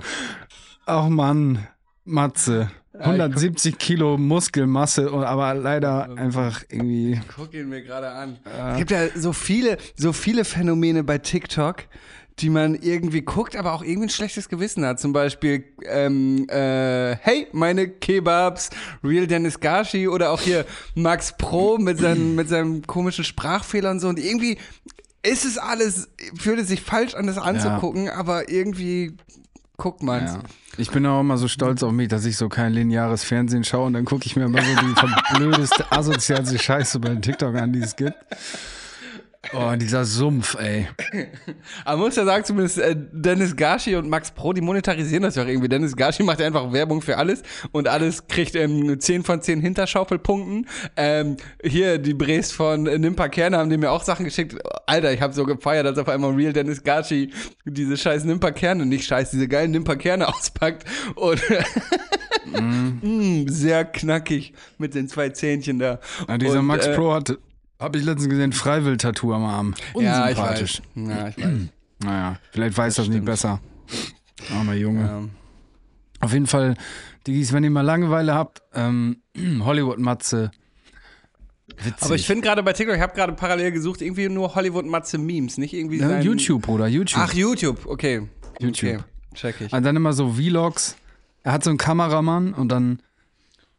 ach 0.84 1.08
Mann, 1.08 1.66
Matze. 2.04 2.70
170 2.98 3.78
Kilo 3.78 4.16
Muskelmasse, 4.16 5.10
aber 5.12 5.54
leider 5.54 6.16
einfach 6.16 6.62
irgendwie. 6.68 7.20
Guck 7.34 7.54
ihn 7.54 7.68
mir 7.68 7.82
gerade 7.82 8.10
an. 8.10 8.38
Es 8.72 8.78
gibt 8.78 8.90
ja 8.90 9.08
so 9.14 9.32
viele, 9.32 9.78
so 9.96 10.12
viele 10.12 10.44
Phänomene 10.44 11.04
bei 11.04 11.18
TikTok, 11.18 11.84
die 12.38 12.50
man 12.50 12.74
irgendwie 12.74 13.22
guckt, 13.22 13.56
aber 13.56 13.72
auch 13.72 13.82
irgendwie 13.82 14.06
ein 14.06 14.10
schlechtes 14.10 14.48
Gewissen 14.48 14.84
hat. 14.84 15.00
Zum 15.00 15.12
Beispiel, 15.12 15.64
ähm, 15.84 16.46
äh, 16.48 17.16
hey, 17.16 17.46
meine 17.52 17.88
Kebabs, 17.88 18.70
Real 19.02 19.26
Dennis 19.26 19.58
Gashi 19.58 20.08
oder 20.08 20.30
auch 20.30 20.40
hier 20.40 20.66
Max 20.94 21.34
Pro 21.36 21.78
mit, 21.78 21.98
seinen, 21.98 22.34
mit 22.34 22.48
seinem 22.48 22.86
komischen 22.86 23.24
Sprachfehler 23.24 23.90
und 23.90 24.00
so. 24.00 24.08
Und 24.08 24.18
irgendwie 24.18 24.58
ist 25.22 25.44
es 25.44 25.56
alles, 25.58 26.08
fühlt 26.38 26.60
es 26.60 26.68
sich 26.68 26.82
falsch 26.82 27.14
an, 27.14 27.26
das 27.26 27.38
anzugucken, 27.38 28.08
aber 28.08 28.50
irgendwie 28.50 29.16
guckt 29.76 30.02
man's. 30.02 30.34
Ja. 30.34 30.40
Ich 30.78 30.90
bin 30.90 31.06
auch 31.06 31.20
immer 31.20 31.38
so 31.38 31.48
stolz 31.48 31.82
auf 31.82 31.92
mich, 31.92 32.08
dass 32.08 32.24
ich 32.24 32.36
so 32.36 32.48
kein 32.48 32.72
lineares 32.72 33.24
Fernsehen 33.24 33.64
schaue 33.64 33.86
und 33.86 33.94
dann 33.94 34.04
gucke 34.04 34.26
ich 34.26 34.36
mir 34.36 34.44
immer 34.44 34.60
so 34.60 34.86
die 34.86 34.94
verblödeste, 34.94 35.90
asozialste 35.90 36.58
Scheiße 36.58 37.00
bei 37.00 37.14
TikTok 37.14 37.54
an, 37.56 37.72
die 37.72 37.80
es 37.80 37.96
gibt. 37.96 38.14
Oh, 39.52 39.74
dieser 39.76 40.04
Sumpf, 40.04 40.56
ey. 40.58 40.88
Aber 41.84 41.98
man 41.98 42.06
muss 42.06 42.16
ja 42.16 42.24
sagen, 42.24 42.44
zumindest 42.44 42.78
äh, 42.78 42.96
Dennis 42.96 43.56
Gashi 43.56 43.96
und 43.96 44.08
Max 44.08 44.30
Pro, 44.30 44.52
die 44.52 44.60
monetarisieren 44.60 45.22
das 45.22 45.36
ja 45.36 45.42
auch 45.42 45.46
irgendwie. 45.46 45.68
Dennis 45.68 45.96
Gashi 45.96 46.22
macht 46.22 46.40
ja 46.40 46.46
einfach 46.46 46.72
Werbung 46.72 47.02
für 47.02 47.16
alles 47.16 47.42
und 47.72 47.88
alles 47.88 48.26
kriegt 48.26 48.54
ähm, 48.54 48.98
10 48.98 49.24
von 49.24 49.40
10 49.40 49.60
Hinterschaufelpunkten. 49.60 50.66
Ähm, 50.96 51.36
hier, 51.62 51.98
die 51.98 52.14
Bres 52.14 52.52
von 52.52 52.84
Nimpa 52.84 53.28
Kerne 53.28 53.58
haben 53.58 53.70
die 53.70 53.76
mir 53.76 53.90
auch 53.90 54.02
Sachen 54.02 54.24
geschickt. 54.24 54.56
Alter, 54.86 55.12
ich 55.12 55.20
habe 55.20 55.32
so 55.32 55.44
gefeiert, 55.44 55.86
als 55.86 55.98
auf 55.98 56.08
einmal 56.08 56.32
Real 56.32 56.52
Dennis 56.52 56.82
Gashi 56.82 57.32
diese 57.64 57.96
scheiß 57.96 58.24
Nimpa 58.24 58.50
Kerne, 58.50 58.86
nicht 58.86 59.06
scheiß, 59.06 59.30
diese 59.30 59.48
geilen 59.48 59.70
Nimpa 59.70 59.96
Kerne 59.96 60.28
auspackt 60.34 60.84
und 61.14 61.40
mm, 63.02 63.48
sehr 63.48 63.84
knackig 63.84 64.54
mit 64.78 64.94
den 64.94 65.08
zwei 65.08 65.28
Zähnchen 65.30 65.78
da. 65.78 66.00
Ja, 66.28 66.38
dieser 66.38 66.60
und, 66.60 66.66
Max 66.66 66.86
äh, 66.86 66.94
Pro 66.94 67.12
hat, 67.12 67.38
habe 67.78 67.98
ich 67.98 68.04
letztens 68.04 68.28
gesehen, 68.28 68.52
Freiwill-Tattoo 68.52 69.32
am 69.32 69.44
Arm. 69.44 69.74
Ja, 69.94 70.28
ich 70.30 70.36
Unsympathisch. 70.38 70.82
weiß. 70.94 71.08
Ja, 71.08 71.28
ich 71.28 71.38
weiß. 71.38 71.52
Naja, 71.98 72.36
vielleicht 72.52 72.76
weiß 72.76 72.96
das 72.96 73.08
nicht 73.08 73.24
besser. 73.24 73.58
Armer 74.54 74.74
Junge. 74.74 75.00
Ja. 75.00 75.22
Auf 76.20 76.34
jeden 76.34 76.46
Fall, 76.46 76.76
Diggis, 77.26 77.54
wenn 77.54 77.64
ihr 77.64 77.70
mal 77.70 77.80
Langeweile 77.80 78.34
habt, 78.34 78.60
ähm, 78.74 79.22
Hollywood-Matze. 79.60 80.50
Witzig. 81.78 82.02
Aber 82.02 82.14
ich 82.14 82.26
finde 82.26 82.42
gerade 82.42 82.62
bei 82.62 82.74
TikTok, 82.74 82.96
ich 82.96 83.00
habe 83.02 83.14
gerade 83.14 83.32
parallel 83.32 83.72
gesucht, 83.72 84.02
irgendwie 84.02 84.28
nur 84.28 84.54
Hollywood-Matze-Memes, 84.54 85.56
nicht 85.56 85.72
irgendwie 85.72 85.98
Ja, 85.98 86.20
YouTube, 86.20 86.62
Bruder, 86.62 86.86
YouTube. 86.86 87.18
Ach, 87.22 87.32
YouTube, 87.32 87.86
okay. 87.86 88.28
YouTube. 88.60 88.96
Okay, 88.96 89.04
check 89.34 89.60
ich. 89.62 89.72
Und 89.72 89.82
dann 89.82 89.96
immer 89.96 90.12
so 90.12 90.34
Vlogs. 90.34 90.96
Er 91.42 91.52
hat 91.52 91.64
so 91.64 91.70
einen 91.70 91.78
Kameramann 91.78 92.52
und 92.52 92.68
dann, 92.68 93.00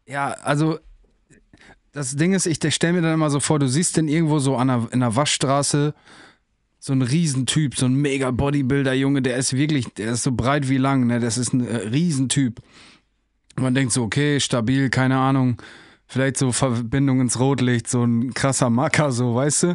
ja, 0.07 0.29
also 0.29 0.79
das 1.91 2.15
Ding 2.15 2.33
ist, 2.33 2.45
ich 2.45 2.57
stelle 2.73 2.93
mir 2.93 3.01
dann 3.01 3.13
immer 3.13 3.29
so 3.29 3.39
vor, 3.39 3.59
du 3.59 3.67
siehst 3.67 3.97
den 3.97 4.07
irgendwo 4.07 4.39
so 4.39 4.55
an 4.55 4.69
einer, 4.69 4.87
in 4.91 5.01
einer 5.01 5.15
Waschstraße, 5.15 5.93
so 6.79 6.93
ein 6.93 7.01
Riesentyp, 7.01 7.75
so 7.75 7.85
ein 7.85 7.95
mega 7.95 8.31
Bodybuilder-Junge, 8.31 9.21
der 9.21 9.37
ist 9.37 9.53
wirklich, 9.53 9.87
der 9.95 10.11
ist 10.11 10.23
so 10.23 10.31
breit 10.31 10.69
wie 10.69 10.77
lang, 10.77 11.07
ne? 11.07 11.19
Das 11.19 11.37
ist 11.37 11.53
ein 11.53 11.67
äh, 11.67 11.75
Riesentyp. 11.75 12.61
Und 13.55 13.63
man 13.63 13.73
denkt 13.73 13.93
so, 13.93 14.03
okay, 14.03 14.39
stabil, 14.39 14.89
keine 14.89 15.17
Ahnung. 15.17 15.61
Vielleicht 16.09 16.37
so 16.37 16.53
Verbindung 16.53 17.19
ins 17.19 17.37
Rotlicht, 17.37 17.89
so 17.89 18.03
ein 18.03 18.33
krasser 18.33 18.69
Macker, 18.69 19.11
so, 19.11 19.35
weißt 19.35 19.63
du? 19.63 19.67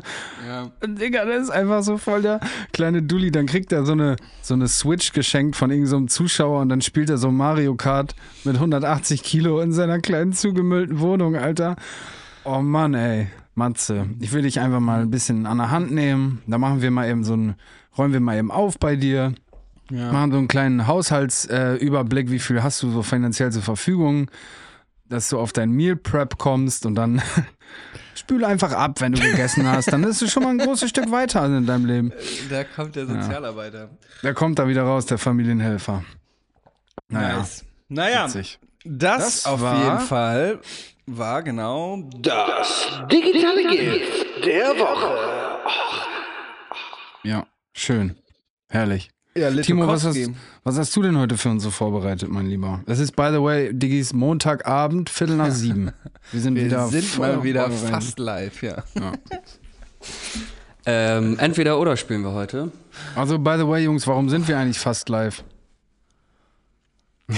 Ja. 0.49 0.71
Und 0.83 0.99
Digga, 0.99 1.27
das 1.27 1.43
ist 1.45 1.51
einfach 1.51 1.83
so 1.83 1.99
voll 1.99 2.23
der 2.23 2.41
kleine 2.73 3.03
Dulli. 3.03 3.31
Dann 3.31 3.45
kriegt 3.45 3.71
er 3.71 3.85
so 3.85 3.93
eine, 3.93 4.17
so 4.41 4.55
eine 4.55 4.67
Switch 4.67 5.13
geschenkt 5.13 5.57
von 5.57 5.71
irgendeinem 5.71 6.09
Zuschauer 6.09 6.63
und 6.63 6.71
dann 6.71 6.81
spielt 6.81 7.11
er 7.11 7.19
so 7.19 7.31
Mario 7.31 7.75
Kart 7.75 8.15
mit 8.45 8.55
180 8.55 9.23
Kilo 9.23 9.61
in 9.61 9.73
seiner 9.73 10.01
kleinen 10.01 10.33
zugemüllten 10.33 11.01
Wohnung, 11.01 11.37
Alter. 11.37 11.77
Oh 12.45 12.61
Mann, 12.61 12.95
ey. 12.95 13.29
Matze, 13.55 14.07
ich 14.19 14.33
will 14.33 14.43
dich 14.43 14.61
einfach 14.61 14.81
mal 14.81 15.03
ein 15.03 15.11
bisschen 15.11 15.45
an 15.45 15.59
der 15.59 15.71
Hand 15.71 15.93
nehmen. 15.93 16.41
Da 16.47 16.57
machen 16.57 16.81
wir 16.81 16.91
mal 16.91 17.09
eben 17.11 17.25
so 17.25 17.35
ein, 17.35 17.57
räumen 17.99 18.15
wir 18.15 18.21
mal 18.21 18.39
eben 18.39 18.51
auf 18.51 18.79
bei 18.79 18.97
dir. 18.97 19.35
Machen 19.91 20.33
so 20.33 20.39
einen 20.39 20.49
kleinen 20.49 20.87
Haushaltsüberblick, 20.87 22.29
äh, 22.29 22.31
wie 22.31 22.39
viel 22.39 22.63
hast 22.63 22.83
du 22.83 22.91
so 22.91 23.03
finanziell 23.03 23.53
zur 23.53 23.61
Verfügung, 23.61 24.31
dass 25.13 25.29
du 25.29 25.39
auf 25.39 25.53
dein 25.53 25.71
Meal 25.71 25.97
Prep 25.97 26.39
kommst 26.39 26.87
und 26.87 26.95
dann 26.95 27.23
spül 28.15 28.45
einfach 28.45 28.73
ab, 28.73 29.01
wenn 29.01 29.13
du 29.13 29.21
gegessen 29.21 29.67
hast. 29.69 29.93
Dann 29.93 30.03
ist 30.05 30.23
es 30.23 30.33
schon 30.33 30.43
mal 30.43 30.51
ein 30.51 30.59
großes 30.59 30.91
Stück 30.91 31.11
weiter 31.11 31.45
in 31.47 31.67
deinem 31.67 31.87
Leben. 31.87 32.13
Da 32.51 32.65
kommt 32.65 32.97
der 32.97 33.07
Sozialarbeiter. 33.07 33.91
Da 34.23 34.33
kommt 34.33 34.59
da 34.59 34.67
wieder 34.69 34.83
raus, 34.83 35.07
der 35.07 35.19
Familienhelfer. 35.19 36.05
Naja, 37.09 37.39
Nice. 37.39 37.65
Naja, 37.89 38.25
witzig. 38.27 38.59
das, 38.85 39.43
Das 39.43 39.47
auf 39.47 39.61
war- 39.61 39.77
jeden 39.85 40.01
Fall 40.07 40.61
war 41.07 41.43
genau 41.43 42.09
Das 42.21 42.91
digitale 43.11 43.65
Gift 43.69 44.47
der 44.47 44.69
Woche. 44.79 45.59
Ja, 47.25 47.47
schön. 47.73 48.17
Herrlich. 48.69 49.11
Ja, 49.35 49.51
Timo, 49.51 49.87
was 49.87 50.05
hast, 50.05 50.19
was 50.65 50.79
hast 50.79 50.95
du 50.95 51.03
denn 51.03 51.17
heute 51.19 51.37
für 51.37 51.49
uns 51.51 51.63
so 51.63 51.71
vorbereitet, 51.71 52.29
mein 52.31 52.47
Lieber? 52.47 52.81
Es 52.87 52.99
ist, 52.99 53.17
by 53.17 53.31
the 53.33 53.43
way, 53.43 53.73
Diggis 53.73 54.13
Montagabend, 54.13 55.11
Viertel 55.11 55.37
nach 55.37 55.51
sieben. 55.51 55.93
Wir 56.31 56.41
sind 56.41 56.55
Wir 56.57 56.67
wieder 56.67 56.89
sind 56.89 57.05
voll 57.05 57.37
mal 57.37 57.43
wieder 57.45 57.71
fast 57.71 58.19
live, 58.19 58.63
ja. 58.63 58.83
Ähm, 60.85 61.39
entweder 61.39 61.79
oder 61.79 61.97
spielen 61.97 62.23
wir 62.23 62.33
heute. 62.33 62.73
Also, 63.15 63.39
by 63.39 63.55
the 63.57 63.69
way, 63.69 63.85
Jungs, 63.85 64.05
warum 64.09 64.29
sind 64.29 64.49
wir 64.49 64.59
eigentlich 64.59 64.81
fast 64.81 65.09
live? 65.09 65.45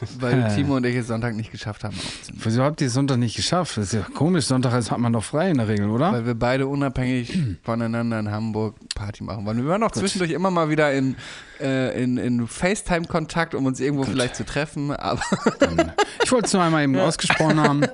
Weil 0.20 0.54
Timo 0.54 0.76
und 0.76 0.86
ich 0.86 0.94
es 0.96 1.06
Sonntag 1.08 1.34
nicht 1.34 1.50
geschafft 1.50 1.84
haben 1.84 1.96
aufzunehmen. 1.96 2.40
Wieso 2.44 2.62
habt 2.62 2.80
ihr 2.80 2.86
es 2.86 2.92
Sonntag 2.92 3.18
nicht 3.18 3.36
geschafft? 3.36 3.76
Das 3.76 3.86
ist 3.86 3.92
ja 3.94 4.02
komisch. 4.14 4.46
Sonntag 4.46 4.76
ist- 4.78 4.90
hat 4.90 4.98
man 4.98 5.12
doch 5.12 5.24
frei 5.24 5.50
in 5.50 5.58
der 5.58 5.68
Regel, 5.68 5.88
oder? 5.90 6.12
Weil 6.12 6.26
wir 6.26 6.34
beide 6.34 6.66
unabhängig 6.66 7.36
voneinander 7.62 8.18
in 8.20 8.30
Hamburg 8.30 8.76
Party 8.94 9.22
machen 9.24 9.44
wollen. 9.46 9.58
Wir 9.62 9.68
waren 9.68 9.82
auch 9.82 9.90
zwischendurch 9.90 10.30
immer 10.30 10.50
mal 10.50 10.70
wieder 10.70 10.92
in, 10.92 11.16
äh, 11.60 12.02
in, 12.02 12.16
in 12.16 12.46
FaceTime-Kontakt, 12.46 13.54
um 13.54 13.66
uns 13.66 13.80
irgendwo 13.80 14.04
vielleicht 14.04 14.36
zu 14.36 14.44
treffen, 14.44 14.90
aber 14.92 15.20
Ich 16.24 16.32
wollte 16.32 16.46
es 16.46 16.52
nur 16.52 16.62
einmal 16.62 16.82
eben 16.84 16.96
ausgesprochen 16.98 17.60
haben. 17.60 17.84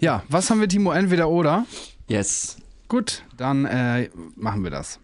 Ja, 0.00 0.22
was 0.28 0.50
haben 0.50 0.60
wir, 0.60 0.68
Timo? 0.68 0.92
Entweder 0.92 1.28
oder? 1.28 1.66
Yes. 2.06 2.56
Gut, 2.88 3.22
dann 3.36 3.64
äh, 3.66 4.08
machen 4.36 4.62
wir 4.64 4.70
das. 4.70 4.98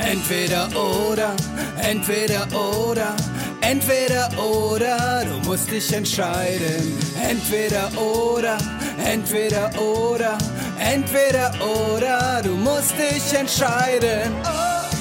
Entweder 0.00 0.68
oder, 0.76 1.34
entweder 1.82 2.46
oder, 2.52 3.14
entweder 3.60 4.28
oder, 4.38 5.24
du 5.24 5.48
musst 5.48 5.70
dich 5.70 5.92
entscheiden. 5.92 6.98
Entweder 7.22 7.90
oder, 7.96 8.58
entweder 9.04 9.70
oder, 9.80 10.36
entweder 10.78 11.52
oder, 11.60 12.42
du 12.42 12.54
musst 12.56 12.94
dich 12.98 13.38
entscheiden. 13.38 14.32
Oh, 14.44 14.50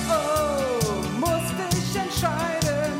oh, 0.10 1.20
musst 1.20 1.54
dich 1.72 2.02
entscheiden. 2.02 2.94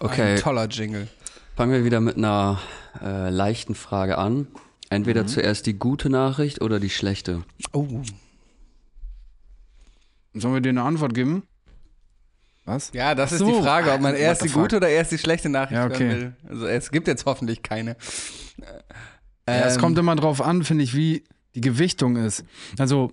Okay, 0.00 0.34
ein 0.34 0.40
toller 0.40 0.66
Jingle. 0.66 1.08
fangen 1.56 1.72
wir 1.72 1.84
wieder 1.84 2.00
mit 2.00 2.16
einer 2.16 2.60
äh, 3.02 3.30
leichten 3.30 3.74
Frage 3.74 4.18
an. 4.18 4.46
Entweder 4.90 5.26
zuerst 5.26 5.64
die 5.64 5.78
gute 5.78 6.10
Nachricht 6.10 6.60
oder 6.60 6.78
die 6.78 6.90
schlechte. 6.90 7.44
Oh, 7.72 7.86
Sollen 10.34 10.54
wir 10.54 10.60
dir 10.60 10.70
eine 10.70 10.82
Antwort 10.82 11.14
geben? 11.14 11.42
Was? 12.64 12.90
ja, 12.94 13.14
das 13.16 13.30
Ach 13.30 13.32
ist 13.34 13.38
so. 13.40 13.46
die 13.56 13.62
Frage, 13.62 13.90
ob 13.92 14.00
man 14.00 14.14
erst 14.14 14.42
What 14.42 14.48
die 14.48 14.52
gute 14.54 14.76
oder 14.76 14.88
erst 14.88 15.10
die 15.10 15.18
schlechte 15.18 15.48
Nachricht 15.48 15.72
Ja, 15.72 15.86
okay. 15.86 16.10
will. 16.10 16.32
Also 16.48 16.66
es 16.66 16.90
gibt 16.92 17.08
jetzt 17.08 17.26
hoffentlich 17.26 17.62
keine. 17.62 17.96
Ja, 18.58 18.66
es 19.66 19.74
Ähm, 19.74 19.80
kommt 19.80 19.98
immer 19.98 20.14
drauf 20.14 20.40
an, 20.40 20.62
finde 20.62 20.84
ich, 20.84 20.94
wie 20.94 21.24
die 21.56 21.60
Gewichtung 21.60 22.14
ist. 22.16 22.44
Also, 22.78 23.10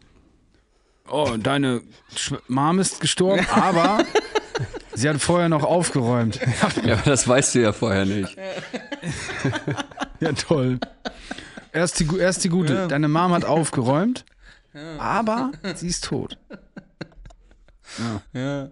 oh, 1.09 1.31
deine 1.39 1.81
Schw 2.15 2.35
Mom 2.47 2.77
ist 2.79 3.01
gestorben, 3.01 3.43
aber 3.51 4.05
sie 4.93 5.09
hat 5.09 5.19
vorher 5.19 5.49
noch 5.49 5.63
aufgeräumt. 5.63 6.39
Ja, 6.85 6.93
aber 6.93 7.09
das 7.09 7.27
weißt 7.27 7.55
du 7.55 7.59
ja 7.61 7.73
vorher 7.73 8.05
nicht. 8.05 8.35
Ja, 10.19 10.33
toll. 10.33 10.79
Erst 11.71 11.99
die, 12.01 12.07
erst 12.17 12.43
die 12.43 12.49
gute. 12.49 12.87
Deine 12.89 13.07
Mom 13.07 13.31
hat 13.31 13.45
aufgeräumt, 13.45 14.25
aber 14.97 15.51
sie 15.75 15.87
ist 15.87 16.03
tot. 16.03 16.37
Ja. 18.33 18.71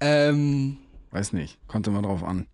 Ähm, 0.00 0.78
Weiß 1.10 1.32
nicht, 1.32 1.58
kommt 1.68 1.86
immer 1.86 2.02
drauf 2.02 2.22
an. 2.24 2.46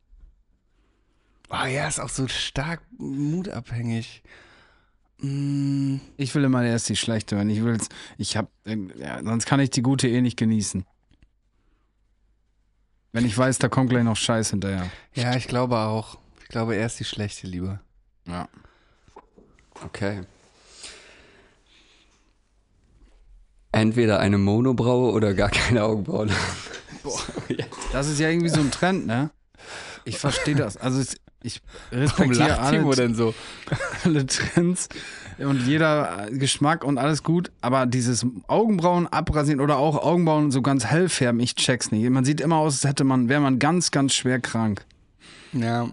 oh 1.51 1.67
ja, 1.67 1.87
ist 1.87 2.01
auch 2.01 2.09
so 2.09 2.27
stark 2.29 2.81
mutabhängig. 2.99 4.23
Mm, 5.19 5.97
Ich 6.17 6.35
will 6.35 6.45
immer 6.45 6.63
erst 6.65 6.89
die 6.89 6.97
schlechte, 6.97 7.37
wenn 7.39 7.49
ich 7.51 7.63
will's. 7.63 7.89
Ich 8.19 8.37
hab, 8.37 8.51
ja, 8.65 9.23
sonst 9.23 9.47
kann 9.47 9.61
ich 9.61 9.71
die 9.71 9.83
gute 9.83 10.09
eh 10.09 10.21
nicht 10.21 10.37
genießen. 10.37 10.85
Wenn 13.13 13.25
ich 13.25 13.37
weiß, 13.37 13.59
da 13.59 13.69
kommt 13.69 13.91
gleich 13.91 14.05
noch 14.05 14.17
Scheiß 14.17 14.51
hinterher. 14.51 14.91
ja, 15.15 15.35
ich 15.37 15.49
glaube 15.49 15.79
auch. 15.79 16.19
Ich 16.43 16.49
glaube 16.49 16.75
erst 16.77 17.01
die 17.01 17.05
schlechte 17.05 17.47
lieber. 17.47 17.81
Ja. 18.27 18.49
Okay. 19.85 20.23
Entweder 23.73 24.21
eine 24.21 24.39
Monobraue 24.39 25.13
oder 25.13 25.35
gar 25.35 25.51
keine 25.51 25.85
Augenbrauen. 25.85 26.31
Das 27.93 28.09
ist 28.09 28.19
ja 28.19 28.29
irgendwie 28.29 28.49
so 28.49 28.59
ein 28.59 28.73
Trend, 28.73 29.07
ne? 29.07 29.31
Ich 30.05 30.19
verstehe 30.19 30.57
das. 30.57 30.77
Also 30.77 31.01
ich 31.43 31.63
Warum 31.91 32.03
respektiere 32.03 32.59
alle, 32.59 32.97
denn 32.97 33.15
so? 33.15 33.33
alle 34.05 34.27
Trends 34.27 34.89
und 35.39 35.65
jeder 35.67 36.27
äh, 36.27 36.37
Geschmack 36.37 36.83
und 36.83 36.99
alles 36.99 37.23
gut, 37.23 37.53
aber 37.61 37.87
dieses 37.87 38.27
Augenbrauen 38.49 39.07
abrasieren 39.07 39.61
oder 39.61 39.77
auch 39.77 40.03
Augenbrauen 40.03 40.51
so 40.51 40.63
ganz 40.63 40.87
hell 40.87 41.09
färben, 41.09 41.39
ich 41.39 41.55
check's 41.55 41.93
nicht. 41.93 42.09
Man 42.11 42.25
sieht 42.25 42.41
immer 42.41 42.57
aus, 42.57 42.75
als 42.75 42.91
hätte 42.91 43.05
man, 43.05 43.29
wäre 43.29 43.41
man 43.41 43.61
ganz, 43.61 43.93
ganz 43.93 44.13
schwer 44.15 44.41
krank. 44.41 44.85
Ja, 45.53 45.89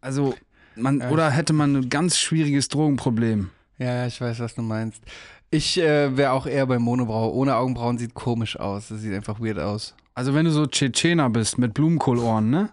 Also 0.00 0.34
man 0.76 1.02
oder 1.02 1.30
hätte 1.30 1.52
man 1.52 1.76
ein 1.76 1.88
ganz 1.90 2.18
schwieriges 2.18 2.68
Drogenproblem. 2.68 3.50
ja, 3.78 3.94
ja, 3.94 4.06
ich 4.06 4.18
weiß, 4.20 4.40
was 4.40 4.54
du 4.54 4.62
meinst. 4.62 5.02
Ich 5.50 5.78
äh, 5.80 6.16
wäre 6.16 6.32
auch 6.32 6.46
eher 6.46 6.66
bei 6.66 6.78
Monobraue. 6.78 7.32
Ohne 7.32 7.56
Augenbrauen 7.56 7.98
sieht 7.98 8.14
komisch 8.14 8.58
aus. 8.58 8.88
Das 8.88 9.00
sieht 9.00 9.14
einfach 9.14 9.40
weird 9.40 9.58
aus. 9.58 9.94
Also 10.14 10.34
wenn 10.34 10.44
du 10.44 10.50
so 10.50 10.66
Tschetschener 10.66 11.30
bist 11.30 11.58
mit 11.58 11.74
Blumenkohlohren, 11.74 12.50
ne? 12.50 12.70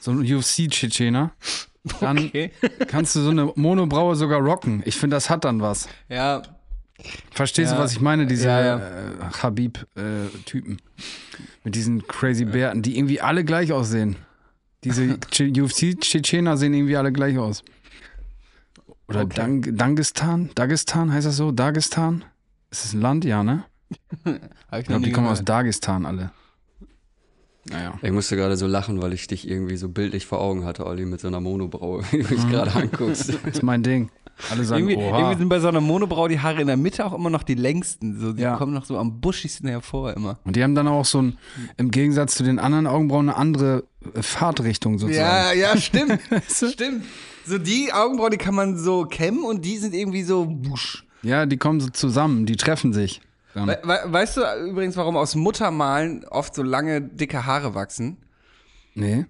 So 0.00 0.10
ein 0.10 0.18
UFC-Tschetschener, 0.18 1.30
dann 2.00 2.18
Okay. 2.18 2.50
kannst 2.88 3.16
du 3.16 3.20
so 3.20 3.30
eine 3.30 3.50
Monobraue 3.54 4.16
sogar 4.16 4.40
rocken. 4.40 4.82
Ich 4.84 4.96
finde, 4.96 5.16
das 5.16 5.30
hat 5.30 5.44
dann 5.44 5.60
was. 5.62 5.88
Ja, 6.08 6.42
Verstehst 7.32 7.72
Ja. 7.72 7.76
du, 7.78 7.82
was 7.82 7.92
ich 7.92 8.00
meine? 8.00 8.26
Diese 8.26 8.46
Ja, 8.48 8.60
ja. 8.64 8.76
Äh, 8.78 9.10
Habib-Typen. 9.42 10.78
mit 11.64 11.74
diesen 11.74 12.06
crazy 12.06 12.44
Bärten, 12.44 12.82
die 12.82 12.96
irgendwie 12.96 13.20
alle 13.20 13.44
gleich 13.44 13.72
aussehen. 13.72 14.16
Diese 14.84 15.18
UFC-Tschetschener 15.32 16.56
sehen 16.56 16.72
irgendwie 16.74 16.96
alle 16.96 17.12
gleich 17.12 17.36
aus. 17.38 17.64
Oder 19.08 19.22
Okay. 19.22 19.34
Dang 19.36 19.76
Dangestan? 19.76 20.50
Dagestan 20.54 21.12
heißt 21.12 21.26
das 21.26 21.36
so? 21.36 21.52
Dagestan? 21.52 22.24
Ist 22.70 22.84
das 22.84 22.94
ein 22.94 23.00
Land? 23.00 23.24
Ja, 23.24 23.42
ne? 23.42 23.64
ich 24.78 24.86
glaube, 24.86 25.04
die 25.04 25.12
kommen 25.12 25.26
aus. 25.28 25.44
Dagestan 25.44 26.06
alle. 26.06 26.30
Naja. 27.70 27.94
Ich 28.02 28.12
musste 28.12 28.36
gerade 28.36 28.56
so 28.56 28.66
lachen, 28.66 29.00
weil 29.00 29.12
ich 29.14 29.26
dich 29.26 29.48
irgendwie 29.48 29.76
so 29.76 29.88
bildlich 29.88 30.26
vor 30.26 30.40
Augen 30.40 30.64
hatte, 30.64 30.84
Olli, 30.86 31.06
mit 31.06 31.20
so 31.20 31.28
einer 31.28 31.40
Monobraue, 31.40 32.02
wie 32.10 32.22
du 32.22 32.34
mich 32.34 32.48
gerade 32.50 32.74
anguckst. 32.74 33.28
Das 33.30 33.36
ist 33.54 33.62
mein 33.62 33.82
Ding. 33.82 34.10
Alle 34.50 34.64
sagen, 34.64 34.88
Irgendwie, 34.88 34.96
oha. 35.06 35.18
irgendwie 35.18 35.38
sind 35.38 35.48
bei 35.48 35.60
so 35.60 35.68
einer 35.68 35.80
Monobrau 35.80 36.26
die 36.26 36.40
Haare 36.40 36.60
in 36.60 36.66
der 36.66 36.76
Mitte 36.76 37.06
auch 37.06 37.12
immer 37.14 37.30
noch 37.30 37.44
die 37.44 37.54
längsten. 37.54 38.18
So, 38.18 38.32
die 38.32 38.42
Ja. 38.42 38.56
kommen 38.56 38.74
noch 38.74 38.84
so 38.84 38.98
am 38.98 39.20
buschigsten 39.20 39.68
hervor 39.68 40.12
immer. 40.14 40.38
Und 40.44 40.56
die 40.56 40.62
haben 40.64 40.74
dann 40.74 40.88
auch 40.88 41.04
so 41.04 41.22
ein, 41.22 41.38
im 41.76 41.90
Gegensatz 41.92 42.34
zu 42.34 42.42
den 42.42 42.58
anderen 42.58 42.86
Augenbrauen, 42.88 43.28
eine 43.28 43.38
andere 43.38 43.84
äh, 44.12 44.22
Fahrtrichtung 44.22 44.98
sozusagen. 44.98 45.24
Ja, 45.24 45.52
ja, 45.52 45.76
stimmt. 45.78 46.18
stimmt. 46.50 47.04
So 47.46 47.58
die 47.58 47.92
Augenbrauen, 47.92 48.30
die 48.30 48.38
kann 48.38 48.54
man 48.54 48.78
so 48.78 49.04
kämmen 49.04 49.44
und 49.44 49.64
die 49.64 49.76
sind 49.78 49.94
irgendwie 49.94 50.22
so 50.22 50.46
busch. 50.46 51.04
Ja, 51.22 51.46
die 51.46 51.56
kommen 51.56 51.80
so 51.80 51.88
zusammen, 51.88 52.46
die 52.46 52.56
treffen 52.56 52.92
sich. 52.92 53.20
We 53.54 53.78
we 53.82 54.00
weißt 54.06 54.36
du 54.36 54.42
übrigens, 54.68 54.96
warum 54.96 55.16
aus 55.16 55.34
Muttermalen 55.36 56.24
oft 56.24 56.54
so 56.54 56.62
lange, 56.62 57.00
dicke 57.00 57.46
Haare 57.46 57.74
wachsen? 57.74 58.18
Nee. 58.94 59.26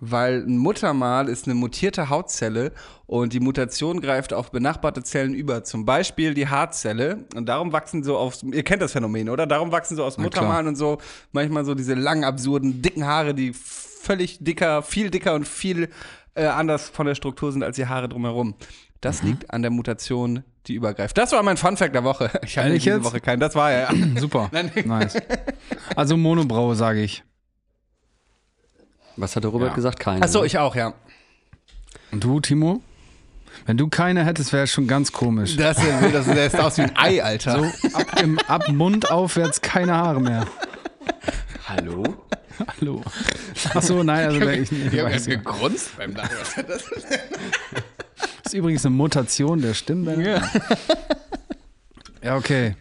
Weil 0.00 0.44
ein 0.46 0.58
Muttermal 0.58 1.28
ist 1.28 1.46
eine 1.46 1.54
mutierte 1.54 2.08
Hautzelle 2.08 2.72
und 3.06 3.32
die 3.32 3.40
Mutation 3.40 4.00
greift 4.00 4.32
auf 4.32 4.50
benachbarte 4.50 5.02
Zellen 5.02 5.34
über. 5.34 5.64
Zum 5.64 5.84
Beispiel 5.84 6.34
die 6.34 6.48
Haarzelle. 6.48 7.26
Und 7.34 7.48
darum 7.48 7.72
wachsen 7.72 8.04
so 8.04 8.16
aus, 8.16 8.42
ihr 8.42 8.62
kennt 8.62 8.82
das 8.82 8.92
Phänomen, 8.92 9.28
oder? 9.28 9.46
Darum 9.46 9.72
wachsen 9.72 9.96
so 9.96 10.04
aus. 10.04 10.18
Muttermalen 10.18 10.68
und 10.68 10.76
so 10.76 10.98
manchmal 11.32 11.64
so 11.64 11.74
diese 11.74 11.94
langen, 11.94 12.24
absurden, 12.24 12.82
dicken 12.82 13.06
Haare, 13.06 13.34
die 13.34 13.52
völlig 13.54 14.38
dicker, 14.40 14.82
viel 14.82 15.10
dicker 15.10 15.34
und 15.34 15.48
viel 15.48 15.88
äh, 16.34 16.46
anders 16.46 16.88
von 16.88 17.06
der 17.06 17.14
Struktur 17.14 17.52
sind 17.52 17.62
als 17.62 17.76
die 17.76 17.86
Haare 17.86 18.08
drumherum. 18.08 18.54
Das 19.00 19.22
Mhm. 19.22 19.28
liegt 19.28 19.50
an 19.52 19.62
der 19.62 19.70
Mutation, 19.70 20.44
die 20.66 20.74
übergreift. 20.74 21.16
Das 21.18 21.32
war 21.32 21.42
mein 21.42 21.56
Funfact 21.56 21.94
der 21.94 22.04
Woche. 22.04 22.30
Ich 22.42 22.56
hatte 22.58 22.70
diese 22.72 22.90
jetzt? 22.90 23.04
Woche 23.04 23.20
keinen. 23.20 23.40
Das 23.40 23.54
war 23.54 23.70
ja. 23.72 23.88
Super. 24.18 24.48
Nein. 24.52 24.70
nice. 24.84 25.16
Also 25.96 26.16
Monobraue, 26.16 26.74
sage 26.74 27.02
ich. 27.02 27.22
Was 29.16 29.36
hatte 29.36 29.48
Robert 29.48 29.68
Ja. 29.70 29.74
gesagt? 29.74 30.00
Keine. 30.00 30.22
Achso, 30.22 30.40
ne? 30.40 30.46
ich 30.46 30.58
auch, 30.58 30.74
ja. 30.74 30.94
Und 32.10 32.24
du, 32.24 32.40
Timo? 32.40 32.80
Wenn 33.66 33.76
du 33.76 33.88
keine 33.88 34.24
hättest, 34.24 34.52
wäre 34.52 34.66
schon 34.66 34.88
ganz 34.88 35.12
komisch. 35.12 35.56
Das, 35.56 35.78
ist- 35.78 35.86
das, 36.12 36.26
das 36.26 36.50
sieht 36.52 36.60
aus 36.60 36.76
wie 36.78 36.82
ein 36.82 36.96
Ei, 36.96 37.22
Alter. 37.22 37.58
So 37.60 37.88
ab, 37.96 38.20
im, 38.20 38.38
ab 38.40 38.68
Mund 38.68 39.10
aufwärts 39.12 39.60
keine 39.60 39.94
Haare 39.96 40.20
mehr. 40.20 40.46
Hallo? 41.66 42.04
Hallo. 42.80 43.02
Ach 43.74 43.82
so, 43.82 44.02
nein, 44.02 44.26
also 44.28 44.40
ich, 44.48 44.70
ich 44.70 44.92
Ich 44.92 45.00
habe 45.00 45.20
gegrunzt 45.20 45.96
beim 45.96 46.14
Lachen. 46.14 46.64
Das 46.66 48.52
ist 48.52 48.54
übrigens 48.54 48.84
eine 48.84 48.94
Mutation 48.94 49.60
der 49.62 49.74
Stimmbänder. 49.74 50.36
Ja. 50.38 50.50
Ja, 52.22 52.36
okay. 52.36 52.76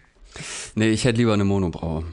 Nee, 0.76 0.90
ich 0.90 1.06
hätte 1.06 1.18
lieber 1.18 1.34
eine 1.34 1.46
Monobraue. 1.46 2.04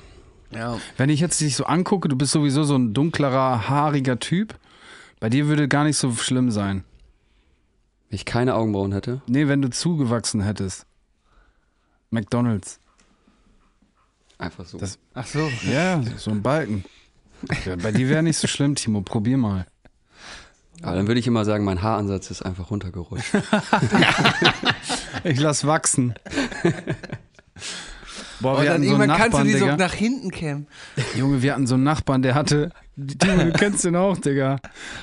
ja. 0.54 0.78
Wenn 0.96 1.10
ich 1.10 1.20
jetzt 1.20 1.40
dich 1.40 1.56
so 1.56 1.64
angucke, 1.64 2.08
du 2.08 2.16
bist 2.16 2.32
sowieso 2.32 2.62
so 2.64 2.76
ein 2.76 2.94
dunklerer, 2.94 3.68
haariger 3.68 4.18
Typ. 4.20 4.54
Bei 5.18 5.28
dir 5.28 5.48
würde 5.48 5.68
gar 5.68 5.84
nicht 5.84 5.96
so 5.96 6.14
schlimm 6.14 6.50
sein. 6.50 6.84
Wenn 8.08 8.16
ich 8.16 8.24
keine 8.24 8.54
Augenbrauen 8.54 8.92
hätte. 8.92 9.20
Nee, 9.26 9.48
wenn 9.48 9.62
du 9.62 9.70
zugewachsen 9.70 10.40
hättest. 10.42 10.86
McDonalds. 12.10 12.78
Einfach 14.40 14.64
so. 14.64 14.78
Das- 14.78 14.98
Ach 15.14 15.26
so. 15.26 15.50
Ja, 15.70 16.02
so 16.16 16.30
ein 16.30 16.42
Balken. 16.42 16.84
Bei 17.82 17.92
dir 17.92 18.08
wäre 18.08 18.22
nicht 18.22 18.36
so 18.38 18.46
schlimm, 18.48 18.74
Timo. 18.74 19.00
Probier 19.02 19.36
mal. 19.36 19.66
Aber 20.82 20.96
dann 20.96 21.06
würde 21.06 21.20
ich 21.20 21.26
immer 21.26 21.44
sagen, 21.44 21.64
mein 21.64 21.82
Haaransatz 21.82 22.30
ist 22.30 22.42
einfach 22.42 22.70
runtergerutscht. 22.70 23.32
Ich 25.24 25.38
lass 25.38 25.66
wachsen. 25.66 26.14
Boah, 28.40 28.54
Und 28.56 28.62
wir 28.62 28.64
dann 28.64 28.72
hatten 28.74 28.82
so 28.84 28.88
irgendwann 28.92 29.08
kannst 29.08 29.20
du 29.20 29.24
Nachbarn, 29.38 29.46
die 29.48 29.52
so 29.52 29.64
Digga. 29.66 29.76
nach 29.76 29.92
hinten 29.92 30.30
kämmen. 30.30 30.66
Junge, 31.14 31.42
wir 31.42 31.52
hatten 31.52 31.66
so 31.66 31.74
einen 31.74 31.82
Nachbarn, 31.84 32.22
der 32.22 32.34
hatte. 32.34 32.70
Timo, 32.96 33.44
du 33.44 33.52
kennst 33.52 33.84
den 33.84 33.96
auch, 33.96 34.16
Digga. 34.16 34.56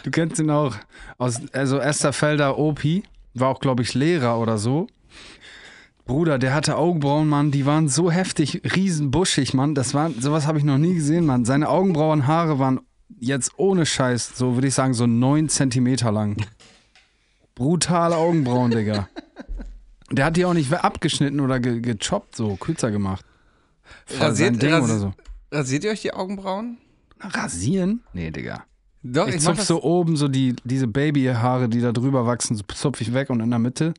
Du 0.04 0.10
kennst 0.10 0.40
den 0.40 0.50
auch. 0.50 0.76
Aus, 1.20 1.40
also 1.54 1.78
Esterfelder 1.80 2.58
Opi. 2.58 3.04
War 3.36 3.50
auch, 3.50 3.60
glaube 3.60 3.84
ich, 3.84 3.94
Lehrer 3.94 4.40
oder 4.40 4.58
so. 4.58 4.88
Bruder, 6.08 6.40
der 6.40 6.54
hatte 6.54 6.78
Augenbrauen, 6.78 7.28
Mann, 7.28 7.52
die 7.52 7.66
waren 7.66 7.90
so 7.90 8.10
heftig, 8.10 8.62
riesenbuschig, 8.76 9.54
Mann. 9.54 9.76
Das 9.76 9.94
war, 9.94 10.10
sowas 10.12 10.48
habe 10.48 10.58
ich 10.58 10.64
noch 10.64 10.78
nie 10.78 10.94
gesehen, 10.96 11.26
Mann. 11.26 11.44
Seine 11.46 11.70
Augenbrauenhaare 11.70 12.60
waren 12.60 12.80
jetzt 13.20 13.52
ohne 13.58 13.86
Scheiß, 13.86 14.32
so 14.36 14.56
würde 14.56 14.68
ich 14.68 14.74
sagen, 14.74 14.94
so 14.94 15.06
neun 15.06 15.50
Zentimeter 15.50 16.12
lang. 16.12 16.38
Brutale 17.56 18.16
Augenbrauen, 18.16 18.72
Digga. 18.72 19.10
Der 20.10 20.26
hat 20.26 20.38
die 20.38 20.46
auch 20.46 20.54
nicht 20.54 20.72
abgeschnitten 20.74 21.42
oder 21.42 21.60
ge 21.60 21.82
gechoppt, 21.82 22.36
so 22.36 22.56
kürzer 22.56 22.92
gemacht. 22.92 23.26
Sein 24.06 24.58
Ding 24.58 24.72
rasi- 24.72 24.84
oder 24.84 25.00
so. 25.00 25.14
Rasiert 25.52 25.84
ihr 25.84 25.92
euch 25.92 26.02
die 26.02 26.14
Augenbrauen? 26.14 26.78
Rasieren? 27.20 28.04
Nee, 28.14 28.32
Digga. 28.32 28.64
Doch, 29.04 29.28
Ich, 29.28 29.36
ich, 29.36 29.42
zupf 29.42 29.62
so 29.62 29.84
oben 29.84 30.16
so 30.16 30.28
die, 30.28 30.56
diese 30.64 30.88
Babyhaare, 30.88 31.68
die 31.68 31.82
da 31.82 31.92
drüber 31.92 32.26
wachsen, 32.26 32.56
so 32.56 32.64
zupf 32.74 33.02
ich 33.02 33.14
weg 33.14 33.30
und 33.30 33.42
in 33.42 33.50
der 33.50 33.60
Mitte. 33.60 33.94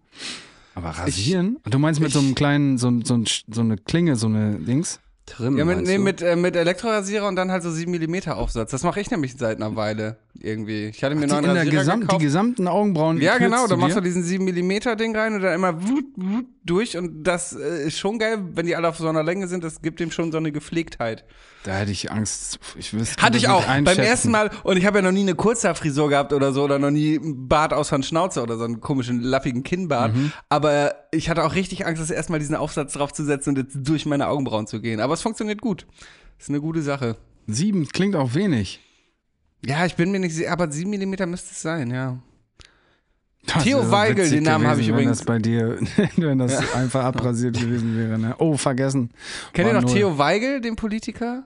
Aber 0.79 0.91
rasieren? 0.91 1.59
du 1.65 1.79
meinst 1.81 2.01
mit 2.01 2.13
so 2.13 2.21
einem 2.21 2.37
kleinen, 2.37 2.79
so, 2.79 2.93
so, 3.03 3.21
so 3.25 3.61
eine 3.61 3.77
Klinge, 3.77 4.15
so 4.15 4.29
eine 4.29 4.61
Dings? 4.61 5.01
Trim, 5.27 5.59
ja, 5.59 5.65
mit, 5.65 5.83
nee, 5.83 5.99
mit, 5.99 6.23
äh, 6.23 6.37
mit 6.37 6.55
Elektrorasierer 6.55 7.27
und 7.27 7.35
dann 7.37 7.51
halt 7.51 7.65
so 7.65 7.71
7 7.71 7.91
mm 7.91 8.31
Aufsatz. 8.31 8.71
Das 8.71 8.85
mache 8.85 9.01
ich 9.01 9.11
nämlich 9.11 9.35
seit 9.37 9.57
einer 9.57 9.75
Weile 9.75 10.17
irgendwie. 10.41 10.87
Ich 10.87 11.03
hatte 11.03 11.15
mir 11.15 11.27
Die, 11.27 11.33
einen 11.33 11.49
in 11.49 11.55
der 11.55 11.65
Gesam 11.67 12.01
die 12.01 12.07
gekauft. 12.07 12.23
gesamten 12.23 12.69
Augenbrauen 12.69 13.21
Ja, 13.21 13.39
genau, 13.39 13.67
da 13.67 13.77
machst 13.77 13.97
du 13.97 14.01
diesen 14.01 14.23
7 14.23 14.45
mm 14.45 14.97
Ding 14.97 15.17
rein 15.17 15.35
und 15.35 15.41
dann 15.43 15.55
immer 15.55 15.83
wut, 15.89 16.05
wut 16.17 16.47
durch 16.65 16.97
und 16.97 17.25
das 17.25 17.55
äh, 17.55 17.87
ist 17.87 17.99
schon 17.99 18.19
geil, 18.19 18.39
wenn 18.55 18.67
die 18.67 18.77
alle 18.77 18.89
auf 18.89 18.99
so 18.99 19.09
einer 19.09 19.23
Länge 19.23 19.49
sind, 19.49 19.65
das 19.65 19.83
gibt 19.83 20.01
dem 20.01 20.11
schon 20.11 20.31
so 20.33 20.39
eine 20.39 20.53
Gepflegtheit. 20.53 21.25
Da 21.65 21.75
hätte 21.75 21.91
ich 21.91 22.11
Angst. 22.13 22.61
Ich 22.79 22.95
wüsste, 22.95 23.21
Hatte 23.23 23.37
ich 23.37 23.49
auch 23.49 23.65
beim 23.67 23.85
ersten 23.99 24.31
Mal 24.31 24.51
und 24.63 24.77
ich 24.77 24.87
habe 24.87 24.99
ja 24.99 25.03
noch 25.03 25.13
nie 25.13 25.23
eine 25.23 25.35
Kurzhaarfrisur 25.35 26.09
gehabt 26.09 26.33
oder 26.33 26.53
so 26.53 26.63
oder 26.65 26.79
noch 26.79 26.91
nie 26.91 27.19
einen 27.19 27.49
Bart 27.49 27.73
außer 27.73 27.95
einen 27.97 28.05
Schnauzer 28.05 28.43
oder 28.43 28.57
so 28.59 28.65
einen 28.65 28.81
komischen 28.81 29.21
lappigen 29.21 29.63
Kinnbart, 29.65 30.15
Mhm. 30.15 30.33
aber 30.49 30.95
ich 31.11 31.29
hatte 31.31 31.45
auch 31.45 31.55
richtig 31.55 31.85
Angst, 31.87 32.01
das 32.01 32.11
erstmal 32.11 32.39
diesen 32.39 32.55
Aufsatz 32.55 32.93
draufzusetzen 32.93 33.57
und 33.57 33.63
jetzt 33.65 33.89
durch 33.89 34.07
meine 34.07 34.29
Augenbrauen 34.29 34.67
zu 34.67 34.81
gehen, 34.81 35.01
aber 35.01 35.15
es 35.15 35.23
funktioniert 35.23 35.61
gut. 35.61 35.87
Ist 36.39 36.49
eine 36.49 36.61
gute 36.61 36.83
Sache. 36.83 37.17
Sieben 37.49 37.89
klingt 37.89 38.15
auch 38.15 38.35
wenig. 38.35 38.81
Ja, 39.65 39.85
ich 39.87 39.97
bin 39.97 40.11
mir 40.11 40.21
nicht 40.21 40.35
sicher, 40.35 40.53
aber 40.53 40.71
7 40.71 40.91
mm 40.91 41.29
müsste 41.31 41.51
es 41.53 41.63
sein, 41.63 41.91
ja. 41.91 42.19
Das 43.47 43.63
Theo 43.65 43.91
Weigel, 43.91 44.29
den 44.29 44.43
Namen 44.43 44.67
habe 44.67 44.81
ich 44.81 44.89
übrigens. 44.89 45.21
Wenn 45.21 45.25
das 45.25 45.25
bei 45.25 45.39
dir, 45.39 45.79
wenn 46.17 46.39
das 46.39 46.75
einfach 46.75 47.05
abrasiert 47.05 47.59
gewesen 47.59 47.97
wäre. 47.97 48.19
Ne? 48.19 48.35
Oh, 48.39 48.57
vergessen. 48.57 49.11
Kennt 49.55 49.69
ihr 49.69 49.75
noch 49.75 49.83
null. 49.83 49.93
Theo 49.93 50.19
Weigel, 50.19 50.61
den 50.61 50.77
Politiker? 50.77 51.45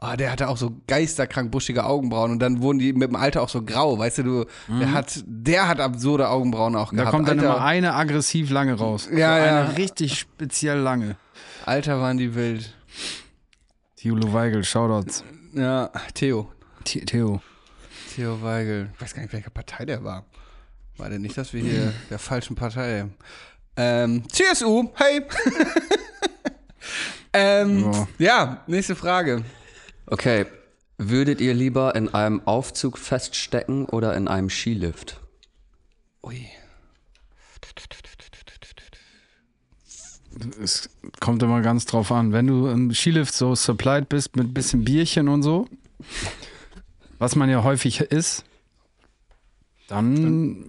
Oh, 0.00 0.14
der 0.16 0.30
hatte 0.32 0.48
auch 0.48 0.56
so 0.56 0.76
geisterkrank 0.86 1.50
buschige 1.50 1.84
Augenbrauen 1.84 2.30
und 2.30 2.38
dann 2.38 2.62
wurden 2.62 2.78
die 2.78 2.92
mit 2.92 3.08
dem 3.10 3.16
Alter 3.16 3.42
auch 3.42 3.48
so 3.48 3.62
grau, 3.62 3.98
weißt 3.98 4.18
du, 4.18 4.22
du 4.22 4.44
der 4.68 4.92
hat 4.92 5.22
der 5.26 5.66
hat 5.68 5.80
absurde 5.80 6.28
Augenbrauen 6.28 6.76
auch 6.76 6.92
Mhm. 6.92 6.96
Da 6.98 7.02
gehabt. 7.02 7.16
kommt 7.16 7.28
dann 7.28 7.38
Alter, 7.40 7.56
immer 7.56 7.64
eine 7.64 7.94
aggressiv 7.94 8.50
lange 8.50 8.74
raus. 8.74 9.08
Ja, 9.10 9.38
so 9.38 9.44
ja. 9.44 9.60
Eine 9.64 9.76
richtig 9.76 10.18
speziell 10.18 10.78
lange. 10.78 11.16
Alter 11.66 12.00
waren 12.00 12.16
die 12.16 12.34
wild. 12.34 12.72
Theo 13.96 14.16
Weigel, 14.32 14.62
Shoutouts. 14.64 15.24
Ja, 15.52 15.90
Theo. 16.14 16.48
The- 16.92 17.04
Theo. 17.04 17.40
Theo 18.14 18.40
Weigel. 18.42 18.90
Ich 18.94 19.00
weiß 19.00 19.14
gar 19.14 19.22
nicht, 19.22 19.32
welche 19.32 19.50
Partei 19.50 19.84
der 19.84 20.02
war. 20.04 20.24
War 20.96 21.08
der 21.10 21.18
nicht, 21.18 21.36
dass 21.36 21.52
wir 21.52 21.62
hier 21.62 21.92
der 22.10 22.18
falschen 22.18 22.56
Partei. 22.56 23.06
Ähm, 23.76 24.24
CSU, 24.28 24.90
hey. 24.96 25.22
ähm, 27.32 27.92
Ja. 27.92 28.08
ja, 28.18 28.64
nächste 28.66 28.96
Frage. 28.96 29.44
Okay. 30.06 30.46
Würdet 31.00 31.40
ihr 31.40 31.54
lieber 31.54 31.94
in 31.94 32.12
einem 32.12 32.42
Aufzug 32.44 32.98
feststecken 32.98 33.84
oder 33.86 34.16
in 34.16 34.26
einem 34.26 34.50
Skilift? 34.50 35.20
Ui. 36.24 36.48
Es 40.62 40.88
kommt 41.20 41.42
immer 41.42 41.60
ganz 41.62 41.86
drauf 41.86 42.12
an. 42.12 42.32
Wenn 42.32 42.46
du 42.46 42.68
im 42.68 42.92
Skilift 42.94 43.34
so 43.34 43.54
supplied 43.54 44.08
bist 44.08 44.36
mit 44.36 44.54
bisschen 44.54 44.84
Bierchen 44.84 45.28
und 45.28 45.42
so, 45.42 45.66
was 47.18 47.36
man 47.36 47.48
ja 47.50 47.62
häufig 47.62 48.00
ist, 48.00 48.44
dann 49.88 50.64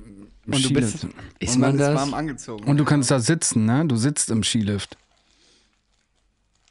Und 0.45 0.63
du 0.65 0.73
bist 0.73 1.07
Ist 1.39 1.55
und 1.55 1.61
man 1.61 1.75
ist 1.75 1.79
das? 1.81 1.95
warm 1.95 2.13
angezogen. 2.13 2.63
Und 2.65 2.77
du 2.77 2.85
kannst 2.85 3.11
da 3.11 3.19
sitzen, 3.19 3.65
ne? 3.65 3.85
Du 3.85 3.95
sitzt 3.95 4.29
im 4.31 4.43
Skilift. 4.43 4.97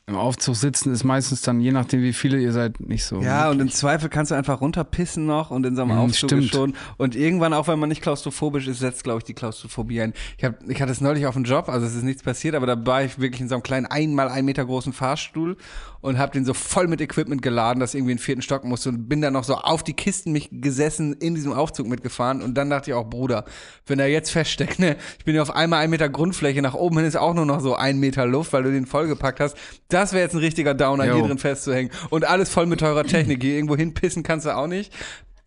Im 0.06 0.16
Aufzug 0.16 0.56
sitzen 0.56 0.90
ist 0.90 1.04
meistens 1.04 1.42
dann, 1.42 1.60
je 1.60 1.70
nachdem 1.70 2.00
wie 2.00 2.14
viele 2.14 2.40
ihr 2.40 2.50
seid, 2.54 2.80
nicht 2.80 3.04
so. 3.04 3.20
Ja, 3.20 3.50
und 3.50 3.60
im 3.60 3.70
Zweifel 3.70 4.08
kannst 4.08 4.30
du 4.30 4.34
einfach 4.36 4.62
runterpissen 4.62 5.26
noch 5.26 5.50
und 5.50 5.66
in 5.66 5.76
so 5.76 5.82
einem 5.82 5.96
Mm, 5.96 5.98
Aufzug 5.98 6.30
stimmt. 6.30 6.48
schon. 6.50 6.74
Und 6.96 7.14
irgendwann, 7.14 7.52
auch 7.52 7.68
wenn 7.68 7.78
man 7.78 7.90
nicht 7.90 8.00
klaustrophobisch 8.00 8.68
ist, 8.68 8.78
setzt, 8.78 9.04
glaube 9.04 9.18
ich, 9.18 9.24
die 9.24 9.34
Klaustrophobie 9.34 10.00
ein. 10.00 10.14
Ich, 10.38 10.44
hab, 10.44 10.66
ich 10.66 10.80
hatte 10.80 10.92
es 10.92 11.02
neulich 11.02 11.26
auf 11.26 11.34
dem 11.34 11.44
Job, 11.44 11.68
also 11.68 11.86
es 11.86 11.94
ist 11.94 12.04
nichts 12.04 12.22
passiert, 12.22 12.54
aber 12.54 12.64
da 12.66 12.86
war 12.86 13.04
ich 13.04 13.18
wirklich 13.18 13.42
in 13.42 13.50
so 13.50 13.54
einem 13.56 13.62
kleinen, 13.62 13.84
einmal 13.84 14.30
ein 14.30 14.46
Meter 14.46 14.64
großen 14.64 14.94
Fahrstuhl 14.94 15.58
und 16.00 16.18
habe 16.18 16.32
den 16.32 16.44
so 16.44 16.54
voll 16.54 16.86
mit 16.86 17.00
Equipment 17.00 17.42
geladen, 17.42 17.80
dass 17.80 17.94
irgendwie 17.94 18.12
in 18.12 18.18
den 18.18 18.22
vierten 18.22 18.42
Stock 18.42 18.64
musste 18.64 18.90
und 18.90 19.08
bin 19.08 19.20
dann 19.20 19.32
noch 19.32 19.44
so 19.44 19.54
auf 19.54 19.82
die 19.82 19.94
Kisten 19.94 20.32
mich 20.32 20.48
gesessen, 20.52 21.14
in 21.14 21.34
diesem 21.34 21.52
Aufzug 21.52 21.88
mitgefahren 21.88 22.42
und 22.42 22.54
dann 22.54 22.70
dachte 22.70 22.90
ich 22.90 22.94
auch, 22.94 23.08
Bruder, 23.08 23.44
wenn 23.86 23.98
er 23.98 24.08
jetzt 24.08 24.30
feststeckt, 24.30 24.78
ne, 24.78 24.96
ich 25.18 25.24
bin 25.24 25.34
ja 25.34 25.42
auf 25.42 25.54
einmal 25.54 25.82
ein 25.82 25.90
Meter 25.90 26.08
Grundfläche, 26.08 26.62
nach 26.62 26.74
oben 26.74 26.98
hin 26.98 27.06
ist 27.06 27.16
auch 27.16 27.34
nur 27.34 27.46
noch 27.46 27.60
so 27.60 27.74
ein 27.74 27.98
Meter 27.98 28.26
Luft, 28.26 28.52
weil 28.52 28.62
du 28.62 28.70
den 28.72 28.86
vollgepackt 28.86 29.40
hast, 29.40 29.56
Das 29.88 30.12
wäre 30.12 30.22
jetzt 30.22 30.34
ein 30.34 30.40
richtiger 30.40 30.74
Downer, 30.74 31.06
Jo. 31.06 31.14
hier 31.14 31.24
drin 31.24 31.38
festzuhängen. 31.38 31.90
Und 32.10 32.26
alles 32.26 32.50
voll 32.50 32.66
mit 32.66 32.80
teurer 32.80 33.04
Technik. 33.04 33.42
Hier 33.42 33.54
irgendwo 33.54 33.76
hinpissen 33.76 34.22
kannst 34.22 34.46
du 34.46 34.56
auch 34.56 34.66
nicht. 34.66 34.92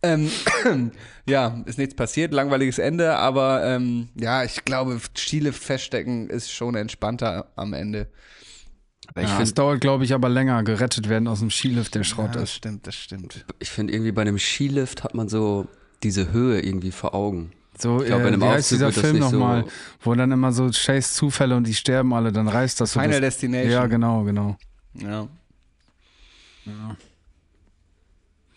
Ähm, 0.02 0.30
ja, 1.26 1.62
ist 1.64 1.78
nichts 1.78 1.94
passiert, 1.94 2.32
langweiliges 2.32 2.78
Ende, 2.78 3.16
aber 3.16 3.64
ähm, 3.64 4.08
ja, 4.18 4.42
ich 4.42 4.64
glaube, 4.64 5.00
Skilift 5.16 5.62
feststecken 5.62 6.28
ist 6.28 6.50
schon 6.52 6.74
entspannter 6.74 7.52
am 7.54 7.72
Ende. 7.72 8.08
Ich 9.14 9.22
Ja, 9.22 9.28
finde 9.28 9.42
es 9.42 9.54
dauert, 9.54 9.80
glaube 9.82 10.04
ich, 10.04 10.14
aber 10.14 10.28
länger 10.30 10.62
gerettet 10.62 11.08
werden 11.08 11.28
aus 11.28 11.40
dem 11.40 11.50
Skilift, 11.50 11.94
der 11.94 12.02
Schrott 12.04 12.28
Ja, 12.34 12.40
das 12.40 12.44
ist. 12.44 12.54
stimmt, 12.54 12.86
das 12.86 12.94
stimmt. 12.94 13.44
ich 13.58 13.68
find 13.70 13.90
irgendwie 13.90 14.12
bei 14.12 14.22
einem 14.22 14.38
Skilift 14.38 15.04
hat 15.04 15.14
man 15.14 15.28
so 15.28 15.66
diese 16.02 16.32
Höhe 16.32 16.60
irgendwie 16.60 16.92
vor 16.92 17.14
Augen. 17.14 17.52
So, 17.78 18.00
Ich 18.00 18.06
glaube, 18.06 18.28
äh, 18.30 18.40
wie 18.40 18.44
heißt 18.44 18.70
dieser 18.70 18.90
Film 18.92 19.16
nicht 19.18 19.24
so- 19.30 19.38
nochmal, 19.38 19.64
wo 20.00 20.14
dann 20.14 20.30
immer 20.32 20.52
so 20.52 20.70
Chase 20.70 21.12
Zufälle 21.14 21.56
und 21.56 21.66
die 21.66 21.74
sterben 21.74 22.12
alle, 22.14 22.32
dann 22.32 22.48
reißt 22.48 22.80
das 22.80 22.92
so. 22.92 23.00
Final 23.00 23.20
das, 23.20 23.34
Destination. 23.34 23.70
Ja, 23.72 23.86
genau, 23.86 24.22
genau. 24.24 24.56
Ja. 24.94 25.28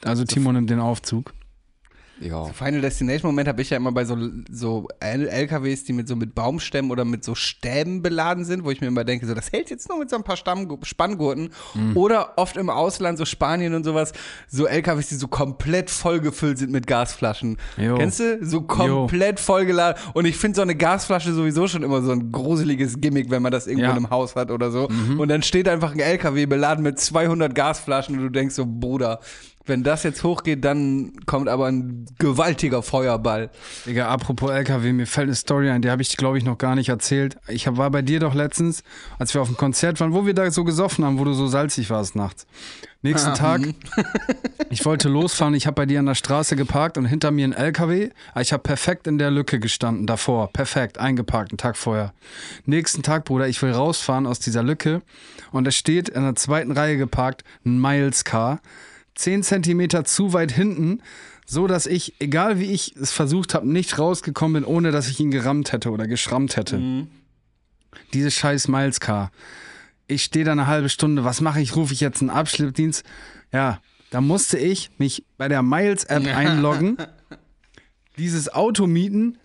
Also 0.03 0.23
Timo 0.25 0.51
nimmt 0.51 0.69
den 0.69 0.79
Aufzug. 0.79 1.33
Ja. 2.19 2.45
Final 2.45 2.81
Destination 2.81 3.29
Moment 3.29 3.47
habe 3.47 3.61
ich 3.61 3.69
ja 3.69 3.77
immer 3.77 3.91
bei 3.91 4.05
so, 4.05 4.17
so 4.49 4.87
LKWs, 4.99 5.83
die 5.83 5.93
mit 5.93 6.07
so 6.07 6.15
mit 6.15 6.33
Baumstämmen 6.33 6.91
oder 6.91 7.03
mit 7.05 7.23
so 7.23 7.35
Stäben 7.35 8.01
beladen 8.01 8.45
sind, 8.45 8.63
wo 8.63 8.71
ich 8.71 8.81
mir 8.81 8.87
immer 8.87 9.03
denke, 9.03 9.25
so 9.27 9.33
das 9.33 9.51
hält 9.51 9.69
jetzt 9.69 9.89
nur 9.89 9.99
mit 9.99 10.09
so 10.09 10.15
ein 10.15 10.23
paar 10.23 10.37
Stamm 10.37 10.77
Spanngurten. 10.83 11.49
Mhm. 11.73 11.97
Oder 11.97 12.37
oft 12.37 12.57
im 12.57 12.69
Ausland, 12.69 13.17
so 13.17 13.25
Spanien 13.25 13.73
und 13.73 13.83
sowas, 13.83 14.13
so 14.47 14.65
LKWs, 14.65 15.09
die 15.09 15.15
so 15.15 15.27
komplett 15.27 15.89
vollgefüllt 15.89 16.57
sind 16.57 16.71
mit 16.71 16.87
Gasflaschen. 16.87 17.57
Jo. 17.77 17.97
Kennst 17.97 18.19
du? 18.19 18.39
So 18.45 18.61
komplett 18.61 19.39
vollgeladen. 19.39 20.01
Und 20.13 20.25
ich 20.25 20.37
finde 20.37 20.55
so 20.55 20.61
eine 20.61 20.75
Gasflasche 20.75 21.33
sowieso 21.33 21.67
schon 21.67 21.83
immer 21.83 22.01
so 22.01 22.11
ein 22.11 22.31
gruseliges 22.31 23.01
Gimmick, 23.01 23.29
wenn 23.29 23.41
man 23.41 23.51
das 23.51 23.67
irgendwo 23.67 23.83
Ja. 23.85 23.91
Mhm. 23.91 23.97
in 23.97 24.05
einem 24.05 24.09
Haus 24.11 24.35
hat 24.35 24.51
oder 24.51 24.71
so. 24.71 24.87
Und 25.17 25.27
dann 25.27 25.43
steht 25.43 25.67
einfach 25.67 25.91
ein 25.93 25.99
LKW 25.99 26.45
beladen 26.45 26.83
mit 26.83 26.99
200 26.99 27.53
Gasflaschen 27.53 28.15
und 28.17 28.23
du 28.23 28.29
denkst 28.29 28.55
so, 28.55 28.65
Bruder, 28.65 29.19
wenn 29.65 29.83
das 29.83 30.03
jetzt 30.03 30.23
hochgeht, 30.23 30.63
dann 30.63 31.13
kommt 31.25 31.49
aber 31.49 31.65
ein 31.67 32.05
gewaltiger 32.19 32.83
Feuerball. 32.83 33.49
Digga, 33.85 34.07
apropos 34.07 34.51
LKW, 34.51 34.93
mir 34.93 35.07
fällt 35.07 35.27
eine 35.27 35.35
Story 35.35 35.69
ein, 35.69 35.81
die 35.81 35.89
habe 35.89 36.01
ich, 36.01 36.15
glaube 36.17 36.37
ich, 36.37 36.43
noch 36.43 36.57
gar 36.57 36.75
nicht 36.75 36.89
erzählt. 36.89 37.37
Ich 37.47 37.65
war 37.67 37.89
bei 37.89 38.01
dir 38.01 38.19
doch 38.19 38.33
letztens, 38.33 38.83
als 39.17 39.33
wir 39.33 39.41
auf 39.41 39.47
dem 39.47 39.57
Konzert 39.57 39.99
waren, 39.99 40.13
wo 40.13 40.25
wir 40.25 40.33
da 40.33 40.49
so 40.51 40.63
gesoffen 40.63 41.03
haben, 41.03 41.19
wo 41.19 41.23
du 41.23 41.33
so 41.33 41.47
salzig 41.47 41.89
warst 41.89 42.15
nachts. 42.15 42.45
Nächsten 43.01 43.35
Tag, 43.35 43.61
ich 44.71 44.83
wollte 44.83 45.09
losfahren, 45.09 45.53
ich 45.53 45.67
habe 45.67 45.75
bei 45.75 45.85
dir 45.85 45.99
an 45.99 46.07
der 46.07 46.15
Straße 46.15 46.55
geparkt 46.55 46.97
und 46.97 47.05
hinter 47.05 47.29
mir 47.29 47.47
ein 47.47 47.53
LKW. 47.53 48.09
Ah, 48.33 48.41
Ich 48.41 48.51
habe 48.51 48.63
perfekt 48.63 49.05
in 49.05 49.19
der 49.19 49.29
Lücke 49.29 49.59
gestanden, 49.59 50.07
davor, 50.07 50.51
perfekt, 50.51 50.97
eingeparkt, 50.97 51.51
einen 51.51 51.59
Tag 51.59 51.77
vorher. 51.77 52.13
Nächsten 52.65 53.03
Tag, 53.03 53.25
Bruder, 53.25 53.47
ich 53.47 53.61
will 53.61 53.71
rausfahren 53.71 54.25
aus 54.25 54.39
dieser 54.39 54.63
Lücke 54.63 55.03
und 55.51 55.67
es 55.67 55.75
steht 55.75 56.09
in 56.09 56.23
der 56.23 56.35
zweiten 56.35 56.71
Reihe 56.71 56.97
geparkt 56.97 57.43
ein 57.63 57.79
Miles 57.79 58.23
Car. 58.23 58.59
10 59.15 59.43
Zentimeter 59.43 60.03
zu 60.05 60.33
weit 60.33 60.51
hinten, 60.51 61.01
so 61.45 61.67
dass 61.67 61.85
ich, 61.85 62.15
egal 62.19 62.59
wie 62.59 62.71
ich 62.71 62.95
es 62.95 63.11
versucht 63.11 63.53
habe, 63.53 63.67
nicht 63.69 63.97
rausgekommen 63.99 64.63
bin, 64.63 64.71
ohne 64.71 64.91
dass 64.91 65.09
ich 65.09 65.19
ihn 65.19 65.31
gerammt 65.31 65.71
hätte 65.71 65.91
oder 65.91 66.07
geschrammt 66.07 66.57
hätte. 66.57 67.07
Dieses 68.13 68.33
scheiß 68.33 68.67
Miles 68.67 68.99
Car. 68.99 69.31
Ich 70.07 70.23
stehe 70.23 70.45
da 70.45 70.51
eine 70.51 70.67
halbe 70.67 70.89
Stunde, 70.89 71.23
was 71.23 71.41
mache 71.41 71.61
ich? 71.61 71.75
Rufe 71.75 71.93
ich 71.93 71.99
jetzt 71.99 72.21
einen 72.21 72.29
Abschleppdienst? 72.29 73.03
Ja, 73.51 73.79
da 74.09 74.21
musste 74.21 74.57
ich 74.57 74.91
mich 74.97 75.25
bei 75.37 75.47
der 75.47 75.61
Miles 75.61 76.03
App 76.05 76.25
einloggen, 76.35 76.97
dieses 78.17 78.53
Auto 78.53 78.87
mieten, 78.87 79.37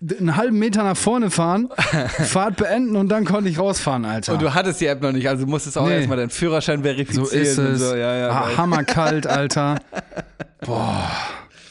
einen 0.00 0.36
halben 0.36 0.58
Meter 0.58 0.84
nach 0.84 0.96
vorne 0.96 1.30
fahren, 1.30 1.68
Fahrt 2.24 2.56
beenden 2.56 2.96
und 2.96 3.08
dann 3.08 3.24
konnte 3.24 3.50
ich 3.50 3.58
rausfahren, 3.58 4.04
Alter. 4.04 4.34
Und 4.34 4.42
du 4.42 4.54
hattest 4.54 4.80
die 4.80 4.86
App 4.86 5.02
noch 5.02 5.12
nicht, 5.12 5.28
also 5.28 5.44
du 5.44 5.50
musstest 5.50 5.76
auch 5.76 5.86
Nee. 5.86 5.96
erstmal 5.96 6.16
deinen 6.18 6.30
Führerschein 6.30 6.82
verifizieren. 6.82 7.26
So 7.26 7.32
ist 7.34 7.58
es. 7.58 7.80
So. 7.80 7.94
Ja, 7.96 8.16
ja, 8.16 8.30
Ah, 8.30 8.56
hammerkalt, 8.56 9.26
Alter. 9.26 9.80
Boah, 10.60 11.10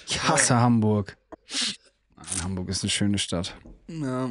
ich 0.08 0.22
hasse 0.28 0.56
Hamburg. 0.60 1.16
Nein, 2.16 2.44
Hamburg 2.44 2.70
ist 2.70 2.84
eine 2.84 2.90
schöne 2.90 3.18
Stadt. 3.18 3.56
ja. 3.88 4.30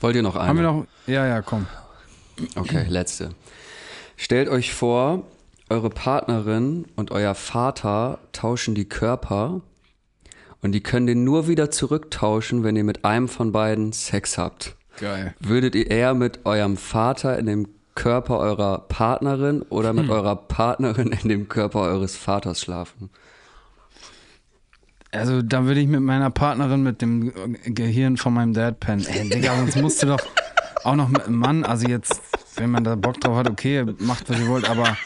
Wollt 0.00 0.14
ihr 0.14 0.22
noch 0.22 0.36
eine? 0.36 0.48
Haben 0.48 0.56
wir 0.56 0.62
noch? 0.62 0.86
Ja, 1.06 1.26
ja, 1.26 1.40
komm. 1.40 1.66
Okay, 2.54 2.84
letzte. 2.88 3.30
Stellt 4.16 4.48
euch 4.50 4.74
vor, 4.74 5.22
eure 5.70 5.88
Partnerin 5.88 6.84
und 6.96 7.12
euer 7.12 7.34
Vater 7.34 8.18
tauschen 8.32 8.74
die 8.74 8.84
Körper 8.86 9.62
und 10.62 10.72
die 10.72 10.82
können 10.82 11.06
den 11.06 11.24
nur 11.24 11.48
wieder 11.48 11.70
zurücktauschen, 11.70 12.64
wenn 12.64 12.76
ihr 12.76 12.84
mit 12.84 13.04
einem 13.04 13.28
von 13.28 13.52
beiden 13.52 13.92
Sex 13.92 14.38
habt. 14.38 14.76
Geil. 14.98 15.34
Würdet 15.40 15.74
ihr 15.74 15.90
eher 15.90 16.14
mit 16.14 16.46
eurem 16.46 16.76
Vater 16.76 17.38
in 17.38 17.46
dem 17.46 17.68
Körper 17.94 18.38
eurer 18.38 18.80
Partnerin 18.88 19.62
oder 19.62 19.92
mit 19.92 20.10
eurer 20.10 20.36
Partnerin 20.36 21.12
in 21.22 21.28
dem 21.28 21.48
Körper 21.48 21.80
eures 21.80 22.16
Vaters 22.16 22.60
schlafen? 22.60 23.10
Also, 25.12 25.40
da 25.40 25.64
würde 25.64 25.80
ich 25.80 25.86
mit 25.86 26.00
meiner 26.00 26.30
Partnerin 26.30 26.82
mit 26.82 27.00
dem 27.00 27.32
Gehirn 27.64 28.16
von 28.16 28.34
meinem 28.34 28.52
Dad 28.52 28.80
pennen. 28.80 29.06
Ey, 29.06 29.28
Digga, 29.28 29.56
sonst 29.56 29.76
musst 29.80 30.02
du 30.02 30.08
doch 30.08 30.20
auch 30.84 30.94
noch 30.94 31.08
mit 31.08 31.24
einem 31.24 31.38
Mann, 31.38 31.64
also 31.64 31.88
jetzt, 31.88 32.20
wenn 32.56 32.70
man 32.70 32.84
da 32.84 32.96
Bock 32.96 33.20
drauf 33.20 33.36
hat, 33.36 33.48
okay, 33.48 33.84
macht, 33.98 34.28
was 34.28 34.38
ihr 34.38 34.46
wollt, 34.46 34.68
aber 34.68 34.96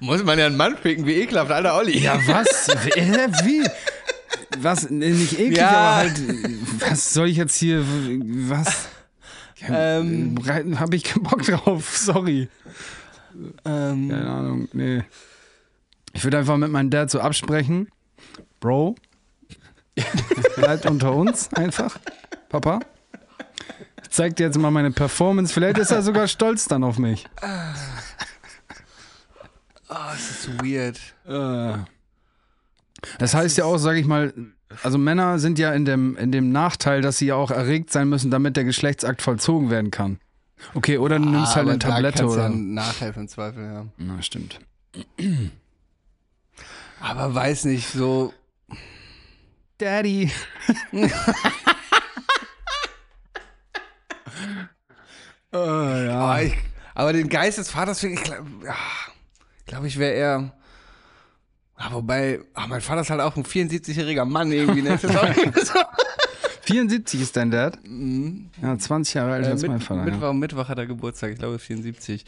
Muss 0.00 0.24
man 0.24 0.38
ja 0.38 0.46
einen 0.46 0.56
Mann 0.56 0.76
ficken, 0.76 1.06
wie 1.06 1.14
ekelhaft, 1.14 1.50
alter 1.50 1.76
Olli. 1.76 1.98
ja, 1.98 2.18
was? 2.26 2.68
Wie? 3.44 3.62
Was? 4.58 4.90
Nicht 4.90 5.38
eklig, 5.38 5.58
Ja. 5.58 5.68
aber 5.70 5.94
halt, 5.96 6.20
was 6.80 7.12
soll 7.14 7.28
ich 7.28 7.36
jetzt 7.36 7.56
hier, 7.56 7.84
was? 8.48 8.88
Ähm, 9.68 10.36
Habe 10.78 10.96
ich 10.96 11.04
keinen 11.04 11.22
Bock 11.22 11.42
drauf, 11.42 11.96
sorry. 11.96 12.48
ähm, 13.64 14.08
Keine 14.08 14.28
Ahnung, 14.30 14.68
nee. 14.72 15.02
Ich 16.12 16.24
würde 16.24 16.38
einfach 16.38 16.56
mit 16.56 16.70
meinem 16.72 16.90
Dad 16.90 17.10
so 17.10 17.20
absprechen. 17.20 17.88
Bro, 18.58 18.96
bleibt 20.56 20.86
unter 20.86 21.14
uns 21.14 21.52
einfach. 21.54 21.98
Papa, 22.48 22.80
ich 24.02 24.10
zeig 24.10 24.34
dir 24.36 24.46
jetzt 24.46 24.58
mal 24.58 24.70
meine 24.70 24.90
Performance. 24.90 25.52
Vielleicht 25.52 25.78
ist 25.78 25.90
er 25.92 26.02
sogar 26.02 26.26
stolz 26.26 26.66
dann 26.66 26.82
auf 26.82 26.98
mich. 26.98 27.26
das 29.88 30.30
ist 30.30 30.48
weird. 30.64 30.98
Das 33.18 33.34
heißt 33.34 33.58
ja 33.58 33.64
auch, 33.64 33.78
sag 33.78 33.96
ich 33.96 34.06
mal, 34.06 34.32
also 34.82 34.98
Männer 34.98 35.38
sind 35.38 35.58
ja 35.58 35.72
in 35.72 35.84
dem, 35.84 36.16
in 36.16 36.32
dem 36.32 36.52
Nachteil, 36.52 37.00
dass 37.02 37.18
sie 37.18 37.26
ja 37.26 37.34
auch 37.34 37.50
erregt 37.50 37.90
sein 37.90 38.08
müssen, 38.08 38.30
damit 38.30 38.56
der 38.56 38.64
Geschlechtsakt 38.64 39.22
vollzogen 39.22 39.70
werden 39.70 39.90
kann. 39.90 40.18
Okay, 40.74 40.98
oder 40.98 41.18
du 41.18 41.24
nimmst 41.24 41.56
halt 41.56 41.64
Aber 41.64 41.70
eine 41.70 41.78
Tablette 41.78 42.26
oder. 42.26 42.42
Ja 42.42 42.48
nachhelfen 42.50 43.22
im 43.22 43.28
Zweifel, 43.28 43.64
ja. 43.64 43.86
Na, 43.96 44.22
stimmt. 44.22 44.60
Aber 47.00 47.34
weiß 47.34 47.64
nicht, 47.64 47.88
so. 47.88 48.32
Daddy. 49.78 50.30
oh, 50.92 50.98
ja. 55.56 56.32
Ah, 56.32 56.42
ich, 56.42 56.54
aber 56.94 57.12
den 57.14 57.28
Geist 57.30 57.58
des 57.58 57.70
Vaters 57.70 58.00
finde 58.00 58.16
ich, 58.16 58.24
glaube 58.24 58.46
glaub 59.66 59.84
ich, 59.84 59.98
wäre 59.98 60.12
eher. 60.12 60.52
Ah, 61.82 61.92
wobei, 61.92 62.40
ah, 62.52 62.66
mein 62.66 62.82
Vater 62.82 63.00
ist 63.00 63.08
halt 63.10 63.22
auch 63.22 63.36
ein 63.36 63.44
74-jähriger 63.44 64.26
Mann 64.26 64.52
irgendwie. 64.52 64.82
Ne? 64.82 64.94
Ist 64.94 65.04
das 65.04 65.16
auch 65.16 65.34
so? 65.34 65.78
74 66.64 67.20
ist 67.22 67.36
dein 67.36 67.50
Dad? 67.50 67.78
Ja, 68.62 68.78
20 68.78 69.14
Jahre 69.14 69.36
älter 69.36 69.48
Äh, 69.48 69.52
als 69.52 69.62
mit, 69.62 69.70
mein 69.70 69.80
Vater. 69.80 70.02
Mittwoch, 70.04 70.22
Ja. 70.22 70.32
Mittwoch 70.34 70.68
hat 70.68 70.78
er 70.78 70.86
Geburtstag, 70.86 71.30
ich 71.32 71.38
glaube 71.38 71.58
74. 71.58 72.24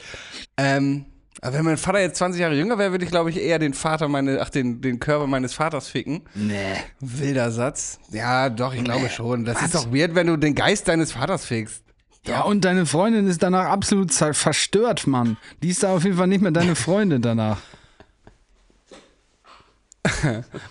Ähm, 0.56 1.04
aber 1.42 1.54
wenn 1.58 1.64
mein 1.66 1.76
Vater 1.76 2.00
jetzt 2.00 2.16
20 2.16 2.40
Jahre 2.40 2.54
jünger 2.54 2.78
wäre, 2.78 2.92
würde 2.92 3.04
ich, 3.04 3.10
glaube 3.10 3.28
ich, 3.30 3.36
eher 3.38 3.58
den 3.58 3.74
Vater 3.74 4.08
meine, 4.08 4.40
ach, 4.40 4.48
den, 4.48 4.80
den 4.80 4.98
Körper 5.00 5.26
meines 5.26 5.52
Vaters 5.54 5.88
ficken. 5.88 6.22
Nee. 6.34 6.56
Wilder 7.00 7.50
Satz. 7.50 7.98
Ja, 8.10 8.48
doch, 8.48 8.74
ich 8.74 8.82
glaube 8.84 9.10
schon. 9.10 9.44
Das 9.44 9.60
ist 9.62 9.74
doch 9.74 9.92
weird, 9.92 10.14
wenn 10.14 10.28
du 10.28 10.36
den 10.38 10.54
Geist 10.54 10.88
deines 10.88 11.12
Vaters 11.12 11.44
fickst. 11.44 11.82
Ja, 12.26 12.42
und 12.42 12.64
deine 12.64 12.86
Freundin 12.86 13.26
ist 13.26 13.42
danach 13.42 13.66
absolut 13.66 14.12
verstört, 14.12 15.06
Mann. 15.06 15.36
Die 15.62 15.68
ist 15.68 15.82
da 15.82 15.92
auf 15.94 16.04
jeden 16.04 16.16
Fall 16.16 16.28
nicht 16.28 16.40
mehr 16.40 16.52
deine 16.52 16.74
Freundin 16.74 17.20
danach. 17.20 17.58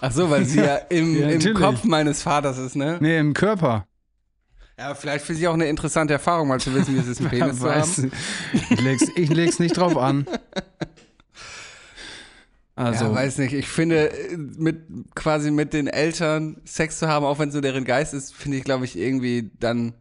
Ach 0.02 0.12
so, 0.12 0.30
weil 0.30 0.46
sie 0.46 0.60
ja 0.60 0.76
im, 0.76 1.16
Ja, 1.20 1.30
im. 1.30 1.54
Kopf 1.54 1.84
meines 1.84 2.22
Vaters 2.22 2.58
ist, 2.58 2.76
ne? 2.76 2.98
Nee, 3.00 3.18
im 3.18 3.34
Körper. 3.34 3.88
Ja, 4.78 4.96
vielleicht 4.96 5.26
für 5.26 5.36
sie 5.36 5.48
auch 5.48 5.54
eine 5.54 5.68
interessante 5.68 6.14
Erfahrung, 6.14 6.48
mal 6.48 6.60
zu 6.60 6.74
wissen, 6.74 6.96
wie 6.96 7.00
es 7.00 7.08
ist, 7.08 7.20
einen 7.22 7.30
Penis 7.32 7.60
zu 7.60 7.74
haben. 7.74 8.12
ich, 8.54 8.82
leg's, 8.82 9.06
ich 9.16 9.30
leg's 9.30 9.60
nicht 9.60 9.78
drauf 9.78 9.96
an. 9.96 10.26
Also, 12.76 13.06
ja, 13.06 13.14
weiß 13.14 13.38
nicht. 13.38 13.54
Ich 13.54 13.68
finde, 13.68 14.12
äh, 14.12 14.38
mit 14.38 14.86
quasi 15.14 15.52
mit 15.52 15.74
den 15.74 15.88
Eltern 15.88 16.62
Sex 16.66 17.00
zu 17.00 17.08
haben, 17.08 17.26
auch 17.26 17.38
wenn 17.38 17.50
es 17.50 17.54
nur 17.54 17.62
deren 17.62 17.86
Geist 17.86 18.14
ist, 18.14 18.34
finde 18.34 18.58
ich, 18.58 18.64
glaube 18.64 18.86
ich, 18.86 18.98
irgendwie 18.98 19.52
dann 19.60 19.94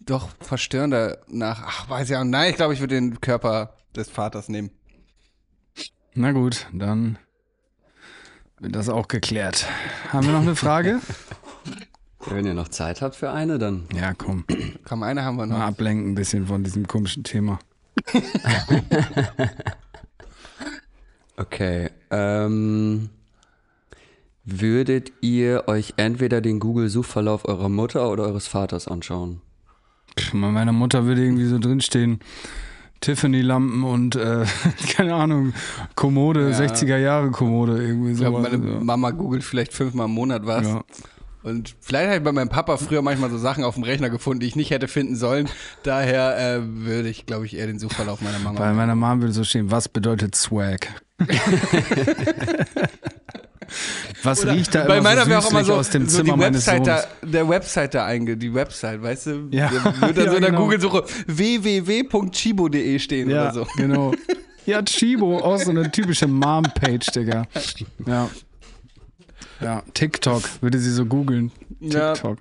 doch 0.00 0.30
verstörender 0.40 1.18
nach. 1.28 1.62
Ach, 1.64 1.88
weiß 1.88 2.08
ja. 2.08 2.24
Nein, 2.24 2.50
ich 2.50 2.56
glaube, 2.56 2.74
ich 2.74 2.80
würde 2.80 2.96
den 2.96 3.20
Körper 3.20 3.76
des 3.94 4.08
Vaters 4.08 4.48
nehmen. 4.48 4.70
na 6.14 6.32
gut, 6.32 6.66
dann 6.72 7.18
das 8.60 8.88
auch 8.88 9.08
geklärt. 9.08 9.66
Haben 10.10 10.26
wir 10.26 10.32
noch 10.32 10.42
eine 10.42 10.56
Frage? 10.56 11.00
Wenn 12.26 12.46
ihr 12.46 12.54
noch 12.54 12.68
Zeit 12.68 13.02
habt 13.02 13.16
für 13.16 13.30
eine, 13.30 13.58
dann 13.58 13.84
Ja, 13.94 14.14
komm. 14.14 14.44
Komm, 14.84 15.02
eine 15.02 15.24
haben 15.24 15.36
wir 15.36 15.46
noch. 15.46 15.58
Mal 15.58 15.66
ablenken 15.66 16.12
ein 16.12 16.14
bisschen 16.14 16.46
von 16.46 16.64
diesem 16.64 16.86
komischen 16.86 17.24
Thema. 17.24 17.58
Okay. 21.36 21.90
Ähm, 22.10 23.10
würdet 24.44 25.12
ihr 25.20 25.64
euch 25.66 25.94
entweder 25.96 26.40
den 26.40 26.60
Google-Suchverlauf 26.60 27.46
eurer 27.46 27.68
Mutter 27.68 28.10
oder 28.10 28.24
eures 28.24 28.46
Vaters 28.46 28.86
anschauen? 28.88 29.40
Bei 30.32 30.50
meiner 30.50 30.72
Mutter 30.72 31.06
würde 31.06 31.24
irgendwie 31.24 31.46
so 31.46 31.58
drinstehen. 31.58 32.20
Tiffany-Lampen 33.04 33.84
und 33.84 34.16
äh, 34.16 34.44
keine 34.96 35.14
Ahnung, 35.14 35.52
Kommode, 35.94 36.52
60er 36.54 36.96
Jahre 36.96 37.30
Kommode, 37.30 37.82
irgendwie 37.82 38.12
Ich 38.12 38.18
so. 38.18 38.24
glaube, 38.24 38.40
meine 38.40 38.56
Mama 38.58 39.10
googelt 39.10 39.44
vielleicht 39.44 39.72
fünfmal 39.74 40.06
im 40.06 40.12
Monat 40.12 40.46
was. 40.46 40.66
Ja. 40.66 40.84
Und 41.42 41.76
vielleicht 41.80 42.06
habe 42.06 42.16
ich 42.16 42.22
bei 42.24 42.32
meinem 42.32 42.48
Papa 42.48 42.78
früher 42.78 43.02
manchmal 43.02 43.28
so 43.28 43.36
Sachen 43.36 43.64
auf 43.64 43.74
dem 43.74 43.84
Rechner 43.84 44.08
gefunden, 44.08 44.40
die 44.40 44.46
ich 44.46 44.56
nicht 44.56 44.70
hätte 44.70 44.88
finden 44.88 45.14
sollen. 45.14 45.46
Daher 45.82 46.38
äh, 46.38 46.60
würde 46.62 47.10
ich, 47.10 47.26
glaube 47.26 47.44
ich, 47.44 47.54
eher 47.54 47.66
den 47.66 47.78
Suchverlauf 47.78 48.22
meiner 48.22 48.38
Mama. 48.38 48.58
Bei 48.58 48.72
meiner 48.72 48.94
Mom 48.94 49.20
würde 49.20 49.34
so 49.34 49.44
stehen, 49.44 49.70
was 49.70 49.90
bedeutet 49.90 50.34
Swag? 50.34 50.88
was 54.22 54.46
riecht 54.46 54.74
da 54.74 54.84
bei 54.84 54.98
immer 54.98 55.10
meiner 55.14 55.24
so 55.24 55.34
auch 55.34 55.50
immer 55.50 55.64
so, 55.64 55.74
aus 55.74 55.90
dem 55.90 56.08
so 56.08 56.18
Zimmer 56.18 56.34
die 56.34 56.38
meines 56.40 56.66
Website 56.66 56.86
Sohnes? 56.86 57.08
da, 57.22 57.26
der 57.26 57.48
Website 57.48 57.94
da 57.94 58.06
einge, 58.06 58.36
die 58.36 58.52
Website, 58.54 59.02
weißt 59.02 59.26
du? 59.26 59.48
Ja. 59.50 59.70
Da 59.70 60.08
wird 60.08 60.16
dann 60.18 60.24
Ja, 60.26 60.30
so 60.30 60.36
in 60.36 60.42
der 60.42 60.50
genau. 60.50 60.62
Google-Suche 60.62 61.04
www.chibo.de 61.26 62.98
stehen 62.98 63.30
Ja, 63.30 63.42
oder 63.42 63.52
so. 63.54 63.66
genau. 63.76 64.12
Ja, 64.66 64.80
Chibo, 64.82 65.40
auch 65.40 65.58
so 65.58 65.68
eine 65.70 65.90
typische 65.90 66.26
Mom-Page, 66.26 67.04
Digga. 67.14 67.44
Ja. 68.06 68.30
Ja, 69.60 69.82
TikTok, 69.92 70.42
würde 70.62 70.78
sie 70.78 70.90
so 70.90 71.04
googeln. 71.04 71.52
Ja. 71.80 72.14
TikTok. 72.14 72.38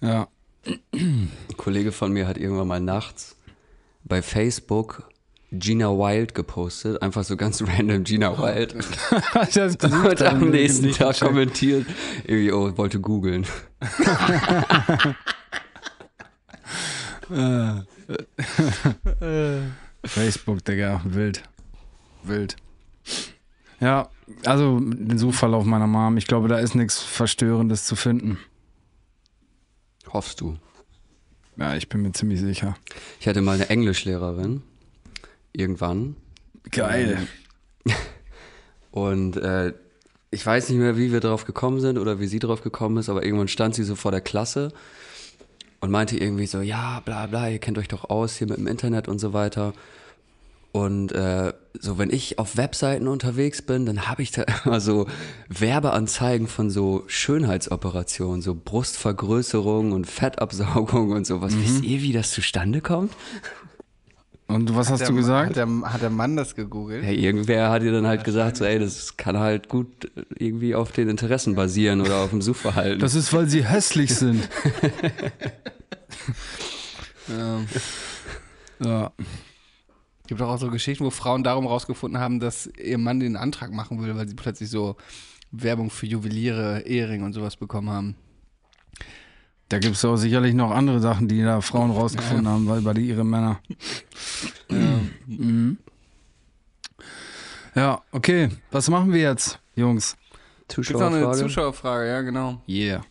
Ja. 0.00 0.28
Ein 0.94 1.30
Kollege 1.58 1.92
von 1.92 2.10
mir 2.10 2.26
hat 2.26 2.38
irgendwann 2.38 2.68
mal 2.68 2.80
nachts 2.80 3.36
bei 4.04 4.22
Facebook 4.22 5.06
Gina 5.54 5.90
Wild 5.90 6.34
gepostet. 6.34 7.00
Einfach 7.02 7.24
so 7.24 7.36
ganz 7.36 7.62
random 7.66 8.04
Gina 8.04 8.36
Wild. 8.38 8.74
das 9.54 9.76
Und 9.84 10.22
am 10.22 10.50
nächsten 10.50 10.92
Tag 10.92 11.20
kommentiert, 11.20 11.86
irgendwie, 12.24 12.52
oh, 12.52 12.76
wollte 12.76 13.00
googeln. 13.00 13.46
Facebook, 20.04 20.64
Digga, 20.64 21.00
wild. 21.04 21.42
Wild. 22.22 22.56
Ja, 23.80 24.08
also 24.44 24.78
den 24.80 25.18
Suchverlauf 25.18 25.64
meiner 25.64 25.86
Mom, 25.86 26.16
ich 26.16 26.26
glaube, 26.26 26.48
da 26.48 26.58
ist 26.58 26.74
nichts 26.74 27.02
Verstörendes 27.02 27.84
zu 27.84 27.96
finden. 27.96 28.38
Hoffst 30.12 30.40
du? 30.40 30.56
Ja, 31.56 31.76
ich 31.76 31.88
bin 31.88 32.02
mir 32.02 32.12
ziemlich 32.12 32.40
sicher. 32.40 32.76
Ich 33.20 33.28
hatte 33.28 33.40
mal 33.40 33.54
eine 33.54 33.68
Englischlehrerin. 33.68 34.62
Irgendwann. 35.54 36.16
Geil. 36.70 37.26
Und 38.90 39.36
äh, 39.36 39.72
ich 40.30 40.44
weiß 40.44 40.68
nicht 40.68 40.78
mehr, 40.78 40.96
wie 40.96 41.12
wir 41.12 41.20
drauf 41.20 41.44
gekommen 41.44 41.80
sind 41.80 41.96
oder 41.98 42.20
wie 42.20 42.26
sie 42.26 42.40
drauf 42.40 42.62
gekommen 42.62 42.96
ist, 42.98 43.08
aber 43.08 43.24
irgendwann 43.24 43.48
stand 43.48 43.74
sie 43.74 43.84
so 43.84 43.94
vor 43.94 44.10
der 44.10 44.20
Klasse 44.20 44.72
und 45.80 45.90
meinte 45.90 46.16
irgendwie 46.18 46.46
so, 46.46 46.60
ja, 46.60 47.00
bla 47.04 47.26
bla, 47.26 47.48
ihr 47.48 47.58
kennt 47.58 47.78
euch 47.78 47.88
doch 47.88 48.10
aus 48.10 48.36
hier 48.36 48.48
mit 48.48 48.56
dem 48.56 48.66
Internet 48.66 49.06
und 49.06 49.18
so 49.18 49.32
weiter. 49.32 49.72
Und 50.72 51.12
äh, 51.12 51.52
so, 51.78 51.98
wenn 51.98 52.10
ich 52.10 52.40
auf 52.40 52.56
Webseiten 52.56 53.06
unterwegs 53.06 53.62
bin, 53.62 53.86
dann 53.86 54.08
habe 54.08 54.22
ich 54.22 54.32
da 54.32 54.42
immer 54.64 54.80
so 54.80 55.06
Werbeanzeigen 55.48 56.48
von 56.48 56.68
so 56.68 57.04
Schönheitsoperationen, 57.06 58.42
so 58.42 58.56
Brustvergrößerung 58.56 59.92
und 59.92 60.06
Fettabsaugung 60.06 61.12
und 61.12 61.28
sowas. 61.28 61.54
Wisst 61.56 61.84
ihr, 61.84 62.02
wie 62.02 62.12
das 62.12 62.32
zustande 62.32 62.80
kommt? 62.80 63.12
Und 64.46 64.76
was 64.76 64.90
hast 64.90 65.00
Der- 65.00 65.08
du 65.08 65.14
gesagt? 65.14 65.50
Hat 65.50 65.56
der, 65.56 65.92
hat 65.92 66.02
der 66.02 66.10
Mann 66.10 66.36
das 66.36 66.54
gegoogelt? 66.54 67.02
Ja, 67.02 67.10
irgendwer 67.10 67.70
hat 67.70 67.82
ihr 67.82 67.92
dann 67.92 68.06
halt 68.06 68.24
gesagt, 68.24 68.58
so, 68.58 68.64
ey, 68.64 68.78
das 68.78 69.16
kann 69.16 69.38
halt 69.38 69.68
gut 69.70 70.10
irgendwie 70.38 70.74
auf 70.74 70.92
den 70.92 71.08
Interessen 71.08 71.54
basieren 71.54 72.00
oder 72.02 72.18
auf 72.18 72.30
dem 72.30 72.42
Suchverhalten. 72.42 73.00
Das 73.00 73.14
ist, 73.14 73.32
weil 73.32 73.48
sie 73.48 73.64
hässlich 73.64 74.14
sind. 74.14 74.46
ja. 78.84 79.12
Gibt 80.26 80.40
auch, 80.42 80.48
auch 80.48 80.58
so 80.58 80.70
Geschichten, 80.70 81.04
wo 81.04 81.10
Frauen 81.10 81.42
darum 81.42 81.66
rausgefunden 81.66 82.20
haben, 82.20 82.40
dass 82.40 82.66
ihr 82.82 82.98
Mann 82.98 83.20
den 83.20 83.36
Antrag 83.36 83.72
machen 83.72 84.02
will, 84.02 84.14
weil 84.16 84.28
sie 84.28 84.34
plötzlich 84.34 84.70
so 84.70 84.96
Werbung 85.52 85.90
für 85.90 86.06
Juweliere, 86.06 86.82
Eheringe 86.86 87.24
und 87.24 87.32
sowas 87.32 87.56
bekommen 87.56 87.90
haben. 87.90 88.16
Da 89.68 89.78
gibt 89.78 89.96
es 89.96 90.04
auch 90.04 90.16
sicherlich 90.16 90.54
noch 90.54 90.70
andere 90.70 91.00
Sachen, 91.00 91.26
die 91.26 91.42
da 91.42 91.60
Frauen 91.60 91.90
rausgefunden 91.90 92.46
haben, 92.48 92.68
weil 92.68 92.82
bei 92.82 92.94
die 92.94 93.08
ihre 93.08 93.24
Männer. 93.24 93.60
Mhm. 95.26 95.78
Ja, 97.74 98.02
okay. 98.12 98.50
Was 98.70 98.88
machen 98.88 99.12
wir 99.12 99.20
jetzt, 99.20 99.58
Jungs? 99.74 100.16
Gibt's 100.68 100.90
noch 100.90 101.00
eine 101.00 101.10
Zuschauerfrage? 101.10 101.38
Zuschauerfrage, 101.38 102.08
ja, 102.08 102.20
genau. 102.22 102.62
Yeah. 102.68 103.04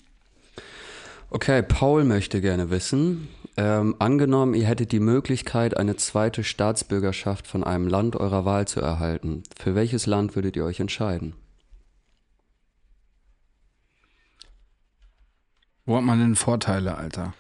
Okay, 1.30 1.64
Paul 1.64 2.04
möchte 2.04 2.42
gerne 2.42 2.70
wissen, 2.70 3.28
ähm, 3.58 3.96
angenommen, 4.00 4.54
ihr 4.54 4.66
hättet 4.66 4.92
die 4.92 5.00
Möglichkeit, 5.00 5.78
eine 5.78 5.96
zweite 5.96 6.44
Staatsbürgerschaft 6.44 7.48
von 7.48 7.64
einem 7.64 7.88
Land 7.88 8.16
eurer 8.16 8.46
Wahl 8.46 8.68
zu 8.68 8.82
erhalten. 8.82 9.44
Für 9.60 9.76
welches 9.76 10.06
Land 10.06 10.36
würdet 10.36 10.56
ihr 10.56 10.66
euch 10.66 10.80
entscheiden? 10.80 11.34
Wo 15.86 15.98
hat 15.98 16.04
man 16.04 16.20
denn 16.20 16.36
Vorteile, 16.36 16.96
Alter? 16.96 17.34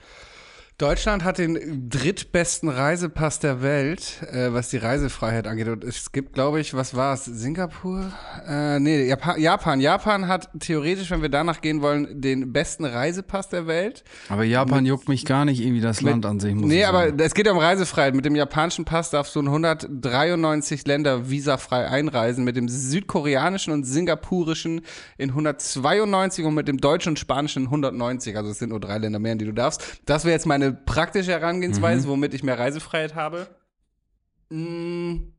Deutschland 0.84 1.24
hat 1.24 1.38
den 1.38 1.88
drittbesten 1.90 2.68
Reisepass 2.68 3.40
der 3.40 3.62
Welt, 3.62 4.22
äh, 4.30 4.52
was 4.52 4.68
die 4.68 4.76
Reisefreiheit 4.76 5.48
angeht. 5.48 5.70
Und 5.70 5.82
es 5.82 6.12
gibt, 6.12 6.34
glaube 6.34 6.60
ich, 6.60 6.74
was 6.74 6.94
war 6.94 7.14
es? 7.14 7.24
Singapur? 7.24 8.12
Äh, 8.46 8.82
nee, 8.82 9.08
Japan, 9.08 9.40
Japan. 9.40 9.80
Japan 9.80 10.28
hat 10.28 10.50
theoretisch, 10.60 11.10
wenn 11.12 11.22
wir 11.22 11.30
danach 11.30 11.62
gehen 11.62 11.82
wollen, 11.82 12.20
den 12.20 12.52
besten 12.52 12.84
Reisepass 12.84 13.48
der 13.48 13.66
Welt. 13.66 14.04
Aber 14.28 14.44
Japan 14.44 14.86
juckt 14.86 15.08
mich 15.08 15.24
gar 15.24 15.46
nicht 15.46 15.62
irgendwie 15.62 15.80
das 15.80 16.02
Land 16.02 16.26
an 16.26 16.42
sich, 16.42 16.54
muss 16.54 16.66
Nee, 16.68 16.82
ich 16.82 16.88
aber 16.88 17.06
sagen. 17.06 17.20
es 17.22 17.34
geht 17.34 17.46
ja 17.46 17.54
um 17.54 17.60
Reisefreiheit. 17.60 18.14
Mit 18.14 18.26
dem 18.26 18.36
japanischen 18.36 18.84
Pass 18.84 19.10
darfst 19.10 19.34
du 19.38 19.40
in 19.40 19.48
193 19.48 20.86
Länder 20.86 21.30
visafrei 21.30 21.88
einreisen, 21.88 22.44
mit 22.44 22.58
dem 22.58 22.68
südkoreanischen 22.68 23.72
und 23.72 23.86
singapurischen 23.86 24.82
in 25.18 25.30
192 25.30 26.44
und 26.44 26.56
mit 26.56 26.68
dem 26.68 26.80
deutschen 26.80 27.12
und 27.12 27.20
spanischen 27.20 27.60
in 27.64 27.68
190. 27.68 28.36
Also 28.36 28.50
es 28.52 28.60
sind 28.60 28.68
nur 28.68 28.82
drei 28.82 28.98
Länder 28.98 29.20
mehr, 29.20 29.32
in 29.32 29.40
die 29.40 29.46
du 29.46 29.54
darfst. 29.54 29.82
Das 30.06 30.26
wäre 30.26 30.34
jetzt 30.34 30.46
meine 30.46 30.72
praktische 30.74 31.32
Herangehensweise, 31.32 32.07
womit 32.07 32.34
ich 32.34 32.43
mehr 32.43 32.59
Reisefreiheit 32.59 33.15
habe. 33.15 33.47
Mm, 34.49 35.34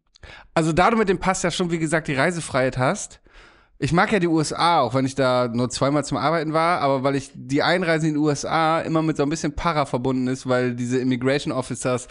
Also 0.54 0.72
da 0.72 0.90
du 0.90 0.96
mit 0.96 1.08
dem 1.08 1.18
Pass 1.18 1.42
ja 1.42 1.50
schon, 1.50 1.70
wie 1.70 1.78
gesagt, 1.78 2.08
die 2.08 2.14
Reisefreiheit 2.14 2.78
hast, 2.78 3.20
ich 3.78 3.92
mag 3.92 4.12
ja 4.12 4.20
die 4.20 4.28
USA, 4.28 4.80
auch 4.80 4.94
wenn 4.94 5.04
ich 5.04 5.14
da 5.16 5.48
nur 5.52 5.68
zweimal 5.68 6.04
zum 6.04 6.16
Arbeiten 6.16 6.52
war, 6.52 6.80
aber 6.80 7.02
weil 7.02 7.16
ich 7.16 7.30
die 7.34 7.62
Einreise 7.62 8.06
in 8.06 8.14
die 8.14 8.20
USA 8.20 8.80
immer 8.80 9.02
mit 9.02 9.16
so 9.16 9.24
ein 9.24 9.28
bisschen 9.28 9.54
Para 9.56 9.84
verbunden 9.84 10.28
ist, 10.28 10.48
weil 10.48 10.74
diese 10.74 10.98
Immigration 10.98 11.52
Officers 11.52 12.06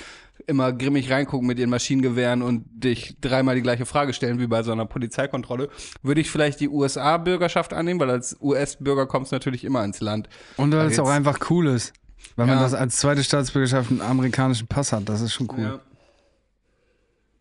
immer 0.46 0.74
grimmig 0.74 1.10
reingucken 1.10 1.48
mit 1.48 1.58
ihren 1.60 1.70
Maschinengewehren 1.70 2.42
und 2.42 2.66
dich 2.72 3.18
dreimal 3.22 3.56
die 3.56 3.62
gleiche 3.62 3.86
Frage 3.86 4.14
stellen 4.14 4.40
wie 4.40 4.48
bei 4.48 4.62
so 4.62 4.72
einer 4.74 4.86
Polizeikontrolle, 4.86 5.70
würde 6.02 6.22
ich 6.22 6.30
vielleicht 6.30 6.60
die 6.60 6.70
USA-Bürgerschaft 6.70 7.74
annehmen, 7.74 8.00
weil 8.00 8.10
als 8.10 8.38
US-Bürger 8.42 9.08
kommst 9.08 9.32
du 9.32 9.36
natürlich 9.38 9.64
immer 9.64 9.84
ins 9.86 10.02
Land. 10.02 10.28
Und 10.58 10.74
weil 10.74 10.88
es 10.88 11.00
auch 11.00 11.10
einfach 11.10 11.50
cool 11.50 11.68
ist. 11.68 11.94
Weil 12.36 12.48
man 12.48 12.58
Ja. 12.58 12.64
das 12.64 12.74
als 12.74 12.96
zweite 12.98 13.24
Staatsbürgerschaft 13.24 13.92
einen 13.92 14.02
amerikanischen 14.02 14.68
Pass 14.68 14.92
hat. 14.92 15.08
Das 15.08 15.22
ist 15.22 15.34
schon 15.34 15.48
cool. 15.52 15.62
Ja. 15.64 15.80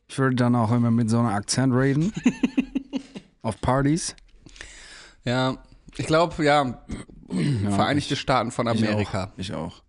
Ich 0.09 0.19
würde 0.19 0.37
dann 0.37 0.55
auch 0.55 0.71
immer 0.73 0.91
mit 0.91 1.09
so 1.09 1.19
einem 1.19 1.29
Akzent 1.29 1.73
reden. 1.75 2.13
auf 3.43 3.61
Partys. 3.61 4.15
Ja, 5.25 5.57
ich 5.97 6.07
glaube, 6.07 6.45
ja, 6.45 6.83
Vereinigte 7.71 8.15
Staaten 8.17 8.51
von 8.51 8.69
Amerika. 8.69 9.33
Ich 9.39 9.55
auch. 9.55 9.69
Ich 9.69 9.79
auch. 9.79 9.83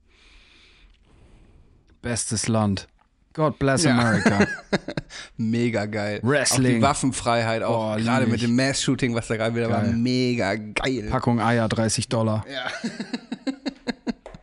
Bestes 2.01 2.47
Land. 2.47 2.87
God 3.33 3.57
bless 3.59 3.83
Ja. 3.83 3.97
America. 3.97 4.45
Mega 5.37 5.85
geil. 5.87 6.19
Wrestling. 6.23 6.73
Auch 6.73 6.75
die 6.77 6.81
Waffenfreiheit, 6.81 7.63
auch 7.63 7.95
Boah, 7.95 7.97
gerade 7.97 8.25
mit 8.27 8.35
ich. 8.35 8.41
dem 8.43 8.55
Mass-Shooting, 8.55 9.15
was 9.15 9.27
da 9.27 9.35
gerade 9.37 9.55
wieder 9.55 9.69
war, 9.69 9.81
Geil. 9.81 9.93
mega 9.93 10.55
geil. 10.55 11.07
Packung 11.09 11.41
Eier, 11.41 11.67
30 11.67 12.07
Dollar. 12.09 12.45
Ja. 12.51 12.67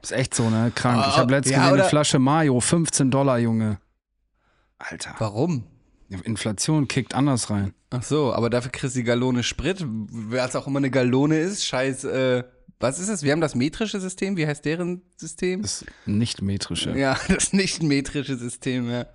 Ist 0.03 0.13
echt 0.13 0.35
so, 0.35 0.49
ne? 0.51 0.73
Krank. 0.75 1.05
Ich 1.09 1.15
Oh, 1.15 1.19
habe 1.19 1.33
letztens 1.33 1.57
ja, 1.57 1.73
eine 1.73 1.85
Flasche 1.85 2.19
Mayo, 2.19 2.61
15 2.61 3.11
Dollar, 3.11 3.39
Junge. 3.39 3.79
Alter. 4.79 5.15
Warum? 5.19 5.65
Inflation 6.25 6.89
kickt 6.89 7.15
anders 7.15 7.51
rein. 7.51 7.73
Ach 7.91 8.03
so, 8.03 8.33
aber 8.33 8.51
dafür 8.51 8.71
kriegst 8.73 8.97
du 8.97 9.01
die 9.01 9.05
Gallone 9.05 9.43
Sprit, 9.43 9.85
wer 9.87 10.45
es 10.45 10.57
auch 10.57 10.67
immer 10.67 10.79
eine 10.79 10.91
Gallone 10.91 11.39
ist, 11.39 11.67
scheiß, 11.67 12.05
äh, 12.05 12.45
was 12.81 12.99
ist 12.99 13.09
es? 13.09 13.23
Wir 13.23 13.33
haben 13.33 13.41
das 13.41 13.55
metrische 13.55 14.01
System, 14.01 14.37
wie 14.37 14.47
heißt 14.47 14.65
deren 14.65 15.03
System? 15.17 15.63
Das 15.63 15.85
nicht 16.07 16.41
metrische. 16.43 16.97
Ja, 16.99 17.17
das 17.29 17.53
nicht 17.53 17.83
metrische 17.83 18.37
System, 18.37 18.91
ja. 18.91 19.07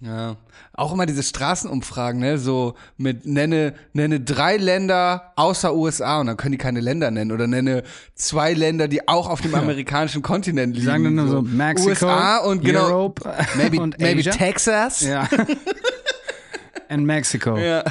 Ja. 0.00 0.36
Auch 0.74 0.92
immer 0.92 1.06
diese 1.06 1.24
Straßenumfragen, 1.24 2.20
ne? 2.20 2.38
So 2.38 2.74
mit 2.96 3.26
nenne, 3.26 3.74
nenne 3.94 4.20
drei 4.20 4.56
Länder 4.56 5.32
außer 5.34 5.74
USA 5.74 6.20
und 6.20 6.28
dann 6.28 6.36
können 6.36 6.52
die 6.52 6.58
keine 6.58 6.78
Länder 6.80 7.10
nennen. 7.10 7.32
Oder 7.32 7.48
nenne 7.48 7.82
zwei 8.14 8.52
Länder, 8.52 8.86
die 8.86 9.08
auch 9.08 9.28
auf 9.28 9.40
dem 9.40 9.54
amerikanischen 9.56 10.22
Kontinent 10.22 10.74
liegen. 10.76 10.84
Die 10.84 10.86
sagen 10.86 11.02
dann 11.04 11.14
nur 11.16 11.26
so 11.28 11.42
Mexico, 11.42 11.90
USA 11.90 12.38
und 12.38 12.64
genau. 12.64 12.84
Europe 12.86 13.28
Maybe, 13.56 13.80
und 13.82 13.98
maybe. 13.98 14.22
Texas. 14.22 15.00
Ja. 15.00 15.28
And 16.88 17.04
Mexico. 17.04 17.56
Ja. 17.58 17.82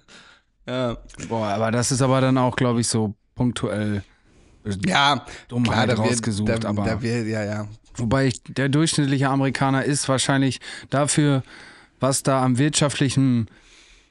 ja. 0.68 0.96
Boah, 1.28 1.48
aber 1.48 1.70
das 1.72 1.90
ist 1.90 2.00
aber 2.00 2.20
dann 2.20 2.38
auch, 2.38 2.54
glaube 2.56 2.80
ich, 2.80 2.86
so 2.88 3.14
punktuell. 3.34 4.02
Ja, 4.86 5.24
Dummheit 5.48 5.88
da 5.88 5.96
wird- 5.98 6.10
rausgesucht, 6.10 6.64
da, 6.64 6.68
aber- 6.68 6.84
Da 6.84 7.02
wird, 7.02 7.26
ja, 7.26 7.42
ja. 7.44 7.66
Wobei 7.94 8.28
ich, 8.28 8.42
der 8.44 8.68
durchschnittliche 8.68 9.28
Amerikaner 9.28 9.84
ist 9.84 10.08
wahrscheinlich 10.08 10.60
dafür, 10.90 11.42
was 11.98 12.22
da 12.22 12.42
am 12.44 12.58
wirtschaftlichen 12.58 13.48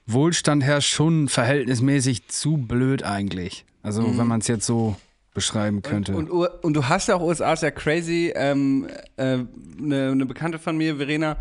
Wohlstand 0.06 0.64
herrscht, 0.64 0.92
schon 0.92 1.28
verhältnismäßig 1.28 2.28
zu 2.28 2.58
blöd 2.58 3.04
eigentlich. 3.04 3.66
Also 3.82 4.18
wenn 4.18 4.28
man 4.28 4.42
es 4.42 4.48
jetzt 4.48 4.66
so 4.66 4.96
beschreiben 5.34 5.82
könnte. 5.82 6.12
Mhm. 6.12 6.18
Und, 6.18 6.32
U- 6.32 6.48
und 6.62 6.74
du 6.74 6.88
hast 6.90 7.08
ja 7.08 7.16
auch 7.16 7.22
USA, 7.22 7.54
ist 7.54 7.64
ja 7.64 7.72
crazy. 7.72 8.34
Ähm, 8.36 8.88
äh, 9.16 9.40
eine, 9.80 10.12
eine 10.12 10.26
Bekannte 10.26 10.60
von 10.60 10.76
mir, 10.78 10.98
Verena, 10.98 11.38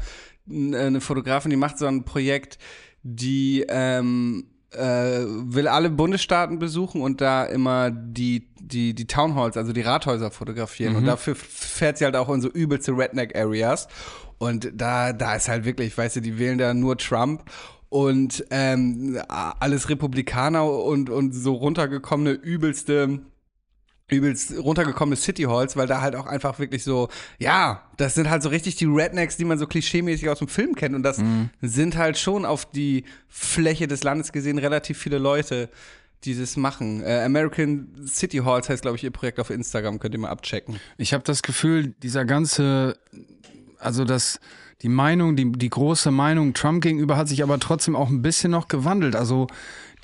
äh, 0.49 0.76
eine 0.76 1.01
Fotografin, 1.01 1.51
die 1.51 1.57
macht 1.57 1.78
so 1.78 1.86
ein 1.86 2.05
Projekt, 2.05 2.59
die 3.03 3.64
ähm, 3.68 4.47
äh, 4.73 5.25
will 5.25 5.69
alle 5.69 5.91
Bundesstaaten 5.91 6.59
besuchen 6.59 7.01
und 7.01 7.21
da 7.21 7.45
immer 7.45 7.91
die, 7.91 8.49
die, 8.61 8.95
die 8.95 9.07
Townhalls, 9.07 9.57
also 9.57 9.73
die 9.73 9.81
Rathäuser 9.81 10.31
fotografieren. 10.31 10.97
Und 10.97 11.07
dafür 11.07 11.35
fährt 11.37 11.99
sie 11.99 12.05
halt 12.05 12.16
auch 12.16 12.29
in 12.29 12.41
so 12.41 12.49
übelste 12.49 12.93
Redneck-Areas. 12.93 13.89
Und 14.39 14.71
da, 14.75 15.12
da 15.12 15.35
ist 15.35 15.49
halt 15.49 15.64
wirklich, 15.64 15.97
weißt 15.97 16.16
du, 16.16 16.21
die 16.21 16.39
wählen 16.39 16.59
da 16.59 16.75
nur 16.75 16.97
Trump 16.99 17.45
und 17.89 18.45
ähm, 18.51 19.19
alles 19.29 19.89
Republikaner 19.89 20.71
und, 20.71 21.11
und 21.11 21.35
so 21.35 21.55
runtergekommene 21.55 22.33
übelste 22.33 23.21
übelst 24.09 24.56
runtergekommene 24.56 25.16
City 25.16 25.44
Halls, 25.44 25.76
weil 25.76 25.86
da 25.86 26.00
halt 26.00 26.16
auch 26.16 26.26
einfach 26.26 26.59
wirklich 26.59 26.82
so, 26.82 27.09
ja, 27.38 27.82
das 27.96 28.14
sind 28.14 28.30
halt 28.30 28.42
so 28.42 28.48
richtig 28.48 28.76
die 28.76 28.86
Rednecks, 28.86 29.36
die 29.36 29.44
man 29.44 29.59
so 29.59 29.66
klischeemäßig 29.66 30.28
aus 30.28 30.38
dem 30.38 30.48
Film 30.48 30.74
kennt 30.74 30.94
und 30.94 31.02
das 31.02 31.20
sind 31.61 31.96
halt 31.96 32.18
schon 32.18 32.44
auf 32.44 32.64
die 32.70 33.04
Fläche 33.28 33.86
des 33.86 34.02
Landes 34.02 34.32
gesehen 34.32 34.59
relativ 34.59 34.98
viele 34.98 35.18
Leute, 35.18 35.68
die 36.24 36.38
das 36.38 36.56
machen. 36.56 37.02
Äh, 37.02 37.22
American 37.24 37.88
City 38.06 38.38
Halls 38.38 38.68
heißt, 38.68 38.82
glaube 38.82 38.96
ich, 38.96 39.04
ihr 39.04 39.11
Projekt 39.11 39.38
auf 39.38 39.50
Instagram, 39.50 39.98
könnt 39.98 40.14
ihr 40.14 40.20
mal 40.20 40.30
abchecken. 40.30 40.80
Ich 40.96 41.12
habe 41.12 41.22
das 41.24 41.42
Gefühl, 41.42 41.94
dieser 42.02 42.24
ganze, 42.24 42.98
also 43.78 44.04
das, 44.04 44.40
die 44.82 44.88
Meinung, 44.88 45.36
die, 45.36 45.50
die 45.52 45.70
große 45.70 46.11
Meinung 46.11 46.54
Trump 46.54 46.82
gegenüber 46.82 47.16
hat 47.16 47.28
sich 47.28 47.42
aber 47.42 47.59
trotzdem 47.61 47.94
auch 47.94 48.09
ein 48.09 48.22
bisschen 48.22 48.50
noch 48.50 48.68
gewandelt. 48.68 49.14
Also 49.14 49.46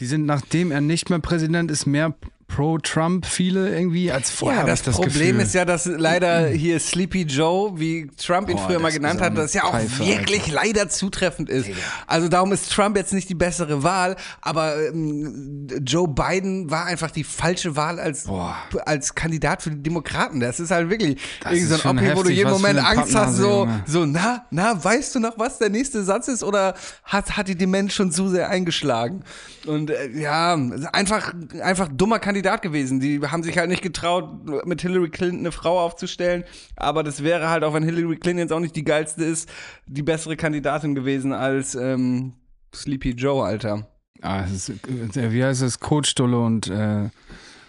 die 0.00 0.06
sind, 0.06 0.26
nachdem 0.26 0.70
er 0.70 0.80
nicht 0.80 1.10
mehr 1.10 1.20
Präsident 1.20 1.70
ist, 1.70 1.86
mehr 1.86 2.14
pro-Trump 2.54 3.26
viele 3.26 3.74
irgendwie 3.74 4.12
als 4.12 4.30
vorher. 4.30 4.60
Ja, 4.60 4.66
das, 4.66 4.82
das 4.82 4.94
Problem 4.94 5.12
Gefühl. 5.12 5.40
ist 5.40 5.54
ja, 5.54 5.64
dass 5.64 5.86
leider 5.86 6.46
hier 6.46 6.78
Sleepy 6.78 7.22
Joe, 7.22 7.72
wie 7.80 8.08
Trump 8.16 8.48
ihn 8.48 8.56
Boah, 8.56 8.66
früher 8.66 8.78
mal 8.78 8.92
genannt 8.92 9.20
hat, 9.20 9.36
das 9.36 9.54
ja 9.54 9.64
auch 9.64 9.72
Pfeife, 9.72 10.06
wirklich 10.06 10.52
leider 10.52 10.88
zutreffend 10.88 11.50
ist. 11.50 11.68
Also 12.06 12.28
darum 12.28 12.52
ist 12.52 12.70
Trump 12.70 12.96
jetzt 12.96 13.12
nicht 13.12 13.28
die 13.28 13.34
bessere 13.34 13.82
Wahl, 13.82 14.14
aber 14.40 14.76
ähm, 14.86 15.66
Joe 15.84 16.06
Biden 16.06 16.70
war 16.70 16.86
einfach 16.86 17.10
die 17.10 17.24
falsche 17.24 17.74
Wahl 17.74 17.98
als, 17.98 18.24
Boah. 18.24 18.56
als 18.86 19.16
Kandidat 19.16 19.62
für 19.62 19.70
die 19.70 19.82
Demokraten. 19.82 20.38
Das 20.38 20.60
ist 20.60 20.70
halt 20.70 20.90
wirklich 20.90 21.20
Das 21.42 21.54
irgendwie 21.54 21.74
so 21.74 21.88
ein 21.88 21.98
Oppi, 21.98 22.16
wo 22.16 22.22
du 22.22 22.30
jeden 22.30 22.50
Moment 22.50 22.78
Angst 22.78 23.16
hast, 23.16 23.36
so, 23.36 23.64
Junge. 23.64 23.82
so, 23.86 24.06
na, 24.06 24.44
na, 24.50 24.82
weißt 24.82 25.12
du 25.16 25.18
noch, 25.18 25.38
was 25.38 25.58
der 25.58 25.70
nächste 25.70 26.04
Satz 26.04 26.28
ist 26.28 26.44
oder 26.44 26.74
hat, 27.02 27.36
hat 27.36 27.48
die 27.48 27.56
Demenz 27.56 27.94
schon 27.94 28.12
zu 28.12 28.28
sehr 28.28 28.48
eingeschlagen? 28.48 29.24
Und 29.66 29.90
äh, 29.90 30.10
ja, 30.10 30.54
einfach, 30.92 31.32
einfach 31.60 31.88
dummer 31.88 32.20
Kandidat 32.20 32.43
gewesen. 32.62 33.00
Die 33.00 33.20
haben 33.20 33.42
sich 33.42 33.58
halt 33.58 33.68
nicht 33.68 33.82
getraut, 33.82 34.66
mit 34.66 34.82
Hillary 34.82 35.10
Clinton 35.10 35.40
eine 35.40 35.52
Frau 35.52 35.80
aufzustellen. 35.80 36.44
Aber 36.76 37.02
das 37.02 37.22
wäre 37.22 37.48
halt, 37.48 37.64
auch 37.64 37.74
wenn 37.74 37.82
Hillary 37.82 38.16
Clinton 38.16 38.38
jetzt 38.38 38.52
auch 38.52 38.60
nicht 38.60 38.76
die 38.76 38.84
geilste 38.84 39.24
ist, 39.24 39.48
die 39.86 40.02
bessere 40.02 40.36
Kandidatin 40.36 40.94
gewesen 40.94 41.32
als 41.32 41.74
ähm, 41.74 42.34
Sleepy 42.74 43.10
Joe, 43.10 43.44
Alter. 43.44 43.88
Ah, 44.22 44.44
es 44.44 44.68
ist, 44.68 45.16
äh, 45.16 45.32
wie 45.32 45.44
heißt 45.44 45.62
es? 45.62 45.80
Kotstulle 45.80 46.38
und 46.38 46.68
äh, 46.68 47.10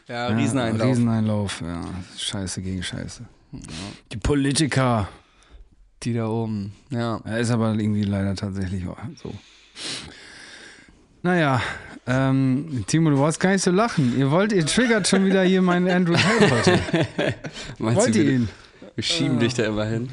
Ja, 0.07 0.28
Rieseneinlauf. 0.28 0.88
Rieseneinlauf. 0.88 1.61
Ja, 1.61 1.82
Scheiße 2.17 2.61
gegen 2.61 2.84
Scheiße. 2.84 3.23
Die 4.11 4.17
Politiker. 4.17 5.07
Die 6.03 6.13
da 6.13 6.28
oben. 6.28 6.73
Ja. 6.89 7.19
Ja, 7.26 7.38
ist 7.38 7.51
aber 7.51 7.73
irgendwie 7.73 8.03
leider 8.03 8.36
tatsächlich 8.36 8.84
so. 9.15 9.34
Naja, 11.26 11.59
ähm, 12.05 12.84
Timo, 12.86 13.09
du 13.09 13.17
wolltest 13.17 13.39
gar 13.39 13.49
nicht 13.49 13.63
so 13.63 13.71
lachen. 13.71 14.15
Ihr 14.15 14.30
wollt, 14.30 14.51
ihr 14.51 14.63
triggert 14.63 15.07
schon 15.07 15.26
wieder 15.26 15.41
hier 15.41 15.63
meinen 15.63 15.89
Andrew 15.89 16.13
Tate 16.13 16.51
heute. 16.51 16.80
Meinst 17.80 17.99
Wollt 17.99 18.13
du, 18.13 18.19
ihr 18.19 18.26
wir, 18.26 18.34
ihn? 18.34 18.49
wir 18.93 19.03
schieben 19.03 19.39
dich 19.39 19.55
da 19.55 19.63
immer 19.63 19.86
hin 19.86 20.07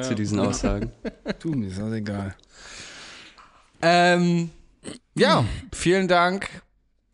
zu 0.00 0.14
diesen 0.14 0.40
Aussagen? 0.40 0.92
Tu 1.38 1.50
mir, 1.50 1.66
ist 1.66 1.78
das 1.78 1.92
egal. 1.92 2.34
Ähm, 3.82 4.48
ja, 5.14 5.44
vielen 5.74 6.08
Dank. 6.08 6.48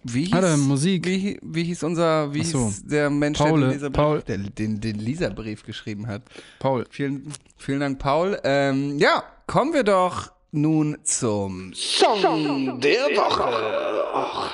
Wie 0.05 0.27
hieß, 0.27 0.33
Warte, 0.35 0.57
Musik. 0.57 1.05
Wie, 1.05 1.41
wie 1.43 1.65
hieß 1.65 1.83
unser, 1.83 2.33
wie 2.33 2.45
so. 2.45 2.67
hieß 2.67 2.85
der 2.85 3.11
Mensch, 3.11 3.39
Paul, 3.39 3.59
der 3.59 3.71
den 3.71 3.73
Leserbrief, 3.73 3.97
Paul. 3.97 4.23
Der, 4.23 4.39
den, 4.39 4.81
den 4.81 4.99
Leserbrief 5.01 5.65
geschrieben 5.65 6.07
hat? 6.07 6.23
Paul. 6.61 6.87
Vielen, 6.91 7.33
vielen 7.57 7.81
Dank, 7.81 7.99
Paul. 7.99 8.39
Ähm, 8.45 9.01
ja, 9.01 9.25
kommen 9.49 9.75
wir 9.75 9.83
doch 9.83 10.31
nun 10.53 10.99
zum 11.03 11.73
Song 11.75 12.79
der 12.81 13.07
Woche. 13.17 14.51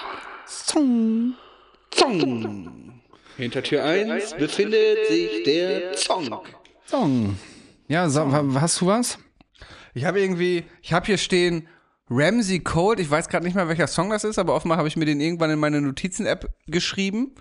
Song. 0.46 1.34
Song. 1.94 3.00
Hinter 3.36 3.62
Tür 3.62 3.84
1 3.84 4.34
befindet 4.34 5.06
sich 5.08 5.42
der 5.44 5.96
Song. 5.96 6.28
Song. 6.86 7.38
Ja, 7.88 8.12
wa- 8.14 8.60
hast 8.60 8.80
du 8.80 8.86
was? 8.86 9.18
Ich 9.94 10.04
habe 10.04 10.20
irgendwie, 10.20 10.64
ich 10.82 10.92
habe 10.92 11.06
hier 11.06 11.18
stehen 11.18 11.66
Ramsey 12.10 12.60
Cold. 12.60 13.00
Ich 13.00 13.10
weiß 13.10 13.28
gerade 13.28 13.44
nicht 13.44 13.54
mehr, 13.54 13.68
welcher 13.68 13.86
Song 13.86 14.10
das 14.10 14.24
ist, 14.24 14.38
aber 14.38 14.54
offenbar 14.54 14.78
habe 14.78 14.88
ich 14.88 14.96
mir 14.96 15.04
den 15.04 15.20
irgendwann 15.20 15.50
in 15.50 15.58
meine 15.58 15.80
Notizen-App 15.80 16.48
geschrieben. 16.66 17.34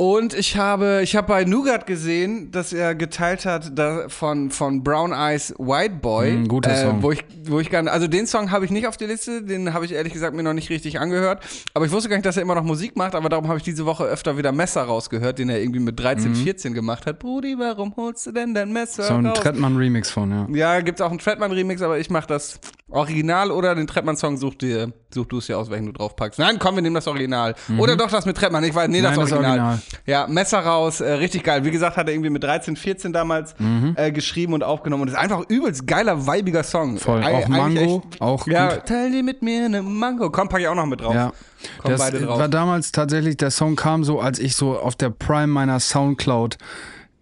Und 0.00 0.32
ich 0.32 0.56
habe, 0.56 1.00
ich 1.02 1.14
habe 1.14 1.28
bei 1.28 1.44
Nougat 1.44 1.86
gesehen, 1.86 2.50
dass 2.52 2.72
er 2.72 2.94
geteilt 2.94 3.44
hat 3.44 3.78
da 3.78 4.08
von, 4.08 4.50
von 4.50 4.82
Brown 4.82 5.12
Eyes 5.12 5.52
White 5.58 5.96
Boy. 5.96 6.32
Mm, 6.38 6.48
guter 6.48 6.70
äh, 6.70 6.82
Song. 6.86 7.02
Wo 7.02 7.12
ich, 7.12 7.22
wo 7.44 7.60
ich 7.60 7.68
gar 7.68 7.82
nicht, 7.82 7.92
also 7.92 8.08
den 8.08 8.26
Song 8.26 8.50
habe 8.50 8.64
ich 8.64 8.70
nicht 8.70 8.86
auf 8.86 8.96
der 8.96 9.08
Liste, 9.08 9.42
den 9.42 9.74
habe 9.74 9.84
ich 9.84 9.92
ehrlich 9.92 10.14
gesagt 10.14 10.34
mir 10.34 10.42
noch 10.42 10.54
nicht 10.54 10.70
richtig 10.70 10.98
angehört. 10.98 11.42
Aber 11.74 11.84
ich 11.84 11.92
wusste 11.92 12.08
gar 12.08 12.16
nicht, 12.16 12.24
dass 12.24 12.38
er 12.38 12.42
immer 12.44 12.54
noch 12.54 12.64
Musik 12.64 12.96
macht, 12.96 13.14
aber 13.14 13.28
darum 13.28 13.46
habe 13.48 13.58
ich 13.58 13.62
diese 13.62 13.84
Woche 13.84 14.04
öfter 14.04 14.38
wieder 14.38 14.52
Messer 14.52 14.84
rausgehört, 14.84 15.38
den 15.38 15.50
er 15.50 15.60
irgendwie 15.60 15.80
mit 15.80 16.00
13, 16.00 16.34
14 16.34 16.72
gemacht 16.72 17.04
hat. 17.04 17.18
Brudi, 17.18 17.56
warum 17.58 17.94
holst 17.94 18.26
du 18.26 18.32
denn 18.32 18.54
dein 18.54 18.72
Messer 18.72 19.02
Mhm. 19.02 19.24
So 19.24 19.28
ein? 19.28 19.34
Trettmann-Remix 19.34 20.10
von, 20.10 20.30
ja. 20.30 20.46
Ja, 20.50 20.80
gibt's 20.80 21.02
auch 21.02 21.10
einen 21.10 21.18
Treadman-Remix, 21.18 21.82
aber 21.82 21.98
ich 21.98 22.08
mach 22.08 22.24
das 22.24 22.58
Original 22.88 23.50
oder 23.50 23.74
den 23.74 23.86
Treadman-Song, 23.86 24.38
such 24.38 24.54
dir, 24.54 24.92
such 25.14 25.26
du 25.26 25.38
es 25.38 25.46
dir 25.46 25.58
aus, 25.58 25.70
welchen 25.70 25.86
du 25.86 25.92
drauf 25.92 26.16
packst. 26.16 26.38
Nein, 26.38 26.58
komm, 26.58 26.76
wir 26.76 26.82
nehmen 26.82 26.94
das 26.94 27.06
Original. 27.06 27.54
Oder 27.78 27.96
doch 27.96 28.10
das 28.10 28.24
mit 28.24 28.36
Treadman, 28.36 28.64
ich 28.64 28.74
weiß, 28.74 28.88
nee, 28.88 29.02
das, 29.02 29.10
Mhm. 29.10 29.16
Nein, 29.16 29.28
das 29.28 29.32
Original. 29.38 29.78
Ja, 30.06 30.26
Messer 30.28 30.60
raus, 30.60 31.00
äh, 31.00 31.12
richtig 31.14 31.42
geil. 31.42 31.64
Wie 31.64 31.70
gesagt, 31.70 31.96
hat 31.96 32.06
er 32.06 32.12
irgendwie 32.14 32.30
mit 32.30 32.44
13, 32.44 32.76
14 32.76 33.12
damals 33.12 33.54
Mhm. 33.58 33.94
äh, 33.96 34.12
geschrieben 34.12 34.52
und 34.52 34.62
aufgenommen 34.62 35.02
und 35.02 35.08
ist 35.08 35.14
einfach 35.16 35.42
übelst 35.48 35.86
geiler, 35.86 36.26
weibiger 36.26 36.62
Song. 36.62 36.96
Voll. 36.98 37.20
Eig- 37.22 37.44
Auch 37.44 37.48
Mango, 37.48 38.02
auch 38.20 38.46
Ja, 38.46 38.74
gut. 38.74 38.86
teil 38.86 39.10
dir 39.10 39.22
mit 39.22 39.42
mir 39.42 39.64
eine 39.64 39.82
Mango. 39.82 40.30
Komm, 40.30 40.48
pack 40.48 40.60
ich 40.60 40.68
auch 40.68 40.74
noch 40.76 40.86
mit 40.86 41.00
drauf. 41.00 41.14
Ja. 41.14 41.32
Kommen 41.78 41.92
Das 41.96 42.00
beide 42.00 42.20
drauf. 42.20 42.38
war 42.38 42.48
damals 42.48 42.92
tatsächlich, 42.92 43.36
der 43.36 43.50
Song 43.50 43.74
kam 43.76 44.04
so, 44.04 44.20
als 44.20 44.38
ich 44.38 44.54
so 44.54 44.78
auf 44.78 44.94
der 44.96 45.10
Prime 45.10 45.48
meiner 45.48 45.80
Soundcloud 45.80 46.56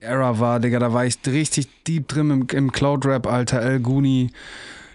Era 0.01 0.39
war, 0.39 0.61
Digga, 0.61 0.79
da 0.79 0.93
war 0.93 1.05
ich 1.07 1.19
richtig 1.27 1.69
deep 1.85 2.07
drin 2.07 2.31
im, 2.31 2.47
im 2.53 2.71
Cloud-Rap, 2.71 3.27
Alter, 3.27 3.61
El 3.63 3.81
Guni, 3.81 4.31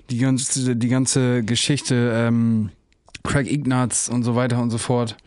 die 0.09 0.17
ganze, 0.19 0.77
die 0.77 0.87
ganze 0.87 1.43
Geschichte, 1.43 2.13
ähm, 2.15 2.69
Craig 3.25 3.51
Ignatz 3.51 4.07
und 4.07 4.23
so 4.23 4.35
weiter 4.35 4.61
und 4.61 4.69
so 4.69 4.77
fort. 4.77 5.17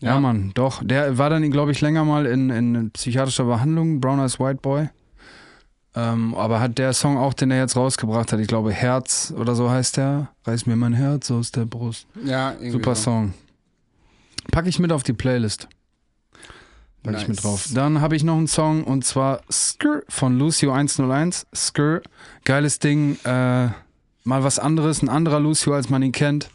Ja, 0.00 0.14
Ja. 0.14 0.20
Mann, 0.20 0.52
doch. 0.54 0.82
Der 0.84 1.18
war 1.18 1.28
dann, 1.30 1.50
glaube 1.50 1.72
ich, 1.72 1.80
länger 1.80 2.04
mal 2.04 2.26
in, 2.26 2.50
in 2.50 2.90
psychiatrischer 2.92 3.44
Behandlung, 3.44 4.00
Brown 4.00 4.20
Eyes 4.20 4.38
White 4.38 4.60
Boy. 4.62 4.88
Ähm, 5.94 6.34
aber 6.34 6.60
hat 6.60 6.78
der 6.78 6.92
Song 6.92 7.16
auch, 7.16 7.34
den 7.34 7.50
er 7.50 7.58
jetzt 7.58 7.74
rausgebracht 7.74 8.32
hat, 8.32 8.38
ich 8.38 8.46
glaube 8.46 8.72
Herz 8.72 9.32
oder 9.36 9.54
so 9.56 9.68
heißt 9.70 9.96
der, 9.96 10.28
reiß 10.44 10.66
mir 10.66 10.76
mein 10.76 10.92
Herz 10.92 11.30
aus 11.30 11.50
der 11.50 11.64
Brust. 11.64 12.06
Ja, 12.24 12.52
irgendwie 12.52 12.70
Super 12.70 12.94
so. 12.94 13.02
Song. 13.02 13.34
Packe 14.52 14.68
ich 14.68 14.78
mit 14.78 14.92
auf 14.92 15.02
die 15.02 15.14
Playlist. 15.14 15.66
Pack 17.02 17.14
ich 17.14 17.20
Nice. 17.20 17.28
mit 17.28 17.42
drauf. 17.44 17.68
Dann 17.74 18.00
habe 18.00 18.14
ich 18.16 18.22
noch 18.22 18.36
einen 18.36 18.46
Song 18.46 18.84
und 18.84 19.04
zwar 19.04 19.40
Skr 19.50 20.02
von 20.08 20.38
Lucio 20.38 20.72
101. 20.72 21.46
Skr, 21.54 22.02
geiles 22.44 22.78
Ding. 22.78 23.16
Äh, 23.24 23.68
mal 24.24 24.44
was 24.44 24.58
anderes, 24.58 25.02
ein 25.02 25.08
anderer 25.08 25.40
Lucio, 25.40 25.74
als 25.74 25.88
man 25.90 26.02
ihn 26.02 26.12
kennt. 26.12 26.50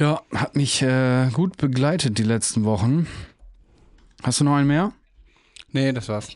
Ja, 0.00 0.22
hat 0.34 0.56
mich 0.56 0.80
äh, 0.80 1.28
gut 1.30 1.58
begleitet 1.58 2.16
die 2.16 2.22
letzten 2.22 2.64
Wochen. 2.64 3.06
Hast 4.22 4.40
du 4.40 4.44
noch 4.44 4.54
einen 4.54 4.66
mehr? 4.66 4.92
Nee, 5.72 5.92
das 5.92 6.08
war's. 6.08 6.30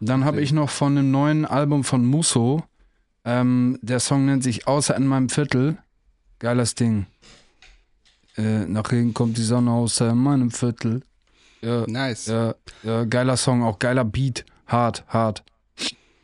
Dann 0.00 0.24
habe 0.24 0.40
ich 0.40 0.52
noch 0.52 0.70
von 0.70 0.96
dem 0.96 1.10
neuen 1.10 1.44
Album 1.44 1.84
von 1.84 2.02
Musso 2.04 2.64
Ähm, 3.22 3.78
der 3.82 4.00
Song 4.00 4.24
nennt 4.24 4.42
sich 4.42 4.66
Außer 4.66 4.96
in 4.96 5.06
meinem 5.06 5.28
Viertel. 5.28 5.76
Geiles 6.38 6.74
Ding. 6.74 7.06
Äh, 8.38 8.64
nach 8.64 8.90
Regen 8.90 9.12
kommt 9.12 9.36
die 9.36 9.42
Sonne 9.42 9.70
außer 9.70 10.08
in 10.10 10.16
meinem 10.16 10.50
Viertel. 10.50 11.02
Ja, 11.60 11.84
Nice. 11.86 12.26
ja, 12.26 12.54
ja, 12.82 13.04
geiler 13.04 13.36
Song, 13.36 13.62
auch 13.62 13.78
geiler 13.78 14.06
Beat. 14.06 14.46
Hart, 14.66 15.04
hart. 15.08 15.44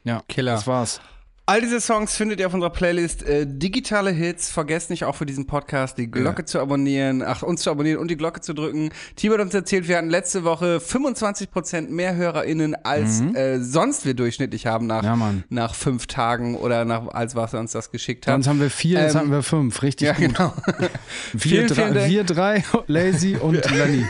Ja, 0.04 0.22
Killer. 0.28 0.52
Das 0.52 0.66
war's. 0.66 1.02
All 1.48 1.60
diese 1.60 1.80
Songs 1.80 2.16
findet 2.16 2.40
ihr 2.40 2.48
auf 2.48 2.54
unserer 2.54 2.70
Playlist 2.70 3.22
äh, 3.22 3.46
Digitale 3.46 4.10
Hits. 4.10 4.50
Vergesst 4.50 4.90
nicht 4.90 5.04
auch 5.04 5.14
für 5.14 5.26
diesen 5.26 5.46
Podcast 5.46 5.96
die 5.96 6.10
Glocke 6.10 6.44
zu 6.44 6.58
abonnieren, 6.58 7.22
ach, 7.22 7.44
uns 7.44 7.62
zu 7.62 7.70
abonnieren 7.70 8.00
und 8.00 8.08
die 8.10 8.16
Glocke 8.16 8.40
zu 8.40 8.52
drücken. 8.52 8.90
Timo 9.14 9.34
hat 9.34 9.42
uns 9.42 9.54
erzählt, 9.54 9.86
wir 9.86 9.96
hatten 9.98 10.10
letzte 10.10 10.42
Woche 10.42 10.78
25% 10.78 11.88
mehr 11.90 12.16
HörerInnen 12.16 12.74
als 12.84 13.20
äh, 13.20 13.60
sonst 13.60 14.04
wir 14.04 14.14
durchschnittlich 14.14 14.66
haben 14.66 14.88
nach, 14.88 15.02
Mhm. 15.04 15.06
Ja, 15.06 15.32
nach 15.50 15.74
fünf 15.76 16.08
Tagen 16.08 16.56
oder 16.56 16.84
nach, 16.84 17.06
als 17.14 17.36
was 17.36 17.54
er 17.54 17.60
uns 17.60 17.70
das 17.70 17.92
geschickt 17.92 18.26
hat. 18.26 18.34
Sonst 18.34 18.48
haben 18.48 18.60
wir 18.60 18.68
vier, 18.70 19.02
jetzt 19.02 19.14
Ähm, 19.14 19.20
haben 19.20 19.30
wir 19.30 19.44
fünf. 19.44 19.82
Richtig 19.82 20.06
ja, 20.08 20.14
gut. 20.14 20.34
genau. 20.34 20.52
Wir, 21.32 21.40
Vielen, 21.40 21.66
drei, 21.68 21.74
vielen 21.92 22.10
wir 22.10 22.24
drei, 22.24 22.64
Lazy 22.88 23.36
und 23.36 23.70
Lenny. 23.70 24.04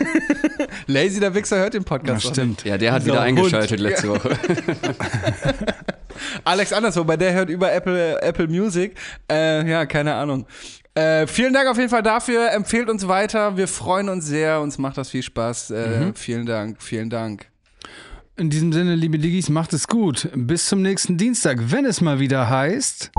Lazy 0.86 1.20
der 1.20 1.34
Wichser 1.34 1.58
hört 1.58 1.74
den 1.74 1.82
Ja, 1.82 1.88
Podcast. 1.88 2.24
doch 2.24 2.32
stimmt. 2.32 2.64
Ja, 2.64 2.78
der 2.78 2.92
hat 2.92 3.02
So, 3.02 3.08
wieder 3.08 3.20
eingeschaltet 3.20 3.78
letzte 3.78 4.08
Woche. 4.08 4.30
nicht. 6.15 6.41
Alex 6.43 6.73
anderswo, 6.73 7.03
bei 7.03 7.17
der 7.17 7.33
hört 7.33 7.49
über 7.49 7.71
Apple, 7.71 8.21
Apple 8.21 8.47
Music. 8.47 8.95
Äh, 9.31 9.69
ja, 9.69 9.85
keine 9.85 10.13
Ahnung. 10.15 10.45
Äh, 10.93 11.25
vielen 11.27 11.53
Dank 11.53 11.69
auf 11.69 11.77
jeden 11.77 11.89
Fall 11.89 12.03
dafür. 12.03 12.51
Empfehlt 12.51 12.89
uns 12.89 13.07
weiter. 13.07 13.55
Wir 13.55 13.67
freuen 13.67 14.09
uns 14.09 14.25
sehr. 14.25 14.59
Uns 14.61 14.77
macht 14.77 14.97
das 14.97 15.09
viel 15.09 15.23
Spaß. 15.23 15.71
Äh, 15.71 15.87
Mhm. 15.99 16.15
Vielen 16.15 16.45
Dank. 16.45 16.81
Vielen 16.81 17.09
Dank. 17.09 17.47
In 18.37 18.49
diesem 18.49 18.73
Sinne, 18.73 18.95
liebe 18.95 19.19
Diggis, 19.19 19.49
macht 19.49 19.71
es 19.73 19.87
gut. 19.87 20.27
Bis 20.35 20.67
zum 20.67 20.81
nächsten 20.81 21.17
Dienstag, 21.17 21.57
wenn 21.71 21.85
es 21.85 22.01
mal 22.01 22.19
wieder 22.19 22.49
heißt. 22.49 23.11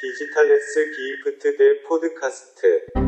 디지털 0.00 0.50
S 0.50 0.74
기프트 0.94 1.56
대 1.56 1.80
포드카스트 1.86 3.05